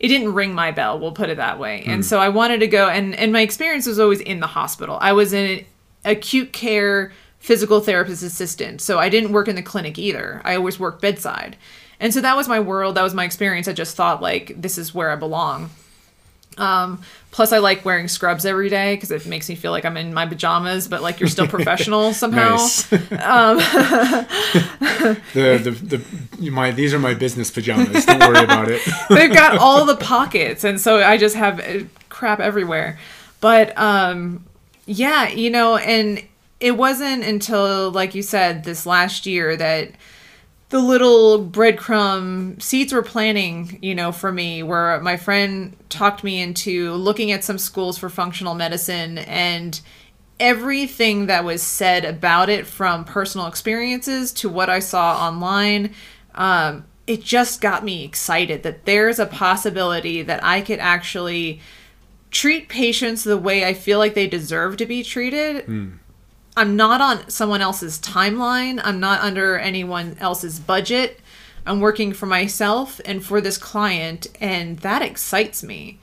it 0.00 0.08
didn't 0.08 0.34
ring 0.34 0.52
my 0.52 0.72
bell 0.72 0.98
we'll 0.98 1.12
put 1.12 1.30
it 1.30 1.36
that 1.36 1.60
way. 1.60 1.84
And 1.86 1.96
hmm. 1.96 2.02
so 2.02 2.18
i 2.18 2.28
wanted 2.28 2.58
to 2.58 2.66
go 2.66 2.88
and 2.88 3.14
and 3.14 3.32
my 3.32 3.40
experience 3.40 3.86
was 3.86 4.00
always 4.00 4.18
in 4.20 4.40
the 4.40 4.48
hospital. 4.48 4.98
I 5.00 5.12
was 5.12 5.32
in 5.32 5.64
acute 6.04 6.52
care 6.52 7.12
physical 7.38 7.80
therapist 7.80 8.24
assistant 8.24 8.80
so 8.80 8.98
i 8.98 9.08
didn't 9.08 9.30
work 9.30 9.46
in 9.46 9.54
the 9.54 9.62
clinic 9.62 9.96
either. 9.96 10.42
I 10.44 10.56
always 10.56 10.76
worked 10.80 11.00
bedside. 11.00 11.56
And 12.00 12.12
so 12.12 12.20
that 12.20 12.36
was 12.36 12.48
my 12.48 12.58
world 12.58 12.96
that 12.96 13.02
was 13.04 13.14
my 13.14 13.24
experience. 13.24 13.68
I 13.68 13.72
just 13.72 13.94
thought 13.94 14.20
like 14.20 14.60
this 14.60 14.78
is 14.78 14.92
where 14.92 15.10
i 15.10 15.14
belong 15.14 15.70
Um, 16.58 17.02
plus, 17.30 17.52
I 17.52 17.58
like 17.58 17.84
wearing 17.84 18.08
scrubs 18.08 18.44
every 18.44 18.68
day 18.68 18.94
because 18.94 19.10
it 19.10 19.26
makes 19.26 19.48
me 19.48 19.54
feel 19.54 19.70
like 19.70 19.84
I'm 19.84 19.96
in 19.96 20.12
my 20.12 20.26
pajamas, 20.26 20.88
but 20.88 21.02
like 21.02 21.20
you're 21.20 21.28
still 21.28 21.48
professional 21.56 22.12
somehow. 22.12 22.54
Um, 22.54 23.56
the, 25.34 25.60
the 25.62 26.02
the 26.38 26.50
my 26.50 26.70
these 26.70 26.92
are 26.94 26.98
my 26.98 27.14
business 27.14 27.50
pajamas. 27.50 28.04
Don't 28.04 28.20
worry 28.20 28.44
about 28.44 28.68
it. 28.70 28.82
They've 29.08 29.32
got 29.32 29.58
all 29.58 29.84
the 29.84 29.96
pockets, 29.96 30.64
and 30.64 30.80
so 30.80 31.02
I 31.02 31.16
just 31.16 31.36
have 31.36 31.60
uh, 31.60 31.84
crap 32.08 32.40
everywhere. 32.40 32.98
But 33.40 33.76
um, 33.78 34.44
yeah, 34.86 35.28
you 35.28 35.50
know, 35.50 35.76
and 35.76 36.22
it 36.60 36.76
wasn't 36.76 37.24
until, 37.24 37.90
like 37.90 38.14
you 38.14 38.22
said, 38.22 38.64
this 38.64 38.86
last 38.86 39.26
year 39.26 39.56
that 39.56 39.90
the 40.72 40.80
little 40.80 41.44
breadcrumb 41.44 42.60
seeds 42.60 42.94
were 42.94 43.02
planting, 43.02 43.78
you 43.82 43.94
know, 43.94 44.10
for 44.10 44.32
me, 44.32 44.62
where 44.62 44.98
my 45.02 45.18
friend 45.18 45.76
talked 45.90 46.24
me 46.24 46.40
into 46.40 46.94
looking 46.94 47.30
at 47.30 47.44
some 47.44 47.58
schools 47.58 47.98
for 47.98 48.08
functional 48.08 48.54
medicine 48.54 49.18
and 49.18 49.82
everything 50.40 51.26
that 51.26 51.44
was 51.44 51.62
said 51.62 52.06
about 52.06 52.48
it 52.48 52.66
from 52.66 53.04
personal 53.04 53.46
experiences 53.48 54.32
to 54.32 54.48
what 54.48 54.70
I 54.70 54.78
saw 54.78 55.28
online. 55.28 55.94
Um, 56.34 56.86
it 57.06 57.22
just 57.22 57.60
got 57.60 57.84
me 57.84 58.02
excited 58.02 58.62
that 58.62 58.86
there's 58.86 59.18
a 59.18 59.26
possibility 59.26 60.22
that 60.22 60.42
I 60.42 60.62
could 60.62 60.78
actually 60.78 61.60
treat 62.30 62.70
patients 62.70 63.24
the 63.24 63.36
way 63.36 63.66
I 63.66 63.74
feel 63.74 63.98
like 63.98 64.14
they 64.14 64.26
deserve 64.26 64.78
to 64.78 64.86
be 64.86 65.02
treated. 65.02 65.66
Mm. 65.66 65.98
I'm 66.56 66.76
not 66.76 67.00
on 67.00 67.30
someone 67.30 67.62
else's 67.62 67.98
timeline. 67.98 68.80
I'm 68.82 69.00
not 69.00 69.22
under 69.22 69.58
anyone 69.58 70.16
else's 70.20 70.60
budget. 70.60 71.20
I'm 71.64 71.80
working 71.80 72.12
for 72.12 72.26
myself 72.26 73.00
and 73.04 73.24
for 73.24 73.40
this 73.40 73.56
client, 73.56 74.26
and 74.40 74.78
that 74.80 75.00
excites 75.00 75.62
me. 75.62 75.98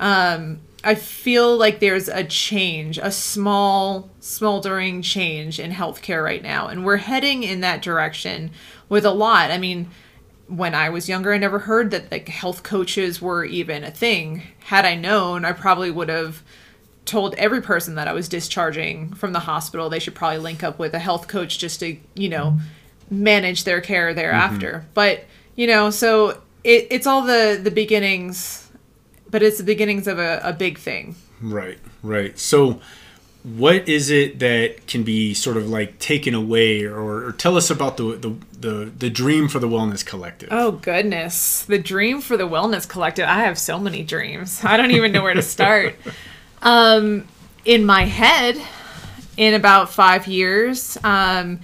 Um, 0.00 0.60
I 0.82 0.96
feel 0.96 1.56
like 1.56 1.78
there's 1.78 2.08
a 2.08 2.24
change, 2.24 2.98
a 2.98 3.12
small, 3.12 4.10
smoldering 4.20 5.02
change 5.02 5.60
in 5.60 5.70
healthcare 5.70 6.24
right 6.24 6.42
now, 6.42 6.66
and 6.66 6.84
we're 6.84 6.96
heading 6.96 7.44
in 7.44 7.60
that 7.60 7.82
direction 7.82 8.50
with 8.88 9.04
a 9.04 9.12
lot. 9.12 9.50
I 9.50 9.58
mean, 9.58 9.90
when 10.48 10.74
I 10.74 10.88
was 10.88 11.08
younger, 11.08 11.32
I 11.32 11.38
never 11.38 11.60
heard 11.60 11.92
that 11.92 12.10
like 12.10 12.28
health 12.28 12.62
coaches 12.62 13.22
were 13.22 13.44
even 13.44 13.84
a 13.84 13.90
thing. 13.90 14.42
Had 14.64 14.84
I 14.84 14.96
known, 14.96 15.44
I 15.44 15.52
probably 15.52 15.90
would 15.90 16.08
have 16.08 16.42
told 17.04 17.34
every 17.34 17.60
person 17.60 17.96
that 17.96 18.08
I 18.08 18.12
was 18.12 18.28
discharging 18.28 19.12
from 19.14 19.32
the 19.32 19.40
hospital 19.40 19.90
they 19.90 19.98
should 19.98 20.14
probably 20.14 20.38
link 20.38 20.62
up 20.62 20.78
with 20.78 20.94
a 20.94 20.98
health 20.98 21.28
coach 21.28 21.58
just 21.58 21.80
to, 21.80 21.96
you 22.14 22.28
know, 22.28 22.58
manage 23.10 23.64
their 23.64 23.80
care 23.80 24.14
thereafter. 24.14 24.72
Mm-hmm. 24.72 24.88
But, 24.94 25.24
you 25.56 25.66
know, 25.66 25.90
so 25.90 26.40
it, 26.64 26.86
it's 26.90 27.06
all 27.06 27.22
the 27.22 27.60
the 27.62 27.70
beginnings, 27.70 28.70
but 29.30 29.42
it's 29.42 29.58
the 29.58 29.64
beginnings 29.64 30.06
of 30.06 30.18
a, 30.18 30.40
a 30.44 30.52
big 30.52 30.78
thing. 30.78 31.16
Right, 31.40 31.78
right. 32.02 32.38
So 32.38 32.80
what 33.42 33.88
is 33.88 34.08
it 34.08 34.38
that 34.38 34.86
can 34.86 35.02
be 35.02 35.34
sort 35.34 35.56
of 35.56 35.68
like 35.68 35.98
taken 35.98 36.32
away 36.34 36.84
or, 36.84 37.24
or, 37.24 37.32
tell 37.32 37.56
us 37.56 37.70
about 37.70 37.96
the, 37.96 38.16
the, 38.16 38.36
the 38.60 38.92
the 38.98 39.10
dream 39.10 39.48
for 39.48 39.58
the 39.58 39.66
wellness 39.66 40.06
collective 40.06 40.48
oh 40.52 40.70
goodness 40.70 41.64
the 41.64 41.78
dream 41.78 42.20
for 42.20 42.36
the 42.36 42.46
wellness 42.46 42.88
collective 42.88 43.26
i 43.26 43.40
have 43.40 43.58
so 43.58 43.80
many 43.80 44.04
dreams 44.04 44.62
i 44.64 44.76
don't 44.76 44.92
even 44.92 45.10
know 45.10 45.22
where 45.22 45.34
to 45.34 45.42
start 45.42 45.96
um, 46.62 47.26
in 47.64 47.84
my 47.84 48.04
head 48.04 48.60
in 49.36 49.54
about 49.54 49.92
five 49.92 50.26
years 50.26 50.96
um, 51.04 51.60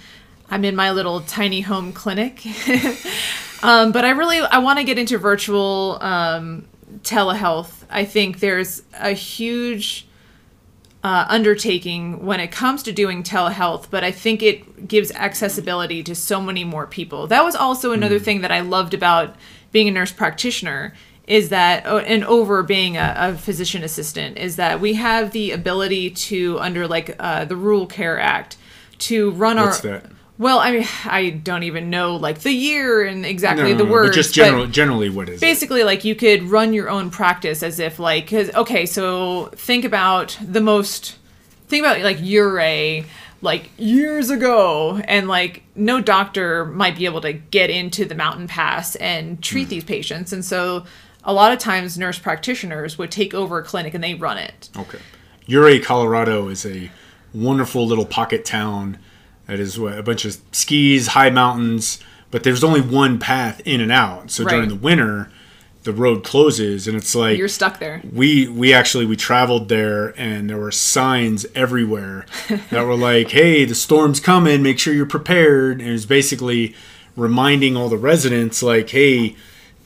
i'm 0.50 0.64
in 0.64 0.76
my 0.76 0.90
little 0.90 1.20
tiny 1.20 1.60
home 1.60 1.92
clinic 1.92 2.44
um, 3.62 3.92
but 3.92 4.04
i 4.04 4.10
really 4.10 4.38
i 4.38 4.58
want 4.58 4.78
to 4.78 4.84
get 4.84 4.98
into 4.98 5.18
virtual 5.18 5.98
um, 6.00 6.66
telehealth 7.00 7.84
i 7.90 8.04
think 8.04 8.40
there's 8.40 8.82
a 8.94 9.12
huge 9.12 10.08
uh, 11.04 11.26
undertaking 11.28 12.24
when 12.24 12.40
it 12.40 12.50
comes 12.50 12.82
to 12.82 12.92
doing 12.92 13.22
telehealth, 13.22 13.86
but 13.90 14.02
I 14.02 14.10
think 14.10 14.42
it 14.42 14.88
gives 14.88 15.12
accessibility 15.12 16.02
to 16.02 16.14
so 16.14 16.40
many 16.40 16.64
more 16.64 16.86
people. 16.86 17.26
That 17.28 17.44
was 17.44 17.54
also 17.54 17.92
another 17.92 18.18
mm. 18.18 18.24
thing 18.24 18.40
that 18.40 18.50
I 18.50 18.60
loved 18.60 18.94
about 18.94 19.36
being 19.70 19.88
a 19.88 19.90
nurse 19.90 20.12
practitioner 20.12 20.94
is 21.28 21.50
that 21.50 21.82
oh, 21.86 21.98
and 21.98 22.24
over 22.24 22.62
being 22.62 22.96
a, 22.96 23.14
a, 23.16 23.34
physician 23.36 23.84
assistant 23.84 24.38
is 24.38 24.56
that 24.56 24.80
we 24.80 24.94
have 24.94 25.32
the 25.32 25.52
ability 25.52 26.10
to 26.10 26.58
under 26.58 26.88
like 26.88 27.14
uh, 27.18 27.44
the 27.44 27.54
rural 27.54 27.86
care 27.86 28.18
act 28.18 28.56
to 28.98 29.30
run 29.32 29.56
What's 29.56 29.84
our 29.84 30.00
that? 30.00 30.10
Well, 30.38 30.60
I 30.60 30.70
mean, 30.70 30.86
I 31.04 31.30
don't 31.30 31.64
even 31.64 31.90
know 31.90 32.16
like 32.16 32.40
the 32.40 32.52
year 32.52 33.04
and 33.04 33.26
exactly 33.26 33.72
no, 33.72 33.78
the 33.78 33.84
words. 33.84 34.10
But 34.10 34.14
just 34.14 34.34
general, 34.34 34.64
but 34.64 34.72
generally, 34.72 35.10
what 35.10 35.28
is 35.28 35.40
basically 35.40 35.82
it? 35.82 35.84
like 35.84 36.04
you 36.04 36.14
could 36.14 36.44
run 36.44 36.72
your 36.72 36.88
own 36.88 37.10
practice 37.10 37.62
as 37.62 37.78
if 37.78 37.98
like 37.98 38.24
because 38.24 38.52
okay, 38.54 38.86
so 38.86 39.46
think 39.54 39.84
about 39.84 40.38
the 40.40 40.62
most 40.62 41.16
think 41.66 41.84
about 41.84 42.00
like 42.00 42.20
Ouray 42.20 43.04
like 43.42 43.70
years 43.76 44.30
ago 44.30 45.00
and 45.04 45.28
like 45.28 45.62
no 45.74 46.00
doctor 46.00 46.64
might 46.64 46.96
be 46.96 47.04
able 47.04 47.20
to 47.20 47.32
get 47.32 47.68
into 47.68 48.04
the 48.04 48.14
mountain 48.14 48.48
pass 48.48 48.96
and 48.96 49.42
treat 49.42 49.66
mm. 49.66 49.70
these 49.70 49.84
patients 49.84 50.32
and 50.32 50.44
so 50.44 50.84
a 51.24 51.32
lot 51.32 51.52
of 51.52 51.58
times 51.58 51.98
nurse 51.98 52.18
practitioners 52.18 52.98
would 52.98 53.10
take 53.10 53.34
over 53.34 53.58
a 53.58 53.62
clinic 53.62 53.94
and 53.94 54.02
they 54.02 54.14
run 54.14 54.38
it 54.38 54.68
okay 54.76 54.98
Ouray 55.50 55.78
colorado 55.78 56.48
is 56.48 56.66
a 56.66 56.90
wonderful 57.32 57.86
little 57.86 58.06
pocket 58.06 58.44
town 58.44 58.98
that 59.48 59.58
is 59.60 59.78
a 59.78 60.02
bunch 60.02 60.26
of 60.26 60.36
skis, 60.52 61.08
high 61.08 61.30
mountains, 61.30 62.00
but 62.30 62.44
there's 62.44 62.62
only 62.62 62.82
one 62.82 63.18
path 63.18 63.62
in 63.64 63.80
and 63.80 63.90
out. 63.90 64.30
So 64.30 64.44
right. 64.44 64.52
during 64.52 64.68
the 64.68 64.76
winter, 64.76 65.30
the 65.84 65.92
road 65.94 66.22
closes 66.22 66.86
and 66.86 66.94
it's 66.94 67.14
like 67.14 67.38
you're 67.38 67.48
stuck 67.48 67.78
there. 67.78 68.02
We 68.12 68.46
we 68.46 68.74
actually 68.74 69.06
we 69.06 69.16
traveled 69.16 69.70
there 69.70 70.08
and 70.20 70.50
there 70.50 70.58
were 70.58 70.70
signs 70.70 71.46
everywhere 71.54 72.26
that 72.70 72.84
were 72.84 72.96
like, 72.96 73.30
"Hey, 73.30 73.64
the 73.64 73.74
storm's 73.74 74.20
coming. 74.20 74.62
Make 74.62 74.78
sure 74.78 74.92
you're 74.92 75.06
prepared." 75.06 75.80
And 75.80 75.88
it 75.88 75.92
was 75.92 76.04
basically 76.04 76.74
reminding 77.16 77.74
all 77.74 77.88
the 77.88 77.96
residents 77.96 78.62
like, 78.62 78.90
"Hey, 78.90 79.34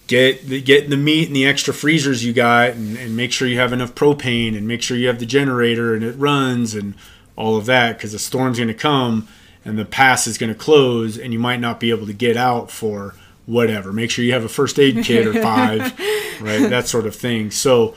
get 0.07 0.47
the, 0.47 0.61
get 0.61 0.91
the 0.91 0.97
meat 0.97 1.29
and 1.29 1.37
the 1.37 1.47
extra 1.47 1.73
freezers 1.73 2.25
you 2.25 2.33
got 2.33 2.71
and, 2.71 2.97
and 2.97 3.17
make 3.17 3.33
sure 3.33 3.49
you 3.49 3.59
have 3.59 3.73
enough 3.73 3.95
propane 3.95 4.57
and 4.57 4.67
make 4.67 4.83
sure 4.83 4.97
you 4.97 5.07
have 5.07 5.19
the 5.19 5.27
generator 5.27 5.95
and 5.95 6.05
it 6.05 6.13
runs 6.13 6.75
and 6.75 6.95
all 7.37 7.57
of 7.57 7.67
that 7.67 7.97
because 7.97 8.13
the 8.13 8.19
storm's 8.19 8.59
going 8.59 8.69
to 8.69 8.75
come 8.75 9.29
and 9.65 9.79
the 9.79 9.85
pass 9.85 10.27
is 10.27 10.39
going 10.39 10.53
to 10.53 10.59
close 10.59 11.17
and 11.17 11.33
you 11.33 11.39
might 11.39 11.61
not 11.61 11.81
be 11.81 11.91
able 11.91 12.07
to 12.07 12.13
get 12.13 12.37
out 12.37 12.71
for 12.71 13.15
whatever. 13.47 13.93
Make 13.93 14.11
sure 14.11 14.25
you 14.25 14.33
have 14.33 14.45
a 14.45 14.49
first 14.49 14.79
aid 14.79 15.05
kit 15.05 15.27
or 15.27 15.41
five, 15.41 15.81
right? 16.41 16.69
That 16.69 16.87
sort 16.89 17.07
of 17.07 17.15
thing. 17.15 17.51
So, 17.51 17.95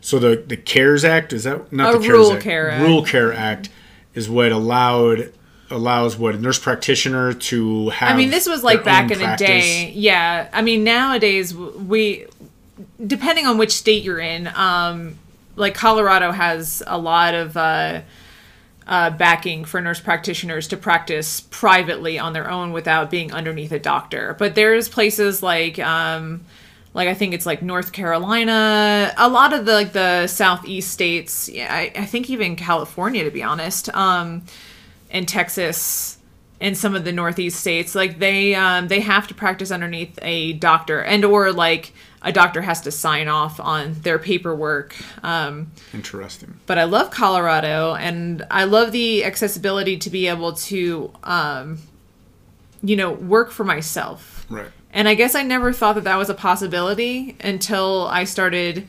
so 0.00 0.18
the 0.18 0.42
the 0.46 0.56
CARES 0.56 1.04
Act 1.04 1.32
is 1.32 1.44
that 1.44 1.72
not 1.72 1.94
a 1.94 1.98
the 1.98 2.06
CARES 2.06 2.30
Act? 2.30 2.42
Care 2.42 2.70
Act. 2.70 2.82
Rural 2.82 3.04
Care 3.04 3.32
Act 3.32 3.68
is 4.14 4.28
what 4.28 4.52
allowed 4.52 5.32
allows 5.70 6.16
what 6.16 6.34
a 6.34 6.38
nurse 6.38 6.58
practitioner 6.58 7.32
to 7.32 7.90
have. 7.90 8.14
I 8.14 8.16
mean, 8.16 8.30
this 8.30 8.48
was 8.48 8.62
like 8.62 8.84
back 8.84 9.10
in 9.10 9.18
practice. 9.18 9.46
the 9.46 9.46
day. 9.46 9.92
Yeah, 9.92 10.48
I 10.52 10.62
mean 10.62 10.84
nowadays 10.84 11.54
we, 11.54 12.26
depending 13.06 13.46
on 13.46 13.58
which 13.58 13.72
state 13.72 14.02
you're 14.02 14.20
in, 14.20 14.48
um, 14.54 15.18
like 15.56 15.74
Colorado 15.74 16.32
has 16.32 16.82
a 16.86 16.98
lot 16.98 17.34
of. 17.34 17.56
Uh, 17.56 18.02
uh, 18.88 19.10
backing 19.10 19.66
for 19.66 19.80
nurse 19.82 20.00
practitioners 20.00 20.66
to 20.66 20.76
practice 20.76 21.42
privately 21.50 22.18
on 22.18 22.32
their 22.32 22.50
own 22.50 22.72
without 22.72 23.10
being 23.10 23.30
underneath 23.32 23.70
a 23.70 23.78
doctor. 23.78 24.34
But 24.38 24.54
there's 24.54 24.88
places 24.88 25.42
like, 25.42 25.78
um, 25.78 26.40
like 26.94 27.06
I 27.06 27.14
think 27.14 27.34
it's 27.34 27.44
like 27.44 27.60
North 27.60 27.92
Carolina, 27.92 29.12
a 29.16 29.28
lot 29.28 29.52
of 29.52 29.66
the 29.66 29.74
like 29.74 29.92
the 29.92 30.26
southeast 30.26 30.90
states. 30.90 31.48
Yeah, 31.48 31.72
I, 31.72 31.92
I 31.94 32.06
think 32.06 32.30
even 32.30 32.56
California, 32.56 33.24
to 33.24 33.30
be 33.30 33.42
honest, 33.42 33.94
um, 33.94 34.42
and 35.10 35.26
Texas 35.26 36.18
and 36.60 36.76
some 36.76 36.94
of 36.94 37.04
the 37.04 37.12
northeast 37.12 37.60
states 37.60 37.94
like 37.94 38.18
they 38.18 38.54
um, 38.54 38.88
they 38.88 39.00
have 39.00 39.28
to 39.28 39.34
practice 39.34 39.70
underneath 39.70 40.18
a 40.22 40.54
doctor 40.54 41.00
and 41.00 41.24
or 41.24 41.52
like 41.52 41.92
a 42.22 42.32
doctor 42.32 42.62
has 42.62 42.80
to 42.82 42.90
sign 42.90 43.28
off 43.28 43.60
on 43.60 43.94
their 44.02 44.18
paperwork. 44.18 44.96
Um, 45.22 45.70
Interesting. 45.94 46.58
But 46.66 46.78
I 46.78 46.84
love 46.84 47.10
Colorado, 47.10 47.94
and 47.94 48.44
I 48.50 48.64
love 48.64 48.92
the 48.92 49.24
accessibility 49.24 49.96
to 49.98 50.10
be 50.10 50.26
able 50.26 50.54
to, 50.54 51.12
um, 51.22 51.78
you 52.82 52.96
know, 52.96 53.12
work 53.12 53.50
for 53.50 53.64
myself. 53.64 54.46
Right. 54.50 54.68
And 54.92 55.08
I 55.08 55.14
guess 55.14 55.34
I 55.34 55.42
never 55.42 55.72
thought 55.72 55.94
that 55.94 56.04
that 56.04 56.16
was 56.16 56.30
a 56.30 56.34
possibility 56.34 57.36
until 57.40 58.06
I 58.08 58.24
started 58.24 58.86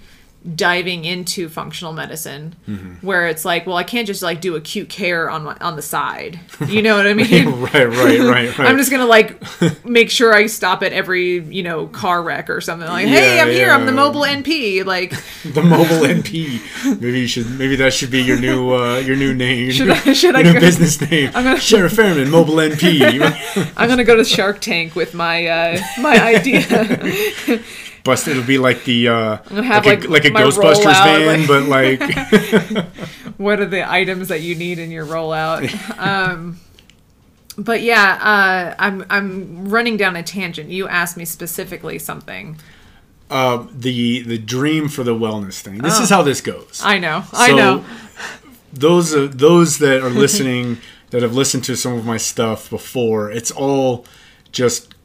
diving 0.56 1.04
into 1.04 1.50
functional 1.50 1.92
medicine 1.92 2.56
mm-hmm. 2.66 2.94
where 3.06 3.28
it's 3.28 3.44
like 3.44 3.68
well 3.68 3.76
i 3.76 3.84
can't 3.84 4.08
just 4.08 4.22
like 4.22 4.40
do 4.40 4.56
acute 4.56 4.88
care 4.88 5.30
on 5.30 5.44
my, 5.44 5.58
on 5.60 5.76
the 5.76 5.82
side. 5.82 6.40
You 6.66 6.82
know 6.82 6.96
what 6.96 7.06
i 7.06 7.14
mean? 7.14 7.60
Right 7.62 7.74
right 7.74 8.20
right 8.20 8.58
right. 8.58 8.60
I'm 8.70 8.78
just 8.78 8.90
gonna 8.90 9.06
like 9.06 9.38
make 9.86 10.10
sure 10.10 10.34
i 10.34 10.48
stop 10.48 10.82
at 10.82 10.94
every 10.94 11.40
you 11.40 11.62
know 11.62 11.88
car 11.88 12.24
wreck 12.24 12.50
or 12.50 12.62
something 12.62 12.88
like 12.88 13.08
hey 13.08 13.36
yeah, 13.36 13.42
i'm 13.42 13.50
yeah. 13.50 13.54
here. 13.54 13.72
I'm 13.72 13.86
the 13.86 13.92
mobile 13.92 14.22
np 14.22 14.86
like 14.86 15.12
the 15.44 15.62
mobile 15.62 16.08
np 16.08 16.62
maybe 17.02 17.20
you 17.20 17.28
should 17.28 17.50
maybe 17.60 17.76
that 17.76 17.94
should 17.94 18.12
be 18.12 18.22
your 18.22 18.40
new 18.40 18.74
uh 18.74 19.00
your 19.00 19.18
new 19.18 19.34
name 19.34 19.66
your 19.66 19.74
should 19.74 19.88
new, 19.88 19.94
I, 19.94 20.14
should 20.14 20.36
I 20.36 20.44
go, 20.44 20.54
business 20.54 21.02
name. 21.02 21.32
I'm 21.36 21.44
gonna, 21.44 21.60
sheriff 21.60 21.94
fairman 21.94 22.30
mobile 22.30 22.56
np 22.56 23.74
i'm 23.76 23.90
gonna 23.90 24.06
go 24.06 24.16
to 24.16 24.24
shark 24.24 24.62
tank 24.62 24.96
with 24.96 25.14
my 25.14 25.48
uh 25.48 25.82
my 26.00 26.18
idea 26.36 26.64
bust. 28.10 28.28
It'll 28.28 28.44
be 28.44 28.58
like 28.58 28.84
the 28.84 29.08
uh, 29.10 29.38
have, 29.62 29.86
like, 29.86 30.06
a, 30.06 30.08
like, 30.08 30.24
like 30.24 30.26
a 30.26 30.30
Ghostbusters 30.32 30.84
rollout, 30.84 31.48
van, 31.48 31.48
like- 31.48 31.48
but 31.48 31.64
like 31.68 33.38
what 33.38 33.60
are 33.60 33.66
the 33.66 33.90
items 33.90 34.28
that 34.30 34.42
you 34.42 34.56
need 34.56 34.80
in 34.80 34.92
your 34.92 35.06
rollout 35.06 35.64
um 36.00 36.60
but 37.58 37.82
yeah 37.82 38.18
uh 38.22 38.76
i'm 38.80 39.06
i'm 39.10 39.68
running 39.70 39.98
down 39.98 40.16
a 40.16 40.24
tangent 40.24 40.70
you 40.70 40.88
asked 40.88 41.18
me 41.18 41.26
specifically 41.26 42.00
something 42.00 42.58
uh, 43.32 43.66
the 43.72 44.22
the 44.24 44.38
dream 44.40 44.88
for 44.90 45.04
the 45.04 45.14
wellness 45.14 45.60
thing. 45.62 45.78
This 45.78 46.00
Oh. 46.00 46.04
is 46.04 46.10
how 46.10 46.24
this 46.24 46.42
goes. 46.42 46.82
i 46.84 46.98
know 46.98 47.24
i 47.34 47.52
know 47.52 47.86
those 48.74 49.14
uh, 49.16 49.28
those 49.32 49.78
that 49.80 50.02
are 50.02 50.10
listening 50.26 50.78
that 51.12 51.22
have 51.22 51.34
listened 51.36 51.64
to 51.66 51.76
some 51.76 51.94
of 51.94 52.06
my 52.06 52.18
stuff 52.18 52.70
before 52.70 53.30
it's 53.32 53.52
all 53.52 54.06
just 54.52 54.96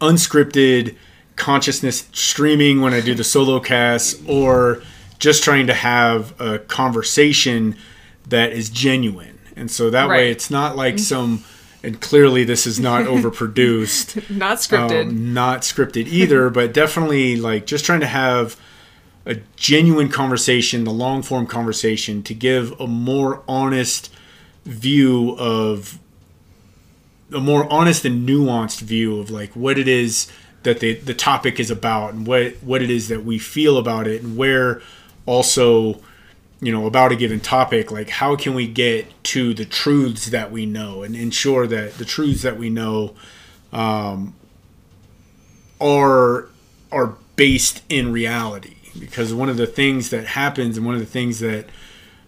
unscripted 0.00 0.96
consciousness 1.40 2.08
streaming 2.12 2.80
when 2.80 2.92
i 2.92 3.00
do 3.00 3.14
the 3.14 3.24
solo 3.24 3.58
cast 3.58 4.20
or 4.28 4.82
just 5.20 5.44
trying 5.44 5.66
to 5.68 5.74
have 5.74 6.38
a 6.40 6.58
conversation 6.58 7.76
that 8.26 8.52
is 8.52 8.70
genuine. 8.70 9.38
And 9.54 9.70
so 9.70 9.90
that 9.90 10.08
way 10.08 10.30
it's 10.30 10.50
not 10.50 10.74
like 10.74 10.98
some 10.98 11.44
and 11.82 12.00
clearly 12.00 12.42
this 12.44 12.66
is 12.66 12.80
not 12.80 13.04
overproduced. 13.06 14.30
Not 14.30 14.58
scripted. 14.58 15.08
Um, 15.08 15.32
not 15.32 15.60
scripted 15.60 16.06
either, 16.06 16.50
but 16.50 16.72
definitely 16.72 17.36
like 17.36 17.66
just 17.66 17.84
trying 17.84 18.00
to 18.00 18.06
have 18.06 18.58
a 19.26 19.36
genuine 19.56 20.08
conversation, 20.08 20.84
the 20.84 20.90
long 20.90 21.22
form 21.22 21.46
conversation, 21.46 22.22
to 22.22 22.34
give 22.34 22.78
a 22.80 22.86
more 22.86 23.42
honest 23.46 24.10
view 24.64 25.36
of 25.38 25.98
a 27.32 27.40
more 27.40 27.70
honest 27.70 28.04
and 28.04 28.28
nuanced 28.28 28.80
view 28.80 29.20
of 29.20 29.30
like 29.30 29.54
what 29.54 29.78
it 29.78 29.86
is 29.86 30.30
that 30.62 30.80
the 30.80 30.94
the 30.94 31.14
topic 31.14 31.58
is 31.60 31.70
about 31.70 32.12
and 32.14 32.26
what 32.26 32.54
what 32.62 32.82
it 32.82 32.90
is 32.90 33.08
that 33.08 33.24
we 33.24 33.38
feel 33.38 33.78
about 33.78 34.06
it 34.06 34.22
and 34.22 34.36
where 34.36 34.80
also 35.26 36.00
you 36.60 36.70
know 36.70 36.86
about 36.86 37.12
a 37.12 37.16
given 37.16 37.40
topic 37.40 37.90
like 37.90 38.10
how 38.10 38.36
can 38.36 38.54
we 38.54 38.66
get 38.66 39.06
to 39.24 39.54
the 39.54 39.64
truths 39.64 40.26
that 40.30 40.50
we 40.52 40.66
know 40.66 41.02
and 41.02 41.16
ensure 41.16 41.66
that 41.66 41.94
the 41.94 42.04
truths 42.04 42.42
that 42.42 42.58
we 42.58 42.68
know 42.68 43.14
um, 43.72 44.34
are 45.80 46.48
are 46.92 47.16
based 47.36 47.82
in 47.88 48.12
reality 48.12 48.74
because 48.98 49.32
one 49.32 49.48
of 49.48 49.56
the 49.56 49.66
things 49.66 50.10
that 50.10 50.26
happens 50.26 50.76
and 50.76 50.84
one 50.84 50.94
of 50.94 51.00
the 51.00 51.06
things 51.06 51.38
that 51.40 51.66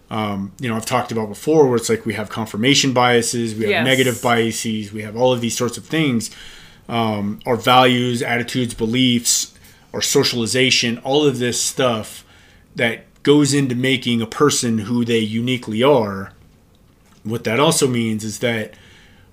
um, 0.09 0.51
you 0.59 0.67
know 0.69 0.75
I've 0.75 0.85
talked 0.85 1.11
about 1.11 1.27
before 1.29 1.67
where 1.67 1.75
it's 1.75 1.89
like 1.89 2.05
we 2.05 2.13
have 2.13 2.29
confirmation 2.29 2.93
biases 2.93 3.53
we 3.55 3.61
have 3.63 3.69
Yes. 3.69 3.85
negative 3.85 4.21
biases 4.21 4.91
we 4.91 5.01
have 5.03 5.15
all 5.15 5.33
of 5.33 5.41
these 5.41 5.55
sorts 5.57 5.77
of 5.77 5.85
things 5.85 6.31
um, 6.89 7.39
our 7.45 7.55
values 7.55 8.21
attitudes 8.21 8.73
beliefs 8.73 9.53
our 9.93 10.01
socialization 10.01 10.97
all 10.99 11.25
of 11.25 11.39
this 11.39 11.61
stuff 11.61 12.25
that 12.75 13.05
goes 13.21 13.53
into 13.53 13.75
making 13.75 14.21
a 14.21 14.27
person 14.27 14.79
who 14.79 15.05
they 15.05 15.19
uniquely 15.19 15.81
are. 15.81 16.33
What 17.23 17.45
that 17.45 17.59
also 17.59 17.87
means 17.87 18.23
is 18.23 18.39
that 18.39 18.73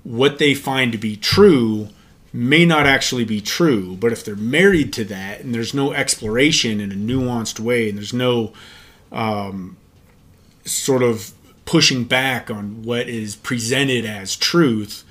what 0.05 0.39
they 0.39 0.55
find 0.55 0.93
to 0.93 0.99
be 0.99 1.17
true 1.17 1.89
may 2.33 2.65
not 2.65 2.87
actually 2.87 3.25
be 3.25 3.41
true, 3.41 3.97
but 3.97 4.13
if 4.13 4.25
they're 4.25 4.37
married 4.37 4.93
to 4.93 5.05
that 5.05 5.41
and 5.41 5.53
there's 5.53 5.75
no 5.75 5.93
exploration 5.93 6.81
in 6.81 6.93
a 6.93 6.95
nuanced 6.95 7.59
way 7.59 7.89
and 7.89 7.99
there's 7.99 8.15
no 8.15 8.53
um, 9.11 9.77
sort 10.65 11.03
of 11.03 11.33
pushing 11.65 12.05
back 12.05 12.49
on 12.49 12.85
what 12.85 13.09
is 13.09 13.35
presented 13.35 14.05
as 14.05 14.37
truth, 14.37 15.03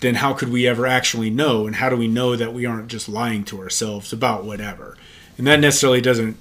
then 0.00 0.16
how 0.16 0.32
could 0.32 0.50
we 0.50 0.66
ever 0.66 0.86
actually 0.86 1.30
know? 1.30 1.66
And 1.66 1.76
how 1.76 1.88
do 1.88 1.96
we 1.96 2.08
know 2.08 2.36
that 2.36 2.52
we 2.52 2.66
aren't 2.66 2.88
just 2.88 3.08
lying 3.08 3.44
to 3.44 3.60
ourselves 3.60 4.12
about 4.12 4.44
whatever? 4.44 4.96
And 5.38 5.46
that 5.46 5.60
necessarily 5.60 6.00
doesn't 6.00 6.36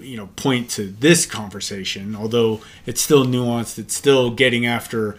you 0.00 0.16
know 0.16 0.28
point 0.36 0.70
to 0.70 0.86
this 0.86 1.26
conversation 1.26 2.14
although 2.14 2.60
it's 2.86 3.00
still 3.00 3.24
nuanced 3.24 3.78
it's 3.78 3.94
still 3.94 4.30
getting 4.30 4.64
after 4.64 5.18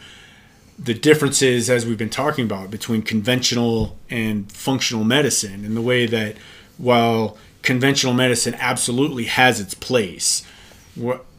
the 0.79 0.93
differences 0.93 1.69
as 1.69 1.85
we've 1.85 1.97
been 1.97 2.09
talking 2.09 2.45
about 2.45 2.71
between 2.71 3.01
conventional 3.01 3.97
and 4.09 4.51
functional 4.51 5.03
medicine 5.03 5.65
and 5.65 5.75
the 5.75 5.81
way 5.81 6.05
that 6.05 6.35
while 6.77 7.37
conventional 7.61 8.13
medicine 8.13 8.55
absolutely 8.55 9.25
has 9.25 9.59
its 9.59 9.73
place 9.73 10.45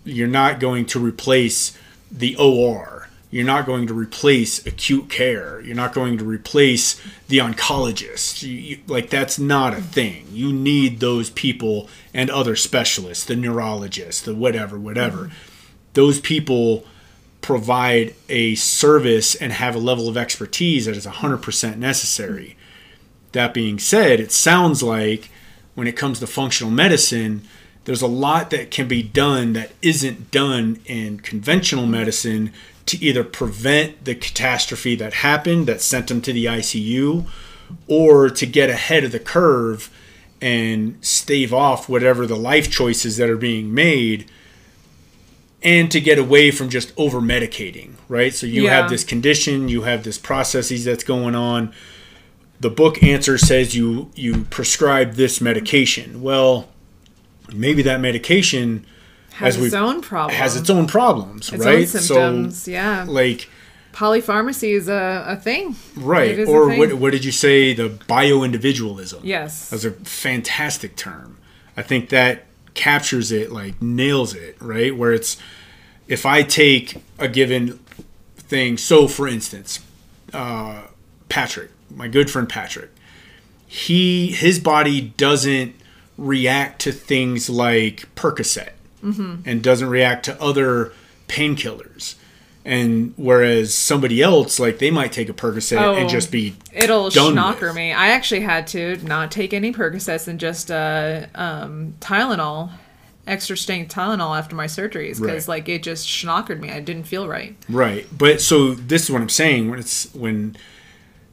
you're 0.04 0.28
not 0.28 0.60
going 0.60 0.84
to 0.84 0.98
replace 0.98 1.76
the 2.10 2.36
OR 2.36 3.08
you're 3.34 3.44
not 3.44 3.66
going 3.66 3.88
to 3.88 3.94
replace 3.94 4.64
acute 4.64 5.10
care. 5.10 5.60
You're 5.60 5.74
not 5.74 5.92
going 5.92 6.18
to 6.18 6.24
replace 6.24 7.02
the 7.26 7.38
oncologist. 7.38 8.44
You, 8.44 8.52
you, 8.52 8.78
like 8.86 9.10
that's 9.10 9.40
not 9.40 9.74
a 9.74 9.82
thing. 9.82 10.28
You 10.30 10.52
need 10.52 11.00
those 11.00 11.30
people 11.30 11.88
and 12.14 12.30
other 12.30 12.54
specialists 12.54 13.24
the 13.24 13.34
neurologists 13.34 14.22
the 14.22 14.36
whatever 14.36 14.78
whatever. 14.78 15.32
Those 15.94 16.20
people 16.20 16.86
provide 17.40 18.14
a 18.28 18.54
service 18.54 19.34
and 19.34 19.52
have 19.52 19.74
a 19.74 19.80
level 19.80 20.08
of 20.08 20.16
expertise 20.16 20.86
that 20.86 20.96
is 20.96 21.04
100% 21.04 21.76
necessary. 21.76 22.56
That 23.32 23.52
being 23.52 23.80
said, 23.80 24.20
it 24.20 24.30
sounds 24.30 24.80
like 24.80 25.28
when 25.74 25.88
it 25.88 25.96
comes 25.96 26.20
to 26.20 26.28
functional 26.28 26.72
medicine, 26.72 27.42
there's 27.84 28.00
a 28.00 28.06
lot 28.06 28.50
that 28.50 28.70
can 28.70 28.86
be 28.86 29.02
done 29.02 29.54
that 29.54 29.72
isn't 29.82 30.30
done 30.30 30.78
in 30.86 31.18
conventional 31.18 31.86
medicine 31.86 32.52
to 32.86 33.02
either 33.02 33.24
prevent 33.24 34.04
the 34.04 34.14
catastrophe 34.14 34.94
that 34.96 35.14
happened 35.14 35.66
that 35.66 35.80
sent 35.80 36.08
them 36.08 36.20
to 36.20 36.32
the 36.32 36.44
ICU 36.44 37.26
or 37.86 38.28
to 38.28 38.46
get 38.46 38.68
ahead 38.70 39.04
of 39.04 39.12
the 39.12 39.18
curve 39.18 39.90
and 40.40 40.98
stave 41.00 41.54
off 41.54 41.88
whatever 41.88 42.26
the 42.26 42.36
life 42.36 42.70
choices 42.70 43.16
that 43.16 43.30
are 43.30 43.36
being 43.38 43.72
made 43.72 44.26
and 45.62 45.90
to 45.90 45.98
get 46.00 46.18
away 46.18 46.50
from 46.50 46.68
just 46.68 46.92
over 46.98 47.20
medicating, 47.22 47.92
right? 48.08 48.34
So 48.34 48.46
you 48.46 48.64
Yeah. 48.64 48.82
have 48.82 48.90
this 48.90 49.02
condition, 49.02 49.68
you 49.70 49.82
have 49.82 50.04
this 50.04 50.18
processes 50.18 50.84
that's 50.84 51.04
going 51.04 51.34
on. 51.34 51.72
The 52.60 52.68
book 52.68 53.02
answer 53.02 53.38
says 53.38 53.74
you 53.74 54.10
you 54.14 54.44
prescribe 54.50 55.14
this 55.14 55.40
medication. 55.40 56.20
Well, 56.20 56.68
maybe 57.52 57.80
that 57.82 58.00
medication 58.00 58.84
has 59.34 59.56
its 59.56 59.74
own 59.74 60.00
problem 60.00 60.36
has 60.36 60.56
its 60.56 60.70
own 60.70 60.86
problems, 60.86 61.52
its 61.52 61.64
right? 61.64 61.78
own 61.80 61.86
symptoms 61.86 62.68
yeah 62.68 63.04
like 63.08 63.48
polypharmacy 63.92 64.70
is 64.74 64.88
a, 64.88 65.24
a 65.28 65.36
thing 65.36 65.76
right 65.96 66.30
It 66.32 66.38
is 66.40 66.48
a 66.48 66.52
or 66.52 66.68
thing. 66.68 66.78
what 66.78 66.92
what 66.94 67.12
did 67.12 67.24
you 67.24 67.32
say 67.32 67.74
the 67.74 67.88
bio-individualism? 68.08 69.20
yes 69.24 69.70
That's 69.70 69.84
a 69.84 69.92
fantastic 69.92 70.96
term. 70.96 71.38
I 71.76 71.82
think 71.82 72.08
that 72.10 72.44
captures 72.74 73.30
it, 73.32 73.52
like 73.52 73.80
nails 73.80 74.34
it, 74.34 74.56
right? 74.60 74.96
Where 74.96 75.12
it's 75.12 75.36
if 76.08 76.26
I 76.26 76.42
take 76.42 76.96
a 77.18 77.28
given 77.28 77.78
thing, 78.36 78.76
so 78.78 79.06
for 79.08 79.26
instance, 79.28 79.80
uh, 80.32 80.82
Patrick, 81.28 81.70
my 81.90 82.08
good 82.08 82.30
friend 82.30 82.48
Patrick, 82.48 82.90
he 83.66 84.32
his 84.32 84.58
body 84.58 85.00
doesn't 85.16 85.74
react 86.18 86.80
to 86.82 86.92
things 86.92 87.48
like 87.48 88.12
Percocet 88.16 88.70
and 89.04 89.62
doesn't 89.62 89.88
react 89.88 90.24
to 90.26 90.40
other 90.42 90.92
painkillers. 91.28 92.14
And 92.66 93.12
whereas 93.18 93.74
somebody 93.74 94.22
else, 94.22 94.58
like 94.58 94.78
they 94.78 94.90
might 94.90 95.12
take 95.12 95.28
a 95.28 95.34
Percocet 95.34 95.78
Oh. 95.78 95.94
and 95.96 96.08
just 96.08 96.30
be 96.30 96.56
It'll 96.72 97.10
done 97.10 97.34
schnocker 97.34 97.68
with. 97.68 97.74
me. 97.76 97.92
I 97.92 98.08
actually 98.08 98.40
had 98.40 98.66
to 98.68 98.96
not 99.06 99.30
take 99.30 99.52
any 99.52 99.70
Percocets 99.70 100.28
and 100.28 100.40
just 100.40 100.70
uh, 100.70 101.26
um, 101.34 101.92
Tylenol, 102.00 102.70
extra 103.26 103.54
strength 103.58 103.94
Tylenol 103.94 104.38
after 104.38 104.56
my 104.56 104.64
surgeries 104.66 105.20
because 105.20 105.46
Right. 105.46 105.48
like 105.48 105.68
it 105.68 105.82
just 105.82 106.06
schnockered 106.08 106.58
me. 106.58 106.70
I 106.70 106.80
didn't 106.80 107.04
feel 107.04 107.28
right. 107.28 107.54
Right. 107.68 108.06
But 108.16 108.40
so 108.40 108.72
this 108.74 109.02
is 109.04 109.10
what 109.10 109.20
I'm 109.20 109.28
saying 109.28 109.68
when 109.68 109.78
it's 109.78 110.12
when 110.14 110.56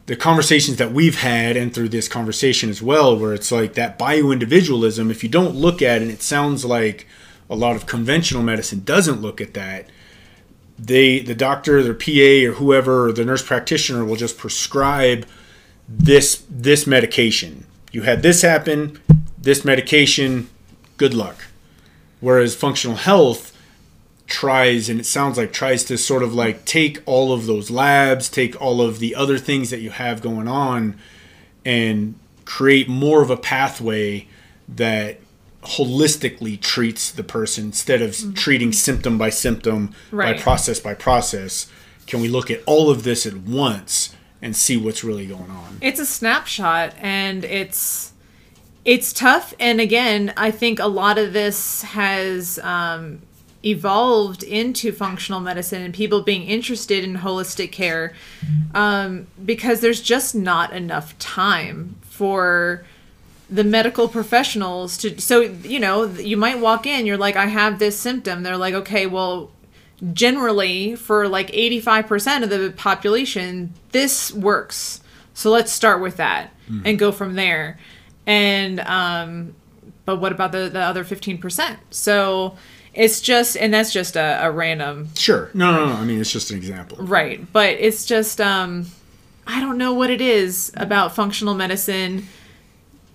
the 0.08 0.18
conversations 0.18 0.76
that 0.78 0.92
we've 0.92 1.20
had 1.20 1.56
and 1.56 1.74
through 1.74 1.88
this 1.90 2.10
conversation 2.10 2.70
as 2.70 2.82
well 2.82 3.18
where 3.18 3.34
it's 3.34 3.52
like 3.54 3.76
that 3.76 3.98
bio-individualism 3.98 5.10
if 5.10 5.24
you 5.24 5.30
don't 5.30 5.56
look 5.56 5.82
at 5.82 5.98
it 5.98 6.02
and 6.02 6.12
it 6.12 6.22
sounds 6.22 6.66
like 6.66 7.08
a 7.52 7.56
lot 7.56 7.76
of 7.76 7.86
conventional 7.86 8.42
medicine 8.42 8.82
doesn't 8.84 9.22
look 9.22 9.40
at 9.40 9.54
that 9.54 9.88
they 10.82 11.20
the 11.20 11.36
doctor 11.36 11.84
their 11.84 11.94
PA 11.94 12.50
or 12.50 12.56
whoever 12.56 13.08
or 13.08 13.12
the 13.14 13.24
nurse 13.24 13.44
practitioner 13.44 14.04
will 14.04 14.16
just 14.16 14.38
prescribe 14.38 15.28
this 15.88 16.44
this 16.50 16.88
medication. 16.88 17.66
You 17.92 18.02
had 18.02 18.24
this 18.24 18.42
happen 18.42 19.00
this 19.38 19.64
medication 19.64 20.50
good 20.98 21.14
luck. 21.14 21.46
Whereas 22.20 22.56
functional 22.56 22.98
health 22.98 23.56
tries 24.28 24.90
and 24.90 25.00
it 25.00 25.06
sounds 25.06 25.38
like 25.38 25.52
tries 25.52 25.84
to 25.84 25.98
sort 25.98 26.24
of 26.24 26.34
like 26.34 26.66
take 26.66 27.02
all 27.06 27.34
of 27.34 27.48
those 27.48 27.70
labs 27.70 28.30
take 28.30 28.60
all 28.62 28.80
of 28.80 29.00
the 29.00 29.14
other 29.14 29.38
things 29.38 29.70
that 29.72 29.82
you 29.82 29.90
have 29.90 30.22
going 30.22 30.48
on 30.48 30.98
and 31.66 32.16
create 32.46 32.88
more 32.88 33.22
of 33.22 33.30
a 33.30 33.36
pathway 33.36 34.26
that 34.70 35.20
holistically 35.64 36.60
treats 36.60 37.12
the 37.12 37.24
person 37.24 37.66
instead 37.66 38.02
of 38.02 38.34
treating 38.36 38.72
symptom 38.72 39.18
by 39.18 39.30
symptom 39.30 39.94
Right. 40.12 40.36
by 40.36 40.42
process 40.42 40.80
by 40.80 40.94
process. 40.94 41.68
Can 42.08 42.22
we 42.22 42.28
look 42.28 42.50
at 42.52 42.62
all 42.66 42.90
of 42.90 43.04
this 43.04 43.26
at 43.26 43.38
once 43.38 44.16
and 44.42 44.56
see 44.56 44.76
what's 44.76 45.04
really 45.04 45.28
going 45.28 45.52
on? 45.52 45.78
It's 45.82 46.00
a 46.00 46.06
snapshot 46.06 46.94
and 47.00 47.44
it's 47.44 48.12
it's 48.84 49.14
tough. 49.14 49.54
And 49.60 49.80
again 49.80 50.34
i 50.38 50.50
think 50.50 50.80
a 50.80 50.88
lot 50.88 51.18
of 51.20 51.34
this 51.34 51.84
has 51.84 52.58
um, 52.60 53.22
evolved 53.64 54.42
into 54.42 54.92
functional 54.92 55.40
medicine 55.40 55.84
and 55.84 55.94
people 55.94 56.22
being 56.24 56.42
interested 56.44 57.04
in 57.04 57.18
holistic 57.18 57.72
care 57.72 58.14
um, 58.74 59.28
because 59.46 59.82
there's 59.82 60.02
just 60.02 60.34
not 60.34 60.74
enough 60.74 61.18
time 61.20 61.96
for 62.02 62.84
the 63.52 63.64
medical 63.66 64.08
professionals 64.08 64.98
to 64.98 65.20
so 65.20 65.42
you 65.42 65.80
know 65.80 66.06
you 66.06 66.38
might 66.38 66.60
walk 66.60 66.88
in 66.88 67.06
you're 67.06 67.18
like 67.18 67.36
i 67.36 67.48
have 67.48 67.80
this 67.80 68.00
symptom. 68.00 68.44
They're 68.44 68.58
like 68.58 68.74
okay 68.74 69.06
well 69.06 69.52
generally 70.14 70.96
for 70.96 71.28
like 71.28 71.52
85% 71.52 72.42
of 72.42 72.50
the 72.50 72.74
population 72.76 73.72
this 73.92 74.34
works. 74.34 75.00
So 75.36 75.52
let's 75.52 75.72
start 75.72 76.02
with 76.02 76.18
that 76.18 76.50
mm. 76.68 76.82
and 76.84 76.98
go 76.98 77.12
from 77.12 77.36
there. 77.36 77.78
And 78.26 78.80
um 78.80 79.56
but 80.06 80.18
what 80.18 80.32
about 80.32 80.54
the 80.54 80.70
the 80.70 80.80
other 80.80 81.04
15% 81.04 81.78
so 81.90 82.58
it's 82.94 83.22
just 83.22 83.56
and 83.58 83.74
that's 83.74 83.92
just 83.92 84.16
a, 84.16 84.40
a 84.46 84.50
random 84.50 85.14
sure. 85.16 85.52
No 85.54 85.72
no 85.72 85.88
no. 85.88 85.94
I 85.94 86.06
mean 86.06 86.22
it's 86.22 86.32
just 86.32 86.52
an 86.52 86.58
example. 86.58 86.98
Right. 87.00 87.52
But 87.52 87.72
it's 87.80 88.06
just 88.06 88.40
um 88.40 88.86
i 89.48 89.60
don't 89.60 89.78
know 89.78 89.94
what 89.94 90.10
it 90.10 90.22
is 90.22 90.72
about 90.78 91.16
functional 91.16 91.56
medicine 91.56 92.28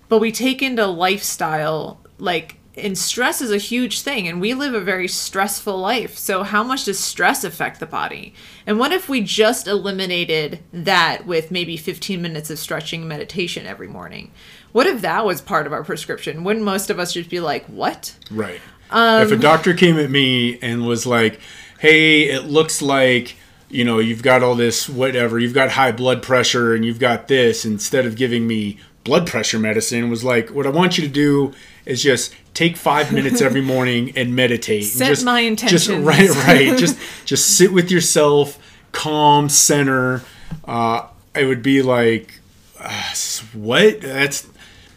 but 0.09 0.19
we 0.19 0.31
take 0.31 0.61
into 0.61 0.85
lifestyle 0.85 1.99
like 2.19 2.57
and 2.77 2.97
stress 2.97 3.41
is 3.41 3.51
a 3.51 3.57
huge 3.57 4.01
thing 4.01 4.27
and 4.27 4.39
we 4.39 4.53
live 4.53 4.73
a 4.73 4.79
very 4.79 5.07
stressful 5.07 5.77
life 5.77 6.17
so 6.17 6.43
how 6.43 6.63
much 6.63 6.85
does 6.85 6.99
stress 6.99 7.43
affect 7.43 7.79
the 7.79 7.85
body? 7.85 8.33
And 8.65 8.79
what 8.79 8.91
if 8.91 9.09
we 9.09 9.21
just 9.21 9.67
eliminated 9.67 10.59
that 10.71 11.25
with 11.25 11.49
maybe 11.51 11.75
15 11.75 12.21
minutes 12.21 12.49
of 12.49 12.59
stretching 12.59 13.01
and 13.01 13.09
meditation 13.09 13.65
every 13.65 13.87
morning? 13.87 14.31
What 14.71 14.85
if 14.85 15.01
that 15.01 15.25
was 15.25 15.41
part 15.41 15.65
of 15.65 15.73
our 15.73 15.83
prescription? 15.83 16.43
Wouldn't 16.43 16.65
most 16.65 16.89
of 16.89 16.99
us 16.99 17.13
just 17.13 17.29
be 17.29 17.39
like 17.39 17.65
what? 17.65 18.15
Right. 18.29 18.61
Um, 18.91 19.23
if 19.23 19.31
a 19.31 19.37
doctor 19.37 19.73
came 19.73 19.97
at 19.97 20.09
me 20.09 20.59
and 20.61 20.85
was 20.85 21.05
like, 21.05 21.39
"Hey, 21.79 22.29
it 22.29 22.45
looks 22.45 22.81
like 22.81 23.35
you 23.69 23.83
know 23.83 23.99
you've 23.99 24.23
got 24.23 24.43
all 24.43 24.55
this 24.55 24.87
whatever, 24.87 25.39
you've 25.39 25.53
got 25.53 25.71
high 25.71 25.91
blood 25.91 26.21
pressure 26.23 26.73
and 26.73 26.85
you've 26.85 26.99
got 26.99 27.27
this," 27.27 27.65
instead 27.65 28.05
of 28.05 28.15
giving 28.15 28.47
me 28.47 28.79
blood 29.07 29.25
pressure 29.25 29.57
medicine, 29.57 30.09
was 30.09 30.23
like, 30.23 30.49
"What 30.49 30.67
I 30.67 30.69
want 30.69 30.97
you 30.97 31.03
to 31.03 31.09
do 31.09 31.53
is 31.85 32.03
just 32.03 32.35
take 32.53 32.75
five 32.77 33.11
minutes 33.13 33.41
every 33.41 33.61
morning 33.73 34.13
and 34.15 34.35
meditate. 34.35 34.83
Set 34.83 35.07
just, 35.07 35.25
my 35.25 35.39
intentions. 35.39 35.87
Just 35.87 36.05
right, 36.05 36.29
right. 36.45 36.77
just 36.77 36.99
just 37.25 37.57
sit 37.57 37.71
with 37.71 37.89
yourself, 37.89 38.59
calm, 38.91 39.49
center. 39.49 40.21
Uh, 40.65 41.07
it 41.33 41.45
would 41.45 41.63
be 41.63 41.81
like, 41.81 42.39
uh, 42.79 43.13
what? 43.53 44.01
That's 44.01 44.47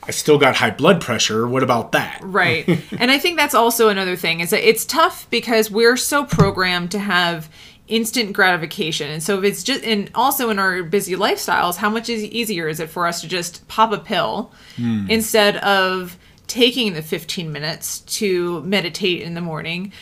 I 0.02 0.12
still 0.12 0.38
got 0.38 0.56
high 0.56 0.70
blood 0.70 1.00
pressure. 1.00 1.46
What 1.46 1.62
about 1.62 1.92
that? 1.92 2.18
Right. 2.22 2.68
and 2.98 3.12
I 3.12 3.18
think 3.18 3.38
that's 3.38 3.54
also 3.54 3.88
another 3.88 4.16
thing 4.16 4.40
is 4.40 4.50
that 4.50 4.68
it's 4.68 4.84
tough 4.84 5.28
because 5.30 5.70
we're 5.70 5.96
so 5.96 6.24
programmed 6.24 6.90
to 6.90 6.98
have 6.98 7.48
instant 7.90 8.32
gratification. 8.32 9.10
And 9.10 9.22
so 9.22 9.38
if 9.38 9.44
it's 9.44 9.62
just 9.62 9.84
and 9.84 10.10
also 10.14 10.50
in 10.50 10.58
our 10.58 10.82
busy 10.82 11.14
lifestyles, 11.14 11.76
how 11.76 11.90
much 11.90 12.08
is 12.08 12.24
easier 12.24 12.68
is 12.68 12.80
it 12.80 12.88
for 12.88 13.06
us 13.06 13.20
to 13.20 13.28
just 13.28 13.66
pop 13.68 13.92
a 13.92 13.98
pill 13.98 14.52
mm. 14.76 15.08
instead 15.10 15.56
of 15.58 16.16
taking 16.46 16.94
the 16.94 17.02
15 17.02 17.52
minutes 17.52 18.00
to 18.00 18.62
meditate 18.62 19.22
in 19.22 19.34
the 19.34 19.40
morning? 19.40 19.92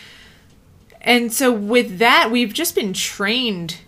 And 1.01 1.33
so 1.33 1.53
with 1.53 1.99
that, 1.99 2.31
we've 2.31 2.53
just 2.53 2.75
been 2.75 2.93
trained 2.93 3.79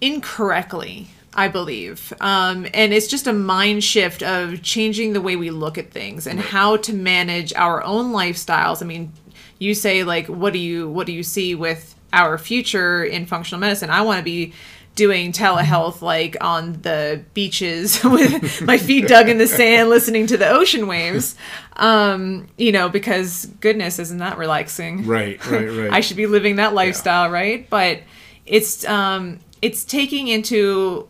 incorrectly 0.00 1.08
I 1.34 1.48
believe. 1.48 2.12
Um, 2.20 2.66
and 2.74 2.92
it's 2.92 3.06
just 3.06 3.26
a 3.26 3.32
mind 3.32 3.82
shift 3.82 4.22
of 4.22 4.62
changing 4.62 5.14
the 5.14 5.20
way 5.20 5.36
we 5.36 5.50
look 5.50 5.78
at 5.78 5.90
things 5.90 6.26
and 6.26 6.38
how 6.38 6.76
to 6.78 6.92
manage 6.92 7.54
our 7.54 7.82
own 7.82 8.12
lifestyles. 8.12 8.82
I 8.82 8.86
mean, 8.86 9.12
you 9.58 9.74
say 9.74 10.04
like, 10.04 10.26
what 10.26 10.52
do 10.52 10.58
you 10.58 10.90
what 10.90 11.06
do 11.06 11.12
you 11.12 11.22
see 11.22 11.54
with 11.54 11.94
our 12.12 12.38
future 12.38 13.04
in 13.04 13.26
functional 13.26 13.60
medicine? 13.60 13.90
I 13.90 14.02
want 14.02 14.18
to 14.18 14.24
be 14.24 14.52
doing 14.94 15.32
telehealth 15.32 16.02
like 16.02 16.36
on 16.40 16.74
the 16.82 17.24
beaches 17.32 18.02
with 18.04 18.60
my 18.62 18.76
feet 18.76 19.08
dug 19.08 19.28
in 19.28 19.38
the 19.38 19.46
sand 19.46 19.88
listening 19.88 20.26
to 20.26 20.36
the 20.36 20.46
ocean 20.46 20.86
waves 20.86 21.34
um 21.76 22.46
you 22.58 22.70
know 22.70 22.90
because 22.90 23.46
goodness 23.60 23.98
isn't 23.98 24.18
that 24.18 24.36
relaxing 24.36 25.06
right 25.06 25.44
right 25.46 25.70
right 25.70 25.90
i 25.92 26.00
should 26.00 26.18
be 26.18 26.26
living 26.26 26.56
that 26.56 26.74
lifestyle 26.74 27.28
yeah. 27.28 27.32
right 27.32 27.70
but 27.70 28.00
it's 28.44 28.84
um 28.84 29.38
it's 29.62 29.82
taking 29.82 30.28
into 30.28 31.08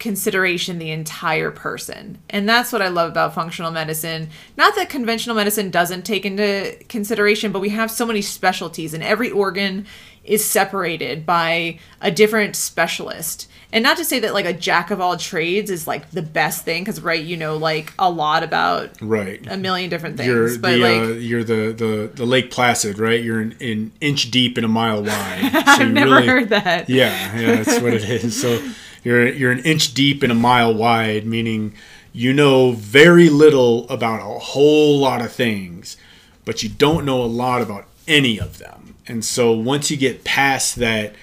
consideration 0.00 0.78
the 0.78 0.90
entire 0.90 1.50
person. 1.50 2.18
And 2.30 2.48
that's 2.48 2.72
what 2.72 2.82
I 2.82 2.88
love 2.88 3.10
about 3.10 3.34
functional 3.34 3.70
medicine. 3.70 4.30
Not 4.56 4.74
that 4.74 4.88
conventional 4.88 5.36
medicine 5.36 5.70
doesn't 5.70 6.06
take 6.06 6.24
into 6.24 6.74
consideration, 6.88 7.52
but 7.52 7.60
we 7.60 7.68
have 7.68 7.90
so 7.90 8.06
many 8.06 8.22
specialties 8.22 8.94
and 8.94 9.04
every 9.04 9.30
organ 9.30 9.86
is 10.24 10.44
separated 10.44 11.24
by 11.24 11.78
a 12.00 12.10
different 12.10 12.54
specialist. 12.56 13.48
And 13.72 13.82
not 13.82 13.96
to 13.98 14.04
say 14.04 14.18
that 14.20 14.34
like 14.34 14.44
a 14.44 14.52
jack 14.52 14.90
of 14.90 15.00
all 15.00 15.16
trades 15.16 15.70
is 15.70 15.86
like 15.86 16.10
the 16.10 16.22
best 16.22 16.64
thing 16.64 16.84
cuz 16.84 17.00
right 17.00 17.22
you 17.22 17.36
know 17.36 17.56
like 17.56 17.92
a 17.98 18.10
lot 18.10 18.42
about 18.42 18.90
right. 19.00 19.40
a 19.48 19.56
million 19.56 19.88
different 19.88 20.16
things 20.16 20.26
you're 20.26 20.58
but 20.58 20.72
the, 20.72 20.76
like 20.78 21.00
uh, 21.00 21.12
you're 21.12 21.44
the, 21.44 21.72
the 21.72 22.10
the 22.14 22.26
Lake 22.26 22.50
Placid 22.50 22.98
right? 22.98 23.22
You're 23.22 23.40
an, 23.40 23.56
an 23.60 23.92
inch 24.00 24.30
deep 24.30 24.56
and 24.56 24.66
a 24.66 24.68
mile 24.68 25.02
wide. 25.02 25.50
So 25.70 25.84
I've 25.84 25.92
never 25.92 26.16
really, 26.16 26.26
heard 26.26 26.48
that. 26.48 26.88
Yeah 26.88 27.38
yeah 27.38 27.62
that's 27.62 27.80
what 27.80 27.94
it 27.94 28.04
is. 28.08 28.40
So 28.40 28.60
you're 29.04 29.28
you're 29.28 29.52
an 29.52 29.60
inch 29.60 29.94
deep 29.94 30.22
and 30.22 30.32
a 30.32 30.34
mile 30.34 30.74
wide, 30.74 31.24
meaning 31.26 31.74
you 32.12 32.32
know 32.32 32.72
very 32.72 33.28
little 33.28 33.88
about 33.88 34.20
a 34.20 34.38
whole 34.38 34.98
lot 34.98 35.22
of 35.22 35.32
things, 35.32 35.96
but 36.44 36.62
you 36.62 36.68
don't 36.68 37.04
know 37.04 37.22
a 37.22 37.26
lot 37.26 37.62
about 37.62 37.86
any 38.08 38.38
of 38.38 38.58
them. 38.58 38.79
And 39.06 39.24
so 39.24 39.52
once 39.52 39.90
you 39.90 39.96
get 39.96 40.24
past 40.24 40.76
that, 40.76 41.14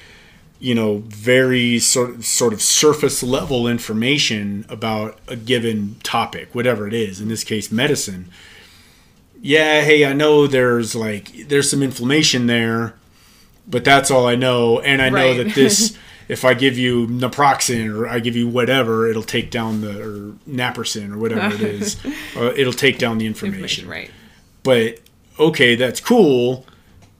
you 0.59 0.73
know, 0.73 0.99
very 1.05 1.79
sort 1.79 2.09
of, 2.09 2.25
sort 2.25 2.53
of 2.53 2.61
surface 2.61 3.21
level 3.21 3.67
information 3.67 4.65
about 4.69 5.19
a 5.27 5.35
given 5.35 5.97
topic, 6.03 6.53
whatever 6.53 6.87
it 6.87 6.93
is, 6.93 7.21
in 7.21 7.27
this 7.27 7.43
case 7.43 7.71
medicine. 7.71 8.29
Yeah, 9.39 9.81
hey, 9.81 10.03
I 10.03 10.13
know 10.13 10.47
there's 10.47 10.95
like 10.95 11.47
there's 11.47 11.69
some 11.69 11.83
inflammation 11.83 12.47
there, 12.47 12.95
but 13.67 13.83
that's 13.83 14.09
all 14.09 14.27
I 14.27 14.35
know 14.35 14.79
and 14.79 15.01
I 15.01 15.09
know 15.09 15.35
that 15.35 15.53
this 15.53 15.95
if 16.27 16.43
I 16.43 16.53
give 16.53 16.77
you 16.77 17.07
naproxen 17.07 17.93
or 17.93 18.07
I 18.07 18.19
give 18.19 18.35
you 18.35 18.47
whatever, 18.47 19.07
it'll 19.07 19.23
take 19.23 19.51
down 19.51 19.81
the 19.81 20.01
or 20.01 20.33
naproxen 20.49 21.13
or 21.13 21.17
whatever 21.17 21.55
it 21.55 21.61
is. 21.61 21.97
Uh, 22.35 22.53
it'll 22.55 22.73
take 22.73 22.99
down 22.99 23.17
the 23.17 23.25
information. 23.25 23.85
information. 23.85 23.89
Right. 23.89 24.11
But 24.61 24.99
okay, 25.39 25.75
that's 25.75 25.99
cool. 25.99 26.67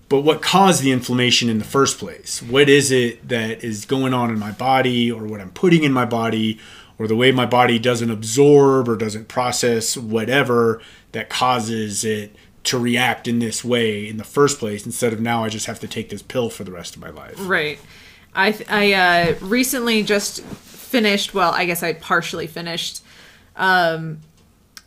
But 0.10 0.22
what 0.22 0.42
caused 0.42 0.84
the 0.84 0.92
inflammation 0.92 1.50
in 1.50 1.58
the 1.58 1.66
first 1.66 2.00
place? 2.00 2.42
What 2.42 2.70
is 2.70 2.92
it 2.92 3.28
that 3.28 3.64
is 3.64 3.86
going 3.86 4.14
on 4.14 4.30
in 4.30 4.40
my 4.40 4.52
body, 4.52 5.12
or 5.12 5.26
what 5.26 5.42
I'm 5.42 5.52
putting 5.52 5.84
in 5.84 5.92
my 5.92 6.06
body, 6.06 6.60
or 6.98 7.08
the 7.08 7.16
way 7.16 7.32
my 7.32 7.46
body 7.46 7.78
doesn't 7.78 8.10
absorb 8.10 8.88
or 8.88 8.96
doesn't 8.96 9.28
process 9.28 9.98
whatever 9.98 10.82
that 11.12 11.30
causes 11.30 12.06
it 12.06 12.36
to 12.64 12.80
react 12.80 13.28
in 13.28 13.40
this 13.40 13.66
way 13.66 14.08
in 14.08 14.18
the 14.18 14.24
first 14.24 14.60
place? 14.60 14.86
Instead 14.86 15.12
of 15.12 15.20
now, 15.20 15.44
I 15.44 15.50
just 15.50 15.66
have 15.66 15.80
to 15.82 15.88
take 15.88 16.10
this 16.10 16.22
pill 16.22 16.50
for 16.50 16.64
the 16.64 16.72
rest 16.72 16.96
of 16.96 17.02
my 17.02 17.10
life. 17.10 17.36
Right. 17.40 17.80
I 18.34 18.58
I 18.70 18.94
uh, 18.94 19.36
recently 19.42 20.04
just 20.04 20.42
finished. 20.42 21.34
Well, 21.34 21.52
I 21.52 21.66
guess 21.66 21.84
I 21.84 21.94
partially 21.94 22.48
finished 22.48 23.04
um, 23.58 24.20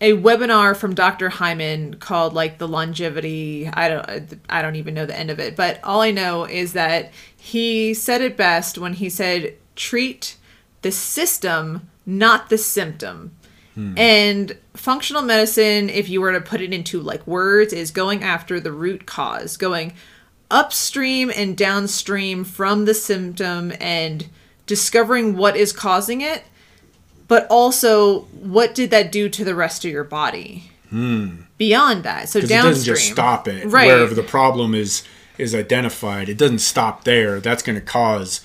a 0.00 0.12
webinar 0.12 0.76
from 0.76 0.94
Dr. 0.94 1.28
Hyman 1.28 1.94
called 1.96 2.32
like 2.32 2.58
the 2.58 2.68
longevity. 2.68 3.68
I 3.68 3.88
don't 3.88 4.40
I 4.48 4.62
don't 4.62 4.76
even 4.76 4.94
know 4.94 5.06
the 5.06 5.18
end 5.18 5.30
of 5.30 5.38
it, 5.38 5.56
but 5.56 5.78
all 5.84 6.00
I 6.00 6.10
know 6.10 6.44
is 6.44 6.72
that 6.72 7.12
he 7.36 7.92
said 7.92 8.22
it 8.22 8.36
best 8.36 8.78
when 8.78 8.94
he 8.94 9.10
said 9.10 9.54
treat 9.76 10.36
the 10.82 10.90
system, 10.92 11.90
not 12.06 12.48
the 12.48 12.58
symptom. 12.58 13.32
Hmm. 13.74 13.96
And 13.96 14.56
functional 14.74 15.22
medicine, 15.22 15.90
if 15.90 16.08
you 16.08 16.20
were 16.20 16.32
to 16.32 16.40
put 16.40 16.60
it 16.60 16.72
into 16.72 17.00
like 17.00 17.26
words, 17.26 17.72
is 17.72 17.90
going 17.90 18.22
after 18.22 18.58
the 18.58 18.72
root 18.72 19.06
cause, 19.06 19.56
going 19.56 19.92
upstream 20.50 21.30
and 21.34 21.56
downstream 21.56 22.42
from 22.44 22.84
the 22.84 22.94
symptom 22.94 23.72
and 23.80 24.28
discovering 24.66 25.36
what 25.36 25.56
is 25.56 25.72
causing 25.72 26.20
it, 26.20 26.44
but 27.30 27.46
also 27.48 28.22
what 28.40 28.74
did 28.74 28.90
that 28.90 29.12
do 29.12 29.28
to 29.28 29.44
the 29.44 29.54
rest 29.54 29.84
of 29.84 29.90
your 29.92 30.02
body 30.02 30.68
hmm. 30.88 31.42
beyond 31.58 32.02
that. 32.02 32.28
So 32.28 32.40
downstream, 32.40 32.58
it 32.58 32.62
doesn't 32.64 32.84
just 32.84 33.12
stop 33.12 33.46
it. 33.46 33.66
Right. 33.66 33.86
Wherever 33.86 34.14
the 34.14 34.24
problem 34.24 34.74
is 34.74 35.04
is 35.38 35.54
identified, 35.54 36.28
it 36.28 36.36
doesn't 36.36 36.58
stop 36.58 37.04
there. 37.04 37.38
That's 37.38 37.62
going 37.62 37.78
to 37.78 37.84
cause 37.84 38.44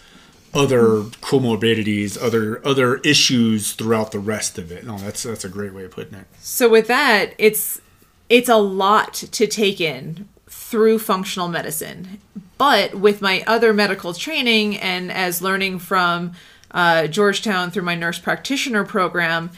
other 0.53 1.01
comorbidities, 1.19 2.15
other 2.21 2.63
other 2.63 2.97
issues 2.97 3.73
throughout 3.73 4.11
the 4.11 4.19
rest 4.19 4.59
of 4.59 4.71
it. 4.71 4.85
No, 4.85 4.99
that's 4.99 5.23
that's 5.23 5.43
a 5.43 5.49
great 5.49 5.73
way 5.73 5.85
of 5.85 5.91
putting 5.91 6.19
it. 6.19 6.27
So 6.37 6.69
with 6.69 6.85
that, 6.85 7.33
it's 7.39 7.81
it's 8.29 8.49
a 8.49 8.57
lot 8.57 9.15
to 9.15 9.47
take 9.47 9.81
in 9.81 10.29
through 10.47 10.99
functional 10.99 11.47
medicine. 11.47 12.19
But 12.59 12.93
with 12.93 13.19
my 13.19 13.43
other 13.47 13.73
medical 13.73 14.13
training 14.13 14.77
and 14.77 15.11
as 15.11 15.41
learning 15.41 15.79
from 15.79 16.33
uh, 16.71 17.07
Georgetown 17.07 17.71
through 17.71 17.83
my 17.83 17.95
nurse 17.95 18.19
practitioner 18.19 18.83
program, 18.85 19.51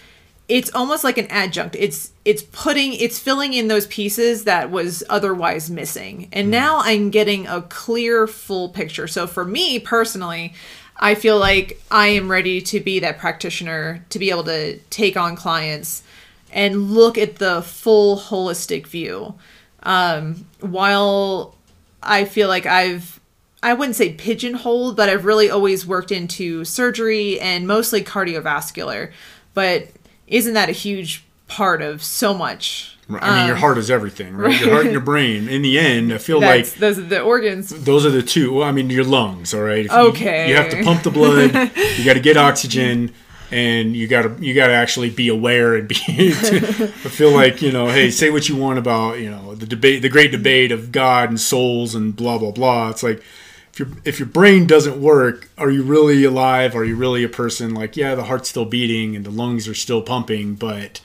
it's 0.48 0.74
almost 0.74 1.04
like 1.04 1.18
an 1.18 1.28
adjunct. 1.28 1.76
It's 1.78 2.12
it's 2.24 2.44
putting 2.44 2.94
it's 2.94 3.20
filling 3.20 3.54
in 3.54 3.68
those 3.68 3.88
pieces 3.88 4.46
that 4.46 4.72
was 4.72 5.04
otherwise 5.10 5.70
missing. 5.70 6.30
And 6.32 6.50
now 6.50 6.80
I'm 6.80 7.10
getting 7.10 7.48
a 7.48 7.62
clear 7.64 8.28
full 8.28 8.70
picture. 8.70 9.08
So 9.08 9.28
for 9.28 9.44
me 9.44 9.80
personally, 9.80 10.54
I 10.96 11.16
feel 11.16 11.38
like 11.38 11.82
I 11.92 12.08
am 12.08 12.30
ready 12.30 12.62
to 12.62 12.80
be 12.80 13.00
that 13.00 13.20
practitioner 13.20 14.06
to 14.10 14.20
be 14.20 14.30
able 14.30 14.46
to 14.46 14.78
take 14.90 15.18
on 15.18 15.36
clients 15.36 16.04
and 16.52 16.92
look 16.92 17.18
at 17.18 17.36
the 17.36 17.62
full 17.62 18.18
holistic 18.18 18.88
view. 18.88 19.36
Um, 19.84 20.46
while 20.60 21.56
I 22.02 22.26
feel 22.26 22.48
like 22.48 22.66
I've 22.66 23.17
I 23.64 23.74
wouldn't 23.74 23.96
say 23.96 24.14
pigeonholed, 24.14 24.96
but 24.96 25.10
I've 25.10 25.26
really 25.26 25.50
always 25.50 25.86
worked 25.86 26.12
into 26.12 26.64
surgery 26.64 27.40
and 27.40 27.68
mostly 27.68 28.04
cardiovascular. 28.04 29.12
But 29.54 29.90
isn't 30.28 30.54
that 30.54 30.70
a 30.70 30.74
huge 30.74 31.26
part 31.48 31.82
of 31.82 32.04
so 32.04 32.34
much? 32.34 32.94
I 33.10 33.38
mean, 33.40 33.48
your 33.48 33.56
heart 33.56 33.78
is 33.78 33.90
everything, 33.90 34.36
right? 34.36 34.60
Your 34.60 34.72
heart 34.72 34.84
and 34.84 34.92
your 34.92 35.02
brain. 35.14 35.48
In 35.48 35.62
the 35.62 35.80
end, 35.80 36.14
I 36.14 36.18
feel 36.18 36.42
like 36.42 36.70
those 36.74 37.00
are 37.00 37.04
the 37.04 37.22
organs. 37.22 37.70
those 37.70 38.06
are 38.06 38.10
the 38.10 38.22
two. 38.22 38.54
Well, 38.54 38.68
I 38.68 38.72
mean, 38.74 38.90
your 38.90 39.06
lungs, 39.06 39.54
all 39.54 39.62
right. 39.62 39.86
If 39.86 39.92
you- 39.92 39.98
Okay. 39.98 40.50
You, 40.50 40.56
have 40.58 40.70
to 40.72 40.84
pump 40.84 41.04
the 41.04 41.12
blood. 41.12 41.54
you 41.98 42.04
got 42.06 42.16
to 42.16 42.20
get 42.20 42.36
oxygen, 42.36 43.14
and 43.50 43.96
you 43.96 44.08
got 44.08 44.24
to 44.24 44.46
you 44.46 44.54
got 44.54 44.68
to 44.68 44.74
actually 44.74 45.10
be 45.10 45.30
aware 45.30 45.76
and 45.76 45.88
be. 45.88 45.96
I 46.08 46.32
feel 47.10 47.32
like 47.32 47.62
you 47.62 47.72
know, 47.72 47.88
hey, 47.88 48.12
say 48.12 48.30
what 48.30 48.50
you 48.50 48.58
want 48.58 48.78
about 48.78 49.20
you 49.20 49.30
know 49.32 49.56
the 49.56 49.66
debate, 49.66 50.02
the 50.02 50.10
great 50.10 50.32
debate 50.32 50.74
of 50.74 50.92
God 50.92 51.30
and 51.30 51.40
souls 51.40 51.96
and 51.96 52.14
blah 52.16 52.38
blah 52.38 52.52
blah. 52.52 52.90
It's 52.90 53.02
like. 53.04 53.24
If 53.78 53.80
your, 53.80 53.98
if 54.06 54.20
your 54.20 54.28
brain 54.28 54.66
doesn't 54.66 55.00
work, 55.00 55.52
are 55.56 55.70
you 55.70 55.84
really 55.84 56.24
alive? 56.24 56.76
Are 56.76 56.84
you 56.84 56.96
really 56.96 57.24
a 57.24 57.30
person? 57.30 57.76
Like, 57.76 57.96
yeah, 57.96 58.16
the 58.16 58.24
heart's 58.24 58.50
still 58.50 58.66
beating 58.66 59.16
and 59.16 59.24
the 59.24 59.30
lungs 59.30 59.68
are 59.68 59.76
still 59.76 60.02
pumping, 60.02 60.56
but 60.56 61.00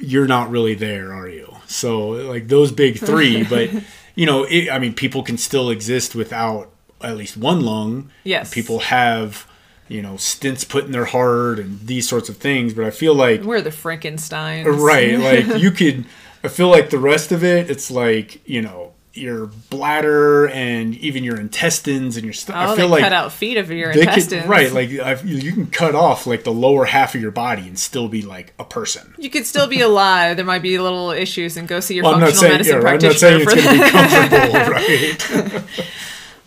you're 0.00 0.26
not 0.26 0.50
really 0.50 0.74
there, 0.74 1.12
are 1.12 1.28
you? 1.28 1.54
So 1.68 2.08
like 2.08 2.48
those 2.48 2.72
big 2.72 2.98
three, 2.98 3.44
but 3.48 3.70
you 4.16 4.26
know, 4.26 4.42
it, 4.42 4.68
I 4.70 4.80
mean, 4.80 4.92
people 4.92 5.22
can 5.22 5.38
still 5.38 5.70
exist 5.70 6.16
without 6.16 6.72
at 7.00 7.16
least 7.16 7.36
one 7.36 7.60
lung. 7.60 8.10
Yes. 8.24 8.52
people 8.52 8.80
have 8.80 9.46
you 9.88 10.02
know 10.02 10.14
stents 10.14 10.68
put 10.68 10.84
in 10.84 10.90
their 10.90 11.04
heart 11.04 11.60
and 11.60 11.78
these 11.86 12.08
sorts 12.08 12.28
of 12.28 12.38
things, 12.38 12.74
but 12.74 12.84
I 12.84 12.90
feel 12.90 13.14
like 13.14 13.42
We're 13.42 13.62
the 13.62 13.70
Frankenstein, 13.70 14.64
right, 14.64 15.16
like 15.16 15.58
you 15.62 15.70
could. 15.70 16.06
I 16.42 16.48
feel 16.48 16.68
like 16.68 16.90
the 16.90 16.98
rest 16.98 17.30
of 17.30 17.44
it, 17.44 17.70
it's 17.70 17.88
like 17.88 18.46
you 18.48 18.62
know 18.62 18.85
your 19.16 19.46
bladder 19.70 20.48
and 20.48 20.94
even 20.96 21.24
your 21.24 21.38
intestines 21.38 22.16
and 22.16 22.24
your 22.24 22.32
stuff. 22.32 22.56
Oh, 22.56 22.72
I 22.72 22.76
feel 22.76 22.86
they 22.86 22.92
like 22.92 23.02
cut 23.02 23.12
out 23.12 23.32
feet 23.32 23.56
of 23.56 23.70
your 23.70 23.90
intestines. 23.90 24.42
could 24.42 24.50
right 24.50 24.72
like 24.72 24.90
I've, 24.90 25.26
you 25.26 25.52
can 25.52 25.66
cut 25.66 25.94
off 25.94 26.26
like 26.26 26.44
the 26.44 26.52
lower 26.52 26.84
half 26.84 27.14
of 27.14 27.20
your 27.20 27.30
body 27.30 27.66
and 27.68 27.78
still 27.78 28.08
be 28.08 28.22
like 28.22 28.54
a 28.58 28.64
person. 28.64 29.14
You 29.18 29.30
could 29.30 29.46
still 29.46 29.66
be 29.66 29.80
alive. 29.80 30.36
There 30.36 30.46
might 30.46 30.62
be 30.62 30.78
little 30.78 31.10
issues, 31.10 31.56
and 31.56 31.66
go 31.66 31.80
see 31.80 31.94
your 31.94 32.04
Well, 32.04 32.20
functional 32.20 32.40
saying 32.40 32.52
medicine 32.52 32.72
yeah, 32.72 32.78
I'm 32.78 32.84
not 32.84 33.00
practitioner 33.00 33.18
saying 33.18 33.40
it's 33.42 33.52
for 33.52 33.60
going 33.60 33.78
to 33.78 33.84
be 33.84 35.18
comfortable, 35.18 35.60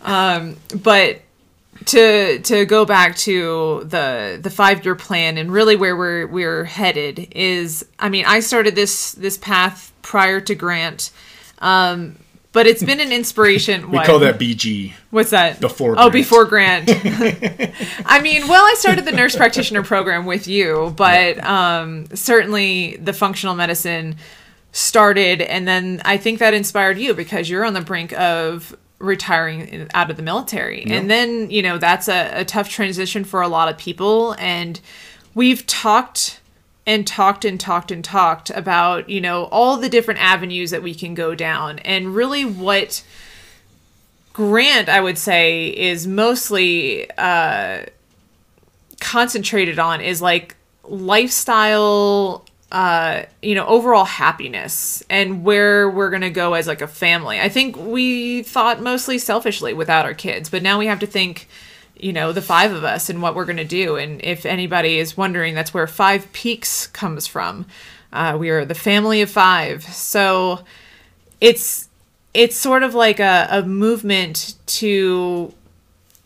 right? 0.02 0.82
but 0.82 1.22
to 1.86 2.38
to 2.40 2.66
go 2.66 2.84
back 2.84 3.16
to 3.16 3.82
the 3.84 4.38
the 4.40 4.50
five 4.50 4.84
year 4.84 4.94
plan 4.94 5.38
and 5.38 5.50
really 5.50 5.76
where 5.76 5.96
we're 5.96 6.26
we're 6.26 6.64
headed 6.64 7.28
is 7.32 7.86
I 7.98 8.08
mean 8.08 8.24
I 8.26 8.40
started 8.40 8.74
this 8.74 9.12
this 9.12 9.38
path 9.38 9.92
prior 10.02 10.40
to 10.40 10.54
Grant, 10.54 11.10
um, 11.58 12.16
but 12.52 12.66
it's 12.66 12.82
been 12.82 13.00
an 13.00 13.12
inspiration. 13.12 13.90
We 13.90 13.98
what? 13.98 14.06
call 14.06 14.18
that 14.20 14.38
BG. 14.38 14.92
What's 15.10 15.30
that? 15.30 15.60
Before 15.60 15.92
Oh, 15.92 16.10
Grant. 16.10 16.12
before 16.12 16.44
Grant. 16.46 16.90
I 18.04 18.20
mean, 18.22 18.48
well, 18.48 18.64
I 18.64 18.74
started 18.78 19.04
the 19.04 19.12
nurse 19.12 19.36
practitioner 19.36 19.82
program 19.82 20.26
with 20.26 20.48
you, 20.48 20.92
but 20.96 21.42
um, 21.44 22.06
certainly 22.14 22.96
the 22.96 23.12
functional 23.12 23.54
medicine 23.54 24.16
started, 24.72 25.42
and 25.42 25.66
then 25.66 26.00
I 26.04 26.16
think 26.16 26.38
that 26.40 26.54
inspired 26.54 26.98
you 26.98 27.14
because 27.14 27.48
you're 27.48 27.64
on 27.64 27.74
the 27.74 27.80
brink 27.80 28.12
of 28.18 28.76
retiring 28.98 29.88
out 29.94 30.10
of 30.10 30.16
the 30.16 30.22
military, 30.22 30.84
and 30.84 31.10
then 31.10 31.50
you 31.50 31.62
know 31.62 31.78
that's 31.78 32.08
a, 32.08 32.40
a 32.40 32.44
tough 32.44 32.68
transition 32.68 33.24
for 33.24 33.40
a 33.42 33.48
lot 33.48 33.68
of 33.68 33.78
people, 33.78 34.34
and 34.38 34.80
we've 35.34 35.66
talked 35.66 36.39
and 36.86 37.06
talked 37.06 37.44
and 37.44 37.60
talked 37.60 37.90
and 37.90 38.04
talked 38.04 38.50
about 38.50 39.08
you 39.08 39.20
know 39.20 39.44
all 39.46 39.76
the 39.76 39.88
different 39.88 40.20
avenues 40.20 40.70
that 40.70 40.82
we 40.82 40.94
can 40.94 41.14
go 41.14 41.34
down. 41.34 41.78
And 41.80 42.14
really 42.14 42.44
what 42.44 43.02
grant 44.32 44.88
i 44.88 45.00
would 45.00 45.18
say 45.18 45.68
is 45.76 46.06
mostly 46.06 47.10
uh 47.18 47.84
concentrated 49.00 49.78
on 49.78 50.00
is 50.00 50.22
like 50.22 50.54
lifestyle 50.84 52.44
uh 52.70 53.22
you 53.42 53.54
know 53.54 53.66
overall 53.66 54.04
happiness 54.04 55.02
and 55.10 55.42
where 55.42 55.90
we're 55.90 56.10
going 56.10 56.22
to 56.22 56.30
go 56.30 56.54
as 56.54 56.68
like 56.68 56.80
a 56.80 56.86
family. 56.86 57.40
I 57.40 57.48
think 57.48 57.76
we 57.76 58.44
thought 58.44 58.80
mostly 58.80 59.18
selfishly 59.18 59.74
without 59.74 60.04
our 60.04 60.14
kids 60.14 60.48
but 60.48 60.62
now 60.62 60.78
we 60.78 60.86
have 60.86 61.00
to 61.00 61.06
think 61.06 61.48
you 62.02 62.12
know 62.12 62.32
the 62.32 62.42
five 62.42 62.72
of 62.72 62.84
us 62.84 63.08
and 63.10 63.22
what 63.22 63.34
we're 63.34 63.44
going 63.44 63.56
to 63.56 63.64
do. 63.64 63.96
And 63.96 64.20
if 64.24 64.46
anybody 64.46 64.98
is 64.98 65.16
wondering 65.16 65.54
that's 65.54 65.74
where 65.74 65.86
five 65.86 66.32
peaks 66.32 66.86
comes 66.88 67.26
from. 67.26 67.66
Uh, 68.12 68.36
we 68.38 68.50
are 68.50 68.64
the 68.64 68.74
family 68.74 69.22
of 69.22 69.30
five. 69.30 69.84
So 69.84 70.64
it's 71.40 71.88
it's 72.34 72.56
sort 72.56 72.82
of 72.82 72.94
like 72.94 73.20
a, 73.20 73.48
a 73.50 73.62
movement 73.62 74.54
to 74.66 75.52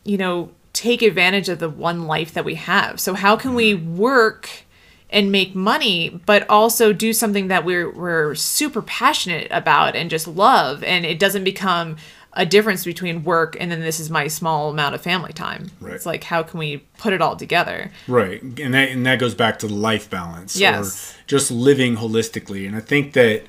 you 0.05 0.17
know 0.19 0.51
take 0.73 1.03
advantage 1.03 1.49
of 1.49 1.59
the 1.59 1.71
one 1.71 2.07
life 2.07 2.33
that 2.35 2.45
we 2.45 2.57
have. 2.57 3.01
So 3.01 3.15
how 3.15 3.37
can 3.37 3.55
we 3.55 3.75
work 3.75 4.51
and 5.11 5.31
make 5.31 5.55
money 5.55 6.21
but 6.27 6.49
also 6.51 6.93
do 6.93 7.13
something 7.13 7.49
that 7.49 7.65
we're 7.65 7.91
we're 7.91 8.35
super 8.35 8.83
passionate 8.83 9.49
about 9.51 9.97
and 9.97 10.11
just 10.11 10.27
love? 10.27 10.83
And 10.83 11.07
it 11.07 11.19
doesn't 11.19 11.45
become 11.45 11.97
a 12.37 12.45
difference 12.45 12.85
between 12.85 13.23
work 13.25 13.57
and 13.61 13.71
then 13.71 13.81
this 13.81 14.01
is 14.01 14.11
my 14.11 14.27
small 14.27 14.71
amount 14.71 14.95
of 14.95 15.01
family 15.01 15.33
time 15.33 15.71
Right. 15.81 15.95
it's 15.95 16.05
like 16.07 16.25
how 16.25 16.43
can 16.43 16.59
we 16.59 16.79
put 16.99 17.13
it 17.13 17.23
all 17.23 17.37
together 17.37 17.91
Right, 18.09 18.43
and 18.43 18.75
that 18.75 18.89
and 18.91 19.07
that 19.07 19.19
goes 19.19 19.35
back 19.35 19.59
to 19.61 19.67
the 19.69 19.75
life 19.75 20.11
balance 20.11 20.57
Yes. 20.57 21.15
or 21.15 21.17
just 21.27 21.51
living 21.51 21.97
holistically. 21.97 22.67
And 22.67 22.77
I 22.77 22.81
think 22.81 23.13
that 23.15 23.43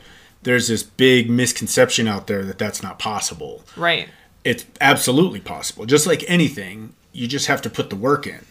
there's 0.43 0.67
this 0.67 0.83
big 0.83 1.29
misconception 1.29 2.07
out 2.07 2.27
there 2.27 2.43
that 2.45 2.57
that's 2.59 2.83
not 2.83 2.99
possible. 2.99 3.63
right 3.75 4.07
It's 4.43 4.65
absolutely 4.79 5.39
possible. 5.39 5.85
Just 5.87 6.05
like 6.05 6.23
anything, 6.27 6.93
you 7.11 7.27
just 7.27 7.47
have 7.47 7.61
to 7.63 7.69
put 7.69 7.89
the 7.89 7.95
work 7.95 8.27
in. 8.27 8.45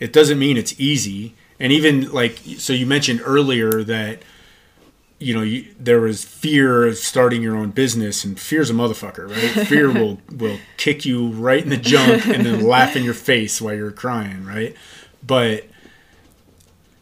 It 0.00 0.12
doesn't 0.12 0.38
mean 0.40 0.56
it's 0.56 0.74
easy. 0.78 1.34
And 1.60 1.72
even 1.72 2.10
like 2.12 2.40
so 2.58 2.72
you 2.72 2.84
mentioned 2.86 3.20
earlier 3.24 3.84
that 3.84 4.18
you 5.18 5.34
know 5.34 5.42
you, 5.42 5.74
there 5.78 6.00
was 6.00 6.24
fear 6.24 6.86
of 6.86 6.96
starting 6.96 7.42
your 7.42 7.56
own 7.56 7.70
business 7.70 8.24
and 8.24 8.38
fear's 8.38 8.70
a 8.70 8.72
motherfucker 8.72 9.28
right? 9.28 9.66
Fear 9.68 9.92
will 9.92 10.20
will 10.30 10.58
kick 10.76 11.04
you 11.04 11.28
right 11.28 11.62
in 11.62 11.70
the 11.70 11.76
junk 11.76 12.26
and 12.26 12.44
then 12.44 12.62
laugh 12.62 12.96
in 12.96 13.02
your 13.02 13.14
face 13.14 13.60
while 13.60 13.74
you're 13.74 13.90
crying 13.90 14.44
right? 14.44 14.76
But 15.26 15.64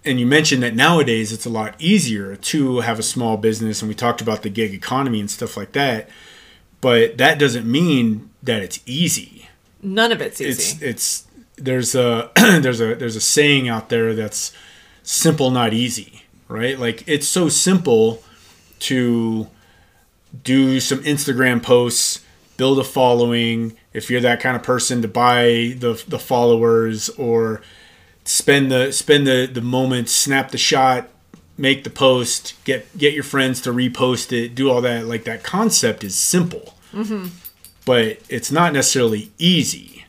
and 0.05 0.21
you 0.21 0.27
mentioned 0.27 0.62
that 0.62 0.75
nowadays 0.75 1.33
it's 1.33 1.47
a 1.47 1.51
lot 1.51 1.75
easier 1.79 2.37
to 2.37 2.81
have 2.81 2.99
a 2.99 3.03
small 3.03 3.37
business 3.37 3.83
and 3.83 3.89
we 3.89 3.95
talked 3.95 4.21
about 4.21 4.43
the 4.43 4.51
gig 4.51 4.73
economy 4.73 5.19
and 5.19 5.31
stuff 5.31 5.57
like 5.57 5.73
that 5.73 6.09
but 6.85 7.17
that 7.17 7.39
doesn't 7.39 7.65
mean 7.65 8.29
that 8.43 8.61
it's 8.61 8.79
easy. 8.85 9.49
None 9.83 10.12
of 10.12 10.21
it's 10.21 10.39
it's 10.39 10.75
easy. 10.75 10.87
it's 10.87 11.27
there's 11.57 11.95
a 11.95 12.31
there's 12.37 12.79
a 12.79 12.95
there's 12.95 13.17
a 13.17 13.23
saying 13.23 13.71
out 13.71 13.89
there 13.89 14.15
that's 14.15 14.53
simple 15.03 15.51
not 15.51 15.73
easy 15.73 16.14
right 16.55 16.79
like 16.79 17.03
it's 17.07 17.27
so 17.29 17.49
simple 17.49 18.23
to 18.79 19.47
do 20.43 20.81
some 20.81 20.99
instagram 21.05 21.63
posts 21.63 22.21
build 22.57 22.79
a 22.79 22.85
following 22.85 23.77
if 23.93 24.11
you're 24.11 24.21
that 24.21 24.41
kind 24.41 24.57
of 24.57 24.63
person 24.63 25.03
to 25.03 25.09
buy 25.09 25.75
the 25.79 26.03
the 26.09 26.19
followers 26.19 27.09
or 27.11 27.61
spend 28.25 28.71
the 28.71 28.93
spend 28.93 29.27
the 29.27 29.47
the 29.53 29.61
moment 29.61 30.09
snap 30.09 30.51
the 30.51 30.59
shot 30.59 31.09
make 31.59 31.85
the 31.85 31.91
post 31.91 32.55
get 32.65 32.87
get 32.97 33.13
your 33.15 33.23
friends 33.25 33.61
to 33.61 33.73
repost 33.73 34.33
it 34.33 34.55
do 34.55 34.71
all 34.71 34.81
that 34.81 35.07
like 35.07 35.25
that 35.25 35.43
concept 35.43 36.03
is 36.05 36.15
simple 36.15 36.75
but 37.85 38.19
it's 38.29 38.53
not 38.53 38.73
necessarily 38.73 39.33
easy. 39.37 40.05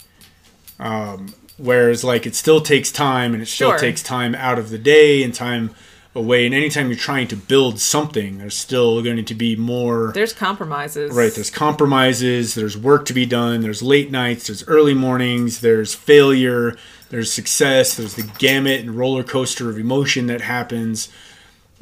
Um, 0.80 1.34
whereas, 1.58 2.04
like, 2.04 2.28
it 2.28 2.36
still 2.36 2.62
takes 2.62 2.92
time, 2.92 3.34
and 3.34 3.42
it 3.42 3.48
still 3.48 3.72
Sure. 3.72 3.80
takes 3.80 4.04
time 4.04 4.36
out 4.36 4.60
of 4.60 4.70
the 4.70 4.78
day 4.78 5.24
and 5.24 5.34
time 5.34 5.72
away. 6.16 6.46
And 6.46 6.56
anytime 6.56 6.88
you're 6.88 6.98
trying 6.98 7.28
to 7.28 7.36
build 7.36 7.80
something, 7.80 8.38
there's 8.38 8.58
still 8.58 9.04
going 9.04 9.24
to 9.24 9.36
be 9.36 9.56
more. 9.56 10.12
there's 10.14 10.34
compromises 10.34 11.12
Right, 11.12 11.34
there's 11.34 11.50
compromises, 11.50 12.56
there's 12.56 12.78
work 12.78 13.06
to 13.06 13.14
be 13.14 13.26
done, 13.26 13.62
there's 13.62 13.84
late 13.84 14.12
nights, 14.12 14.48
there's 14.48 14.68
early 14.68 14.94
mornings, 14.94 15.62
there's 15.62 15.94
failure, 15.94 16.78
there's 17.10 17.32
success, 17.32 17.96
there's 17.96 18.16
the 18.16 18.30
gamut 18.38 18.82
and 18.82 18.96
roller 18.96 19.24
coaster 19.24 19.70
of 19.70 19.78
emotion 19.78 20.28
that 20.28 20.42
happens. 20.42 21.10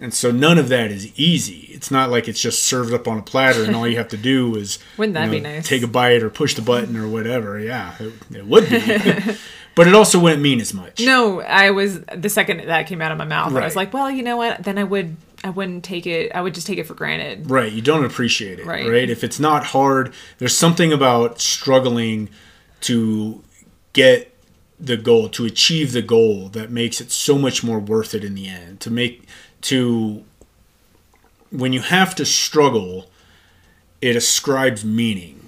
And 0.04 0.14
so 0.14 0.32
none 0.32 0.58
of 0.58 0.68
that 0.68 0.92
is 0.92 1.18
easy. 1.18 1.70
It's 1.72 1.90
not 1.90 2.12
like 2.12 2.28
it's 2.28 2.42
just 2.42 2.66
served 2.66 2.94
up 2.94 3.08
on 3.08 3.18
a 3.18 3.22
platter 3.22 3.64
and 3.64 3.74
all 3.74 3.88
you 3.88 3.96
have 3.96 4.10
to 4.10 4.18
do 4.18 4.54
is 4.58 4.78
Wouldn't 4.98 5.14
that 5.14 5.26
you 5.26 5.32
be 5.32 5.40
nice? 5.40 5.66
Take 5.66 5.82
a 5.82 5.88
bite 5.88 6.22
or 6.22 6.30
push 6.30 6.56
the 6.56 6.62
button 6.62 6.98
or 6.98 7.08
whatever. 7.08 7.58
Yeah, 7.58 7.96
it, 8.00 8.14
it 8.36 8.46
would 8.46 8.70
be. 8.70 9.38
But 9.76 9.88
it 9.88 9.96
also 9.96 10.20
wouldn't 10.20 10.44
mean 10.44 10.62
as 10.62 10.72
much. 10.72 11.02
No, 11.02 11.42
I 11.42 11.72
was 11.72 12.02
the 12.02 12.30
second 12.30 12.68
that 12.68 12.86
came 12.86 13.02
out 13.02 13.12
of 13.12 13.18
my 13.18 13.26
mouth. 13.26 13.56
I 13.56 13.66
was 13.66 13.76
like, 13.76 13.92
well, 13.92 14.12
you 14.12 14.22
know 14.22 14.38
what? 14.38 14.64
Then 14.64 14.78
I 14.78 14.84
would 14.84 15.16
I 15.44 15.50
wouldn't 15.50 15.84
take 15.84 16.06
it. 16.06 16.32
I 16.34 16.42
would 16.42 16.54
just 16.54 16.68
take 16.68 16.78
it 16.78 16.86
for 16.86 16.94
granted. 16.94 17.50
Right, 17.50 17.72
you 17.72 17.82
don't 17.82 18.06
appreciate 18.06 18.60
it. 18.60 18.68
Right. 18.68 18.88
Right. 18.88 19.10
If 19.10 19.24
it's 19.24 19.40
not 19.40 19.66
hard, 19.66 20.14
there's 20.38 20.56
something 20.56 20.94
about 20.94 21.42
struggling 21.42 22.30
to 22.82 23.44
get 23.94 24.34
the 24.80 24.96
goal, 24.96 25.28
to 25.30 25.46
achieve 25.46 25.92
the 25.92 26.02
goal 26.02 26.50
that 26.50 26.70
makes 26.70 27.02
it 27.02 27.12
so 27.12 27.38
much 27.38 27.64
more 27.64 27.80
worth 27.80 28.14
it 28.14 28.24
in 28.24 28.36
the 28.36 28.48
end. 28.48 28.80
To 28.82 28.92
make 28.92 29.28
to 29.64 30.24
when 31.52 31.72
you 31.72 31.82
have 31.82 32.16
to 32.16 32.26
struggle, 32.26 33.10
it 34.02 34.16
ascribes 34.16 34.84
meaning. 34.84 35.40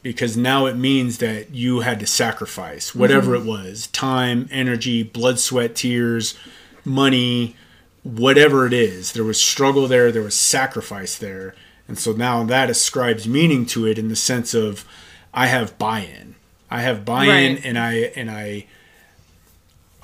Because 0.00 0.36
now 0.36 0.66
it 0.66 0.76
means 0.76 1.18
that 1.18 1.50
you 1.50 1.80
had 1.80 1.98
to 2.00 2.06
sacrifice 2.06 2.94
whatever 2.94 3.36
mm-hmm. 3.36 3.48
it 3.48 3.50
was 3.50 3.88
time, 3.88 4.48
energy, 4.50 5.02
blood, 5.02 5.38
sweat, 5.40 5.74
tears, 5.74 6.38
money, 6.84 7.56
whatever 8.04 8.64
it 8.64 8.72
is. 8.72 9.12
There 9.12 9.24
was 9.24 9.40
struggle 9.40 9.88
there, 9.88 10.12
there 10.12 10.22
was 10.22 10.36
sacrifice 10.36 11.16
there. 11.16 11.54
And 11.88 11.98
so 11.98 12.12
now 12.12 12.44
that 12.44 12.70
ascribes 12.70 13.26
meaning 13.26 13.66
to 13.66 13.86
it 13.86 13.98
in 13.98 14.08
the 14.08 14.16
sense 14.16 14.54
of 14.54 14.84
I 15.34 15.48
have 15.48 15.78
buy-in. 15.78 16.36
I 16.70 16.82
have 16.82 17.04
buy-in 17.04 17.54
Right. 17.56 17.64
and 17.64 17.78
I 17.78 17.92
and 18.14 18.30
I 18.30 18.66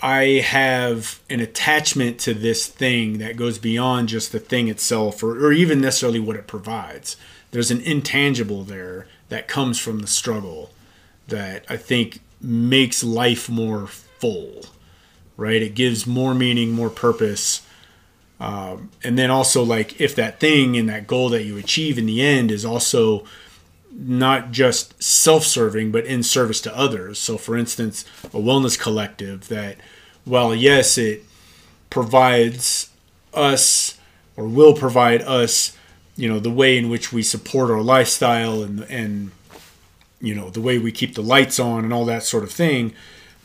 I 0.05 0.40
have 0.40 1.20
an 1.30 1.40
attachment 1.40 2.18
to 2.20 2.34
this 2.34 2.66
thing 2.66 3.16
that 3.18 3.38
goes 3.38 3.59
beyond 3.59 4.11
just 4.11 4.32
the 4.32 4.38
thing 4.38 4.68
itself 4.68 5.22
or, 5.22 5.46
or 5.46 5.50
even 5.50 5.80
necessarily 5.80 6.20
what 6.20 6.36
it 6.36 6.46
provides. 6.46 7.16
There's 7.52 7.70
an 7.70 7.80
intangible 7.80 8.64
there 8.64 9.07
that 9.30 9.48
comes 9.48 9.78
from 9.80 10.00
the 10.00 10.07
struggle 10.07 10.72
that 11.28 11.64
I 11.70 11.78
think 11.78 12.20
makes 12.38 13.02
life 13.02 13.48
more 13.48 13.86
full, 13.86 14.66
right? 15.38 15.62
It 15.62 15.74
gives 15.74 16.07
more 16.07 16.34
meaning, 16.34 16.72
more 16.72 16.90
purpose. 16.90 17.66
Um, 18.38 18.90
and 19.02 19.18
then 19.18 19.30
also, 19.30 19.62
like, 19.62 19.98
if 19.98 20.14
that 20.16 20.38
thing 20.38 20.76
and 20.76 20.86
that 20.90 21.07
goal 21.07 21.30
that 21.30 21.44
you 21.44 21.57
achieve 21.57 21.96
in 21.96 22.05
the 22.05 22.20
end 22.20 22.50
is 22.50 22.66
also 22.66 23.24
not 23.90 24.50
just 24.50 25.02
self-serving 25.02 25.92
but 25.92 26.05
in 26.05 26.20
service 26.20 26.61
to 26.61 26.76
others 26.76 27.16
so 27.16 27.38
for 27.38 27.57
instance 27.57 28.05
a 28.24 28.38
wellness 28.38 28.76
collective 28.76 29.46
that 29.46 29.76
while 30.25 30.55
yes 30.55 30.99
it 30.99 31.22
provides 31.91 32.91
us 33.33 33.99
or 34.37 34.47
will 34.47 34.75
provide 34.75 35.22
us 35.22 35.77
you 36.16 36.29
know 36.29 36.39
the 36.39 36.51
way 36.51 36.79
in 36.79 36.89
which 36.89 37.12
we 37.12 37.22
support 37.22 37.70
our 37.70 37.83
lifestyle 37.83 38.62
and 38.62 38.81
and 38.83 39.31
you 40.20 40.35
know 40.35 40.51
the 40.51 40.61
way 40.61 40.79
we 40.79 40.93
keep 40.93 41.14
the 41.14 41.22
lights 41.22 41.59
on 41.59 41.85
and 41.85 41.93
all 41.93 42.05
that 42.05 42.22
sort 42.22 42.45
of 42.45 42.51
thing. 42.51 42.93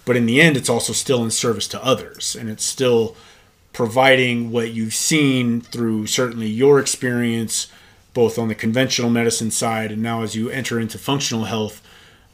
But 0.06 0.16
in 0.16 0.26
the 0.26 0.42
end 0.42 0.58
it's 0.58 0.70
also 0.70 0.94
still 0.94 1.24
in 1.24 1.32
service 1.32 1.68
to 1.70 1.84
others 1.84 2.36
and 2.36 2.50
it's 2.50 2.64
still 2.64 3.16
providing 3.74 4.52
what 4.52 4.72
you've 4.72 4.96
seen 4.96 5.62
through 5.62 6.08
certainly 6.08 6.48
your 6.48 6.80
experience 6.80 7.68
both 8.16 8.40
on 8.40 8.48
the 8.48 8.56
conventional 8.56 9.12
medicine 9.12 9.52
side 9.52 9.92
and 9.92 10.02
now 10.02 10.24
as 10.24 10.36
you 10.36 10.50
enter 10.50 10.80
into 10.80 10.98
functional 10.98 11.46
health 11.46 11.82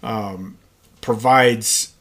um, 0.02 0.58
provides 1.02 1.94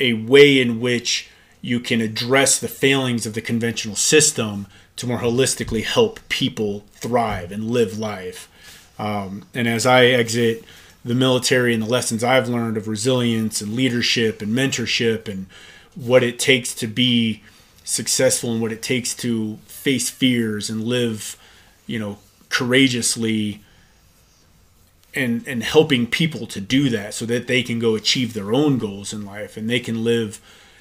a 0.00 0.14
way 0.14 0.58
in 0.58 0.80
which 0.80 1.28
you 1.60 1.80
can 1.80 2.00
address 2.00 2.58
the 2.58 2.68
failings 2.68 3.26
of 3.26 3.34
the 3.34 3.40
conventional 3.40 3.96
system 3.96 4.66
to 4.96 5.06
more 5.06 5.18
holistically 5.18 5.84
help 5.84 6.20
people 6.28 6.84
thrive 6.92 7.52
and 7.52 7.70
live 7.70 7.98
life. 7.98 8.48
Um, 8.98 9.44
and 9.54 9.68
as 9.68 9.86
I 9.86 10.06
exit 10.06 10.64
the 11.04 11.14
military 11.14 11.72
and 11.72 11.82
the 11.82 11.88
lessons 11.88 12.24
I've 12.24 12.48
learned 12.48 12.76
of 12.76 12.88
resilience 12.88 13.60
and 13.60 13.74
leadership 13.74 14.42
and 14.42 14.52
mentorship 14.52 15.28
and 15.28 15.46
what 15.94 16.22
it 16.22 16.38
takes 16.38 16.74
to 16.74 16.86
be 16.86 17.42
successful 17.84 18.52
and 18.52 18.60
what 18.60 18.72
it 18.72 18.82
takes 18.82 19.14
to 19.14 19.56
face 19.66 20.10
fears 20.10 20.68
and 20.68 20.84
live, 20.84 21.36
you 21.86 21.98
know, 21.98 22.18
courageously 22.48 23.62
and 25.14 25.46
and 25.46 25.62
helping 25.62 26.06
people 26.06 26.46
to 26.46 26.60
do 26.60 26.88
that 26.90 27.14
so 27.14 27.24
that 27.24 27.46
they 27.46 27.62
can 27.62 27.78
go 27.78 27.94
achieve 27.94 28.34
their 28.34 28.52
own 28.52 28.78
goals 28.78 29.12
in 29.12 29.24
life 29.24 29.56
and 29.56 29.68
they 29.68 29.80
can 29.80 30.04
live 30.04 30.40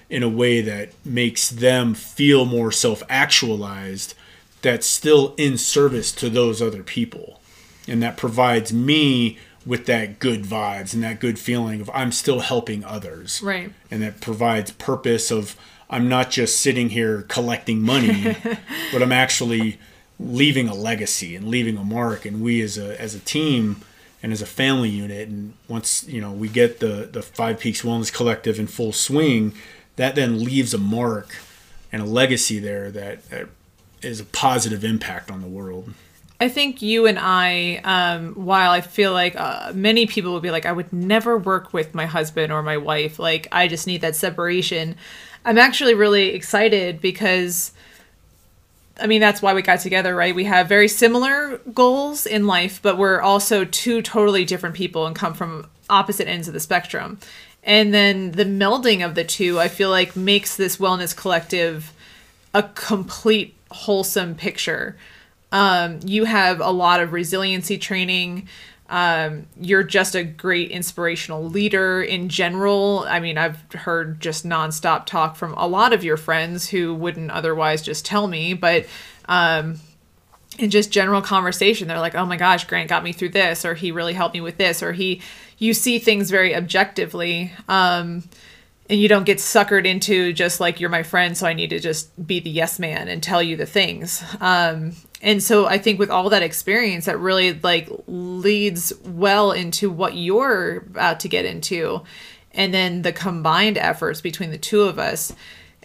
in 0.09 0.23
a 0.23 0.29
way 0.29 0.61
that 0.61 0.89
makes 1.05 1.49
them 1.49 1.93
feel 1.93 2.45
more 2.45 2.71
self-actualized 2.71 4.13
that's 4.61 4.87
still 4.87 5.33
in 5.37 5.57
service 5.57 6.11
to 6.11 6.29
those 6.29 6.61
other 6.61 6.83
people 6.83 7.39
and 7.87 8.01
that 8.01 8.17
provides 8.17 8.73
me 8.73 9.37
with 9.65 9.85
that 9.85 10.19
good 10.19 10.43
vibes 10.43 10.93
and 10.93 11.03
that 11.03 11.19
good 11.19 11.37
feeling 11.37 11.81
of 11.81 11.89
I'm 11.93 12.11
still 12.11 12.39
helping 12.39 12.83
others 12.83 13.41
Right. 13.41 13.71
and 13.91 14.01
that 14.01 14.21
provides 14.21 14.71
purpose 14.71 15.31
of 15.31 15.55
I'm 15.89 16.09
not 16.09 16.31
just 16.31 16.59
sitting 16.59 16.89
here 16.89 17.21
collecting 17.29 17.81
money, 17.81 18.35
but 18.91 19.01
I'm 19.01 19.13
actually 19.13 19.79
leaving 20.19 20.67
a 20.67 20.73
legacy 20.73 21.33
and 21.33 21.47
leaving 21.47 21.77
a 21.77 21.83
mark. 21.85 22.25
And 22.25 22.41
we 22.41 22.59
as 22.61 22.77
a 22.77 22.99
as 23.01 23.15
a 23.15 23.19
team 23.19 23.77
and 24.21 24.33
as 24.33 24.41
a 24.41 24.45
family 24.45 24.89
unit, 24.89 25.29
and 25.29 25.53
once 25.69 26.05
you 26.05 26.19
know 26.19 26.33
we 26.33 26.49
get 26.49 26.81
the 26.81 27.07
the 27.09 27.21
Five 27.21 27.61
Peaks 27.61 27.83
Wellness 27.83 28.11
Collective 28.11 28.59
in 28.59 28.67
full 28.67 28.91
swing, 28.91 29.53
that 29.97 30.15
then 30.15 30.43
leaves 30.43 30.73
a 30.73 30.77
mark 30.77 31.35
and 31.91 32.01
a 32.01 32.05
legacy 32.05 32.59
there 32.59 32.89
that, 32.91 33.29
that 33.29 33.49
is 34.01 34.19
a 34.19 34.25
positive 34.25 34.83
impact 34.83 35.29
on 35.29 35.41
the 35.41 35.47
world. 35.47 35.93
I 36.39 36.49
think 36.49 36.83
you 36.83 37.07
and 37.07 37.17
I, 37.19 37.77
um, 37.83 38.33
while 38.33 38.69
I 38.69 38.81
feel 38.81 39.11
like 39.11 39.35
uh, 39.35 39.71
many 39.73 40.05
people 40.05 40.33
would 40.33 40.43
be 40.43 40.51
like, 40.51 40.67
I 40.67 40.71
would 40.71 40.93
never 40.93 41.35
work 41.35 41.73
with 41.73 41.95
my 41.95 42.05
husband 42.05 42.53
or 42.53 42.61
my 42.61 42.77
wife. 42.77 43.17
Like, 43.17 43.47
I 43.51 43.67
just 43.67 43.87
need 43.87 44.01
that 44.01 44.15
separation. 44.15 44.95
I'm 45.45 45.57
actually 45.57 45.95
really 45.95 46.29
excited 46.35 47.01
because, 47.01 47.71
I 49.01 49.07
mean, 49.07 49.19
that's 49.19 49.41
why 49.41 49.55
we 49.55 49.63
got 49.63 49.79
together, 49.79 50.15
right? 50.15 50.35
We 50.35 50.43
have 50.43 50.69
very 50.69 50.87
similar 50.87 51.57
goals 51.73 52.27
in 52.27 52.45
life, 52.45 52.81
but 52.83 52.99
we're 52.99 53.19
also 53.19 53.65
two 53.65 54.03
totally 54.03 54.45
different 54.45 54.75
people 54.75 55.07
and 55.07 55.15
come 55.15 55.33
from 55.33 55.67
opposite 55.89 56.27
ends 56.27 56.47
of 56.47 56.53
the 56.53 56.59
spectrum. 56.59 57.17
And 57.67 57.93
then 57.93 58.31
the 58.31 58.45
melding 58.45 59.05
of 59.05 59.13
the 59.13 59.25
two, 59.25 59.59
I 59.59 59.67
feel 59.67 59.89
like, 59.89 60.15
makes 60.15 60.55
this 60.55 60.77
wellness 60.77 61.15
collective 61.15 61.93
a 62.53 62.63
complete 62.63 63.55
wholesome 63.69 64.35
picture. 64.35 64.95
Um, 65.51 65.99
you 66.05 66.23
have 66.23 66.61
a 66.61 66.71
lot 66.71 67.01
of 67.01 67.11
resiliency 67.11 67.77
training. 67.77 68.47
Um, 68.89 69.47
you're 69.59 69.83
just 69.83 70.15
a 70.15 70.23
great 70.23 70.71
inspirational 70.71 71.43
leader 71.43 72.01
in 72.01 72.29
general. 72.29 73.05
I 73.07 73.19
mean 73.19 73.37
i've 73.37 73.61
heard 73.73 74.21
just 74.21 74.45
nonstop 74.45 75.05
talk 75.05 75.35
from 75.35 75.53
a 75.55 75.67
lot 75.67 75.91
of 75.91 76.05
your 76.05 76.15
friends 76.15 76.69
who 76.69 76.95
wouldn't 76.95 77.31
otherwise 77.31 77.81
just 77.81 78.05
tell 78.05 78.27
me 78.27 78.53
but 78.53 78.85
um, 79.25 79.77
in 80.57 80.69
just 80.69 80.91
general 80.91 81.21
conversation 81.21 81.87
they're 81.87 81.99
like 81.99 82.15
oh 82.15 82.25
my 82.25 82.37
gosh 82.37 82.65
grant 82.65 82.89
got 82.89 83.03
me 83.03 83.11
through 83.11 83.29
this 83.29 83.65
or 83.65 83.73
he 83.73 83.91
really 83.91 84.13
helped 84.13 84.33
me 84.33 84.41
with 84.41 84.57
this 84.57 84.81
or 84.81 84.93
he 84.93 85.21
you 85.57 85.73
see 85.73 85.99
things 85.99 86.29
very 86.29 86.55
objectively 86.55 87.51
um, 87.67 88.23
and 88.89 89.01
you 89.01 89.09
don't 89.09 89.25
get 89.25 89.37
suckered 89.37 89.85
into 89.85 90.31
just 90.31 90.59
like 90.59 90.79
you're 90.79 90.89
my 90.89 91.03
friend 91.03 91.37
so 91.37 91.47
i 91.47 91.53
need 91.53 91.69
to 91.69 91.79
just 91.79 92.25
be 92.25 92.39
the 92.39 92.49
yes 92.49 92.79
man 92.79 93.07
and 93.07 93.21
tell 93.21 93.41
you 93.41 93.55
the 93.55 93.65
things 93.65 94.23
um, 94.39 94.93
and 95.21 95.41
so 95.43 95.65
i 95.65 95.77
think 95.77 95.99
with 95.99 96.09
all 96.09 96.29
that 96.29 96.43
experience 96.43 97.05
that 97.05 97.19
really 97.19 97.53
like 97.53 97.89
leads 98.07 98.93
well 99.03 99.51
into 99.51 99.89
what 99.89 100.15
you're 100.15 100.77
about 100.77 101.19
to 101.19 101.27
get 101.27 101.45
into 101.45 102.01
and 102.51 102.73
then 102.73 103.03
the 103.03 103.13
combined 103.13 103.77
efforts 103.77 104.21
between 104.21 104.51
the 104.51 104.57
two 104.57 104.81
of 104.81 104.97
us 104.97 105.33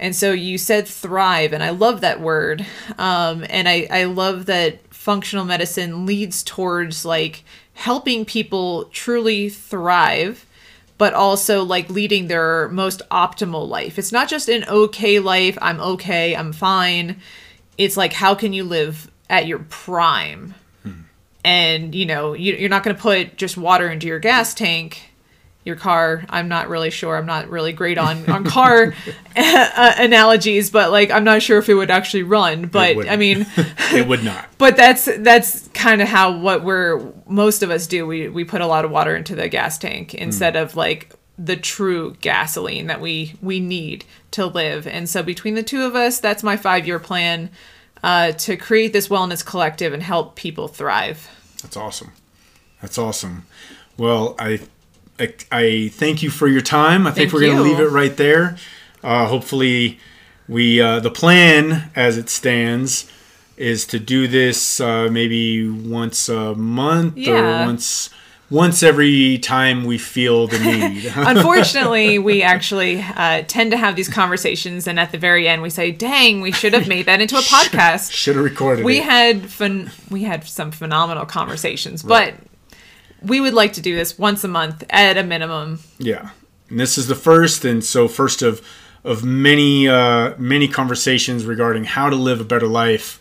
and 0.03 0.14
so 0.14 0.32
you 0.32 0.59
said 0.59 0.86
thrive 0.86 1.55
and 1.55 1.62
i 1.62 1.70
love 1.70 2.03
that 2.03 2.20
word 2.20 2.66
um, 2.98 3.46
and 3.48 3.68
I, 3.68 3.86
I 3.90 4.05
love 4.05 4.46
that 4.46 4.80
functional 4.92 5.44
medicine 5.46 6.05
leads 6.05 6.42
towards 6.42 7.05
like 7.05 7.44
helping 7.74 8.24
people 8.24 8.84
truly 8.92 9.48
thrive 9.48 10.44
but 11.03 11.14
also 11.14 11.64
like 11.64 11.90
leading 11.90 12.28
their 12.28 12.68
most 12.68 13.03
optimal 13.11 13.66
life. 13.66 13.98
It's 13.98 14.12
not 14.12 14.28
just 14.28 14.48
an 14.48 14.64
okay 14.68 15.18
life, 15.18 15.59
I'm 15.61 15.80
okay, 15.80 16.36
I'm 16.36 16.53
fine. 16.53 17.20
It's 17.76 17.96
like 17.96 18.12
how 18.12 18.36
can 18.36 18.53
you 18.53 18.62
live 18.62 19.11
at 19.28 19.48
your 19.48 19.59
prime? 19.59 20.55
And 21.44 21.92
you 21.92 22.07
know, 22.07 22.34
you, 22.34 22.55
you're 22.55 22.68
not 22.68 22.84
going 22.84 22.94
to 22.94 23.03
put 23.03 23.36
just 23.36 23.57
water 23.57 23.90
into 23.90 24.07
your 24.07 24.20
gas 24.20 24.55
tank, 24.55 25.11
your 25.64 25.76
car. 25.76 26.24
I'm 26.28 26.48
not 26.48 26.68
really 26.68 26.90
sure. 26.90 27.16
I'm 27.16 27.26
not 27.26 27.48
really 27.48 27.72
great 27.72 27.98
on 27.98 28.28
on 28.28 28.44
car 28.44 28.94
uh, 29.36 29.92
analogies, 29.96 30.70
but 30.70 30.90
like 30.90 31.10
I'm 31.10 31.24
not 31.24 31.42
sure 31.42 31.58
if 31.58 31.68
it 31.68 31.74
would 31.74 31.90
actually 31.90 32.24
run. 32.24 32.66
But. 32.66 33.08
I 33.08 33.16
mean, 33.16 33.46
It 33.92 34.08
would 34.08 34.24
not. 34.24 34.48
but 34.58 34.76
that's 34.76 35.08
that's 35.18 35.68
kind 35.68 36.02
of 36.02 36.08
how 36.08 36.36
what 36.36 36.64
we're 36.64 37.12
most 37.26 37.62
of 37.62 37.70
us 37.70 37.86
do 37.86 38.06
we 38.06 38.28
we 38.28 38.44
put 38.44 38.60
a 38.60 38.66
lot 38.66 38.84
of 38.84 38.90
water 38.90 39.14
into 39.14 39.34
the 39.34 39.48
gas 39.48 39.78
tank 39.78 40.14
instead 40.14 40.56
of 40.56 40.76
like 40.76 41.14
the 41.38 41.56
true 41.56 42.14
gasoline 42.20 42.86
that 42.86 43.00
we 43.00 43.34
we 43.40 43.60
need 43.60 44.04
to 44.30 44.46
live 44.46 44.86
and 44.86 45.08
so 45.08 45.22
between 45.22 45.54
the 45.54 45.62
two 45.62 45.82
of 45.82 45.94
us 45.96 46.20
that's 46.20 46.42
my 46.42 46.56
five 46.56 46.86
year 46.86 46.98
plan 46.98 47.50
uh, 48.02 48.32
to 48.32 48.56
create 48.56 48.92
this 48.92 49.08
wellness 49.08 49.44
collective 49.44 49.92
and 49.92 50.02
help 50.02 50.34
people 50.36 50.68
thrive 50.68 51.28
That's 51.62 51.76
awesome. 51.76 52.12
That's 52.80 52.98
awesome. 52.98 53.46
Well, 53.96 54.34
I 54.38 54.60
I, 55.22 55.34
I 55.50 55.88
thank 55.92 56.22
you 56.22 56.30
for 56.30 56.48
your 56.48 56.60
time. 56.62 57.06
I 57.06 57.10
think 57.10 57.30
Thank 57.30 57.32
we're 57.34 57.46
going 57.46 57.56
to 57.56 57.62
leave 57.62 57.80
it 57.80 57.90
right 57.90 58.16
there. 58.16 58.56
Uh, 59.02 59.26
hopefully, 59.26 59.98
we 60.48 60.80
uh, 60.80 61.00
the 61.00 61.10
plan 61.10 61.90
as 61.96 62.18
it 62.18 62.28
stands 62.28 63.10
is 63.56 63.86
to 63.86 63.98
do 63.98 64.26
this 64.26 64.80
uh, 64.80 65.08
maybe 65.10 65.68
once 65.68 66.28
a 66.28 66.54
month 66.54 67.16
Yeah. 67.16 67.62
or 67.62 67.66
once 67.66 68.10
once 68.50 68.82
every 68.82 69.38
time 69.38 69.84
we 69.84 69.96
feel 69.96 70.46
the 70.46 70.58
need. 70.70 71.10
Unfortunately, 71.16 72.18
we 72.18 72.42
actually 72.42 73.00
uh, 73.16 73.42
tend 73.48 73.70
to 73.70 73.76
have 73.78 73.96
these 73.96 74.08
conversations, 74.10 74.86
and 74.86 74.98
at 75.00 75.10
the 75.12 75.18
very 75.18 75.48
end, 75.48 75.62
we 75.62 75.70
say, 75.70 75.90
"Dang, 75.90 76.40
we 76.40 76.52
should 76.52 76.72
have 76.74 76.86
made 76.88 77.06
that 77.06 77.20
into 77.20 77.36
a 77.36 77.40
podcast." 77.56 78.12
Should 78.12 78.36
have 78.36 78.44
recorded 78.44 78.84
we 78.84 78.98
it. 78.98 79.04
had 79.04 79.50
fun. 79.50 79.90
We 80.10 80.24
had 80.24 80.44
some 80.44 80.70
phenomenal 80.70 81.24
conversations, 81.26 82.02
but 82.02 82.34
we 83.24 83.40
would 83.40 83.54
like 83.54 83.72
to 83.74 83.80
do 83.80 83.94
this 83.94 84.18
once 84.18 84.44
a 84.44 84.48
month 84.48 84.84
at 84.90 85.16
a 85.16 85.22
minimum. 85.22 85.80
Yeah, 85.98 86.30
and 86.68 86.78
this 86.80 86.96
is 86.98 87.06
the 87.06 87.14
first, 87.14 87.64
and 87.64 87.84
so 87.84 88.08
first 88.08 88.42
of 88.42 88.60
of 89.04 89.24
many 89.24 89.88
uh, 89.88 90.34
many 90.38 90.68
conversations 90.68 91.44
regarding 91.44 91.84
how 91.84 92.08
to 92.10 92.16
live 92.16 92.40
a 92.40 92.44
better 92.44 92.66
life, 92.68 93.20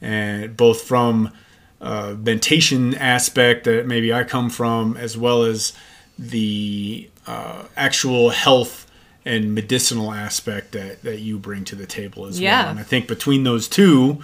and 0.00 0.56
both 0.56 0.82
from 0.82 1.32
uh, 1.80 2.14
mentation 2.18 2.94
aspect 2.94 3.64
that 3.64 3.86
maybe 3.86 4.12
I 4.12 4.24
come 4.24 4.50
from, 4.50 4.96
as 4.96 5.16
well 5.16 5.42
as 5.44 5.72
the 6.18 7.08
uh, 7.26 7.64
actual 7.76 8.30
health 8.30 8.86
and 9.24 9.54
medicinal 9.54 10.12
aspect 10.12 10.72
that, 10.72 11.02
that 11.02 11.20
you 11.20 11.38
bring 11.38 11.64
to 11.64 11.74
the 11.76 11.86
table 11.86 12.26
as 12.26 12.40
Yeah. 12.40 12.62
well. 12.62 12.70
And 12.72 12.80
I 12.80 12.82
think 12.82 13.06
between 13.06 13.44
those 13.44 13.68
two, 13.68 14.20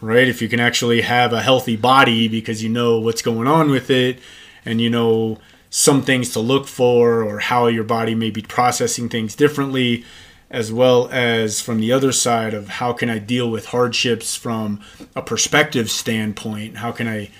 right, 0.00 0.26
if 0.28 0.42
you 0.42 0.48
can 0.48 0.60
actually 0.60 1.00
have 1.02 1.32
a 1.32 1.40
healthy 1.42 1.76
body 1.76 2.28
because 2.28 2.62
you 2.62 2.68
know 2.68 2.98
what's 3.00 3.22
going 3.22 3.46
on 3.48 3.70
with 3.70 3.90
it 3.90 4.18
and 4.64 4.80
you 4.80 4.90
know 4.90 5.38
some 5.70 6.02
things 6.02 6.30
to 6.32 6.40
look 6.40 6.66
for 6.66 7.22
or 7.22 7.38
how 7.38 7.66
your 7.68 7.84
body 7.84 8.14
may 8.14 8.30
be 8.30 8.42
processing 8.42 9.08
things 9.08 9.34
differently 9.36 10.04
as 10.50 10.72
well 10.72 11.08
as 11.12 11.60
from 11.60 11.78
the 11.80 11.92
other 11.92 12.10
side 12.10 12.52
of 12.54 12.68
how 12.68 12.92
can 12.92 13.08
I 13.08 13.18
deal 13.18 13.48
with 13.48 13.66
hardships 13.66 14.34
from 14.34 14.80
a 15.14 15.22
perspective 15.22 15.90
standpoint 15.90 16.78
how 16.78 16.90
can 16.92 17.06
I 17.06 17.30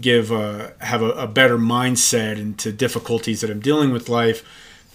give 0.00 0.30
a, 0.30 0.72
have 0.80 1.02
a, 1.02 1.10
a 1.10 1.26
better 1.26 1.56
mindset 1.58 2.38
into 2.38 2.72
difficulties 2.72 3.40
that 3.40 3.50
I'm 3.50 3.60
dealing 3.60 3.92
with 3.92 4.08
life 4.08 4.44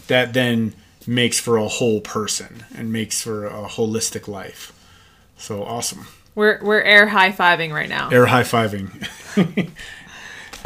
that 0.07 0.33
then 0.33 0.73
makes 1.07 1.39
for 1.39 1.57
a 1.57 1.67
whole 1.67 2.01
person 2.01 2.63
and 2.75 2.91
makes 2.93 3.21
for 3.21 3.45
a 3.45 3.63
holistic 3.67 4.27
life 4.27 4.71
so 5.37 5.63
awesome 5.63 6.07
We're 6.35 6.59
we're 6.63 6.81
air 6.81 7.07
high 7.07 7.31
fiving 7.31 7.73
right 7.73 7.89
now. 7.89 8.09
air 8.09 8.25
high 8.25 8.43
fiving. 8.43 8.89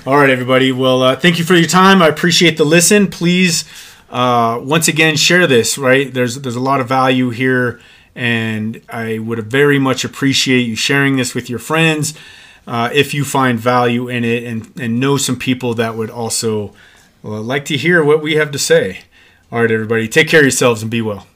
All 0.05 0.17
right, 0.17 0.29
everybody. 0.29 0.73
Well, 0.73 1.01
uh, 1.01 1.15
thank 1.15 1.39
you 1.39 1.45
for 1.45 1.55
your 1.55 1.65
time. 1.65 2.01
I 2.01 2.09
appreciate 2.09 2.57
the 2.57 2.65
listen. 2.65 3.09
Please, 3.09 3.63
uh, 4.09 4.59
once 4.61 4.89
again, 4.89 5.15
share 5.15 5.47
this. 5.47 5.77
Right 5.77 6.13
there's 6.13 6.41
there's 6.41 6.57
a 6.57 6.59
lot 6.59 6.81
of 6.81 6.89
value 6.89 7.29
here, 7.29 7.79
and 8.13 8.81
I 8.89 9.19
would 9.19 9.49
very 9.49 9.79
much 9.79 10.03
appreciate 10.03 10.63
you 10.63 10.75
sharing 10.75 11.15
this 11.15 11.33
with 11.33 11.49
your 11.49 11.59
friends 11.59 12.13
uh, 12.67 12.89
if 12.91 13.13
you 13.13 13.23
find 13.23 13.57
value 13.57 14.09
in 14.09 14.25
it, 14.25 14.43
and 14.43 14.69
and 14.77 14.99
know 14.99 15.15
some 15.15 15.39
people 15.39 15.73
that 15.75 15.95
would 15.95 16.09
also 16.09 16.73
uh, 17.23 17.39
like 17.39 17.63
to 17.65 17.77
hear 17.77 18.03
what 18.03 18.21
we 18.21 18.35
have 18.35 18.51
to 18.51 18.59
say. 18.59 19.03
All 19.53 19.61
right, 19.61 19.71
everybody. 19.71 20.09
Take 20.09 20.27
care 20.27 20.41
of 20.41 20.45
yourselves 20.45 20.81
and 20.81 20.91
be 20.91 21.01
well. 21.01 21.27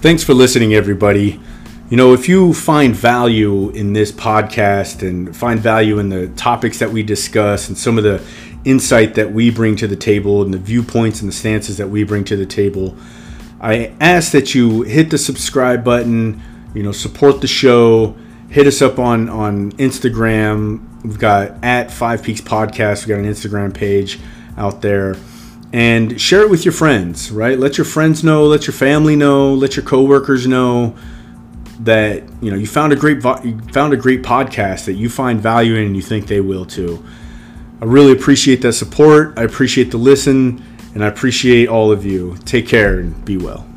Thanks 0.00 0.22
for 0.22 0.32
listening, 0.32 0.74
everybody. 0.74 1.40
You 1.90 1.96
know, 1.96 2.12
if 2.12 2.28
you 2.28 2.54
find 2.54 2.94
value 2.94 3.70
in 3.70 3.94
this 3.94 4.12
podcast 4.12 5.02
and 5.02 5.36
find 5.36 5.58
value 5.58 5.98
in 5.98 6.08
the 6.08 6.28
topics 6.28 6.78
that 6.78 6.92
we 6.92 7.02
discuss 7.02 7.68
and 7.68 7.76
some 7.76 7.98
of 7.98 8.04
the 8.04 8.24
insight 8.64 9.16
that 9.16 9.32
we 9.32 9.50
bring 9.50 9.74
to 9.74 9.88
the 9.88 9.96
table 9.96 10.40
and 10.40 10.54
the 10.54 10.58
viewpoints 10.58 11.20
and 11.20 11.28
the 11.28 11.34
stances 11.34 11.78
that 11.78 11.88
we 11.88 12.04
bring 12.04 12.22
to 12.26 12.36
the 12.36 12.46
table, 12.46 12.96
I 13.60 13.92
ask 14.00 14.30
that 14.30 14.54
you 14.54 14.82
hit 14.82 15.10
the 15.10 15.18
subscribe 15.18 15.82
button, 15.82 16.40
you 16.76 16.84
know, 16.84 16.92
support 16.92 17.40
the 17.40 17.48
show, 17.48 18.14
hit 18.50 18.68
us 18.68 18.80
up 18.80 19.00
on 19.00 19.28
on 19.28 19.72
Instagram. 19.72 21.02
We've 21.02 21.18
got 21.18 21.64
at 21.64 21.90
Five 21.90 22.22
Peaks 22.22 22.40
Podcast. 22.40 23.04
We've 23.04 23.16
got 23.16 23.24
an 23.24 23.28
Instagram 23.28 23.74
page 23.74 24.20
out 24.56 24.80
there. 24.80 25.16
And 25.72 26.18
share 26.20 26.42
it 26.42 26.50
with 26.50 26.64
your 26.64 26.72
friends, 26.72 27.30
right? 27.30 27.58
Let 27.58 27.76
your 27.76 27.84
friends 27.84 28.24
know, 28.24 28.44
let 28.46 28.66
your 28.66 28.74
family 28.74 29.16
know, 29.16 29.52
let 29.52 29.76
your 29.76 29.84
coworkers 29.84 30.46
know 30.46 30.96
that 31.80 32.24
you 32.42 32.50
know 32.50 32.56
you 32.56 32.66
found 32.66 32.92
a 32.92 32.96
great 32.96 33.22
you 33.44 33.60
found 33.72 33.92
a 33.92 33.96
great 33.96 34.22
podcast 34.22 34.86
that 34.86 34.94
you 34.94 35.08
find 35.08 35.40
value 35.40 35.74
in 35.76 35.86
and 35.86 35.96
you 35.96 36.02
think 36.02 36.26
they 36.26 36.40
will 36.40 36.64
too. 36.64 37.04
I 37.80 37.84
really 37.84 38.12
appreciate 38.12 38.62
that 38.62 38.72
support. 38.72 39.38
I 39.38 39.44
appreciate 39.44 39.90
the 39.90 39.98
listen 39.98 40.64
and 40.94 41.04
I 41.04 41.08
appreciate 41.08 41.68
all 41.68 41.92
of 41.92 42.04
you. 42.04 42.36
Take 42.44 42.66
care 42.66 42.98
and 42.98 43.24
be 43.24 43.36
well. 43.36 43.67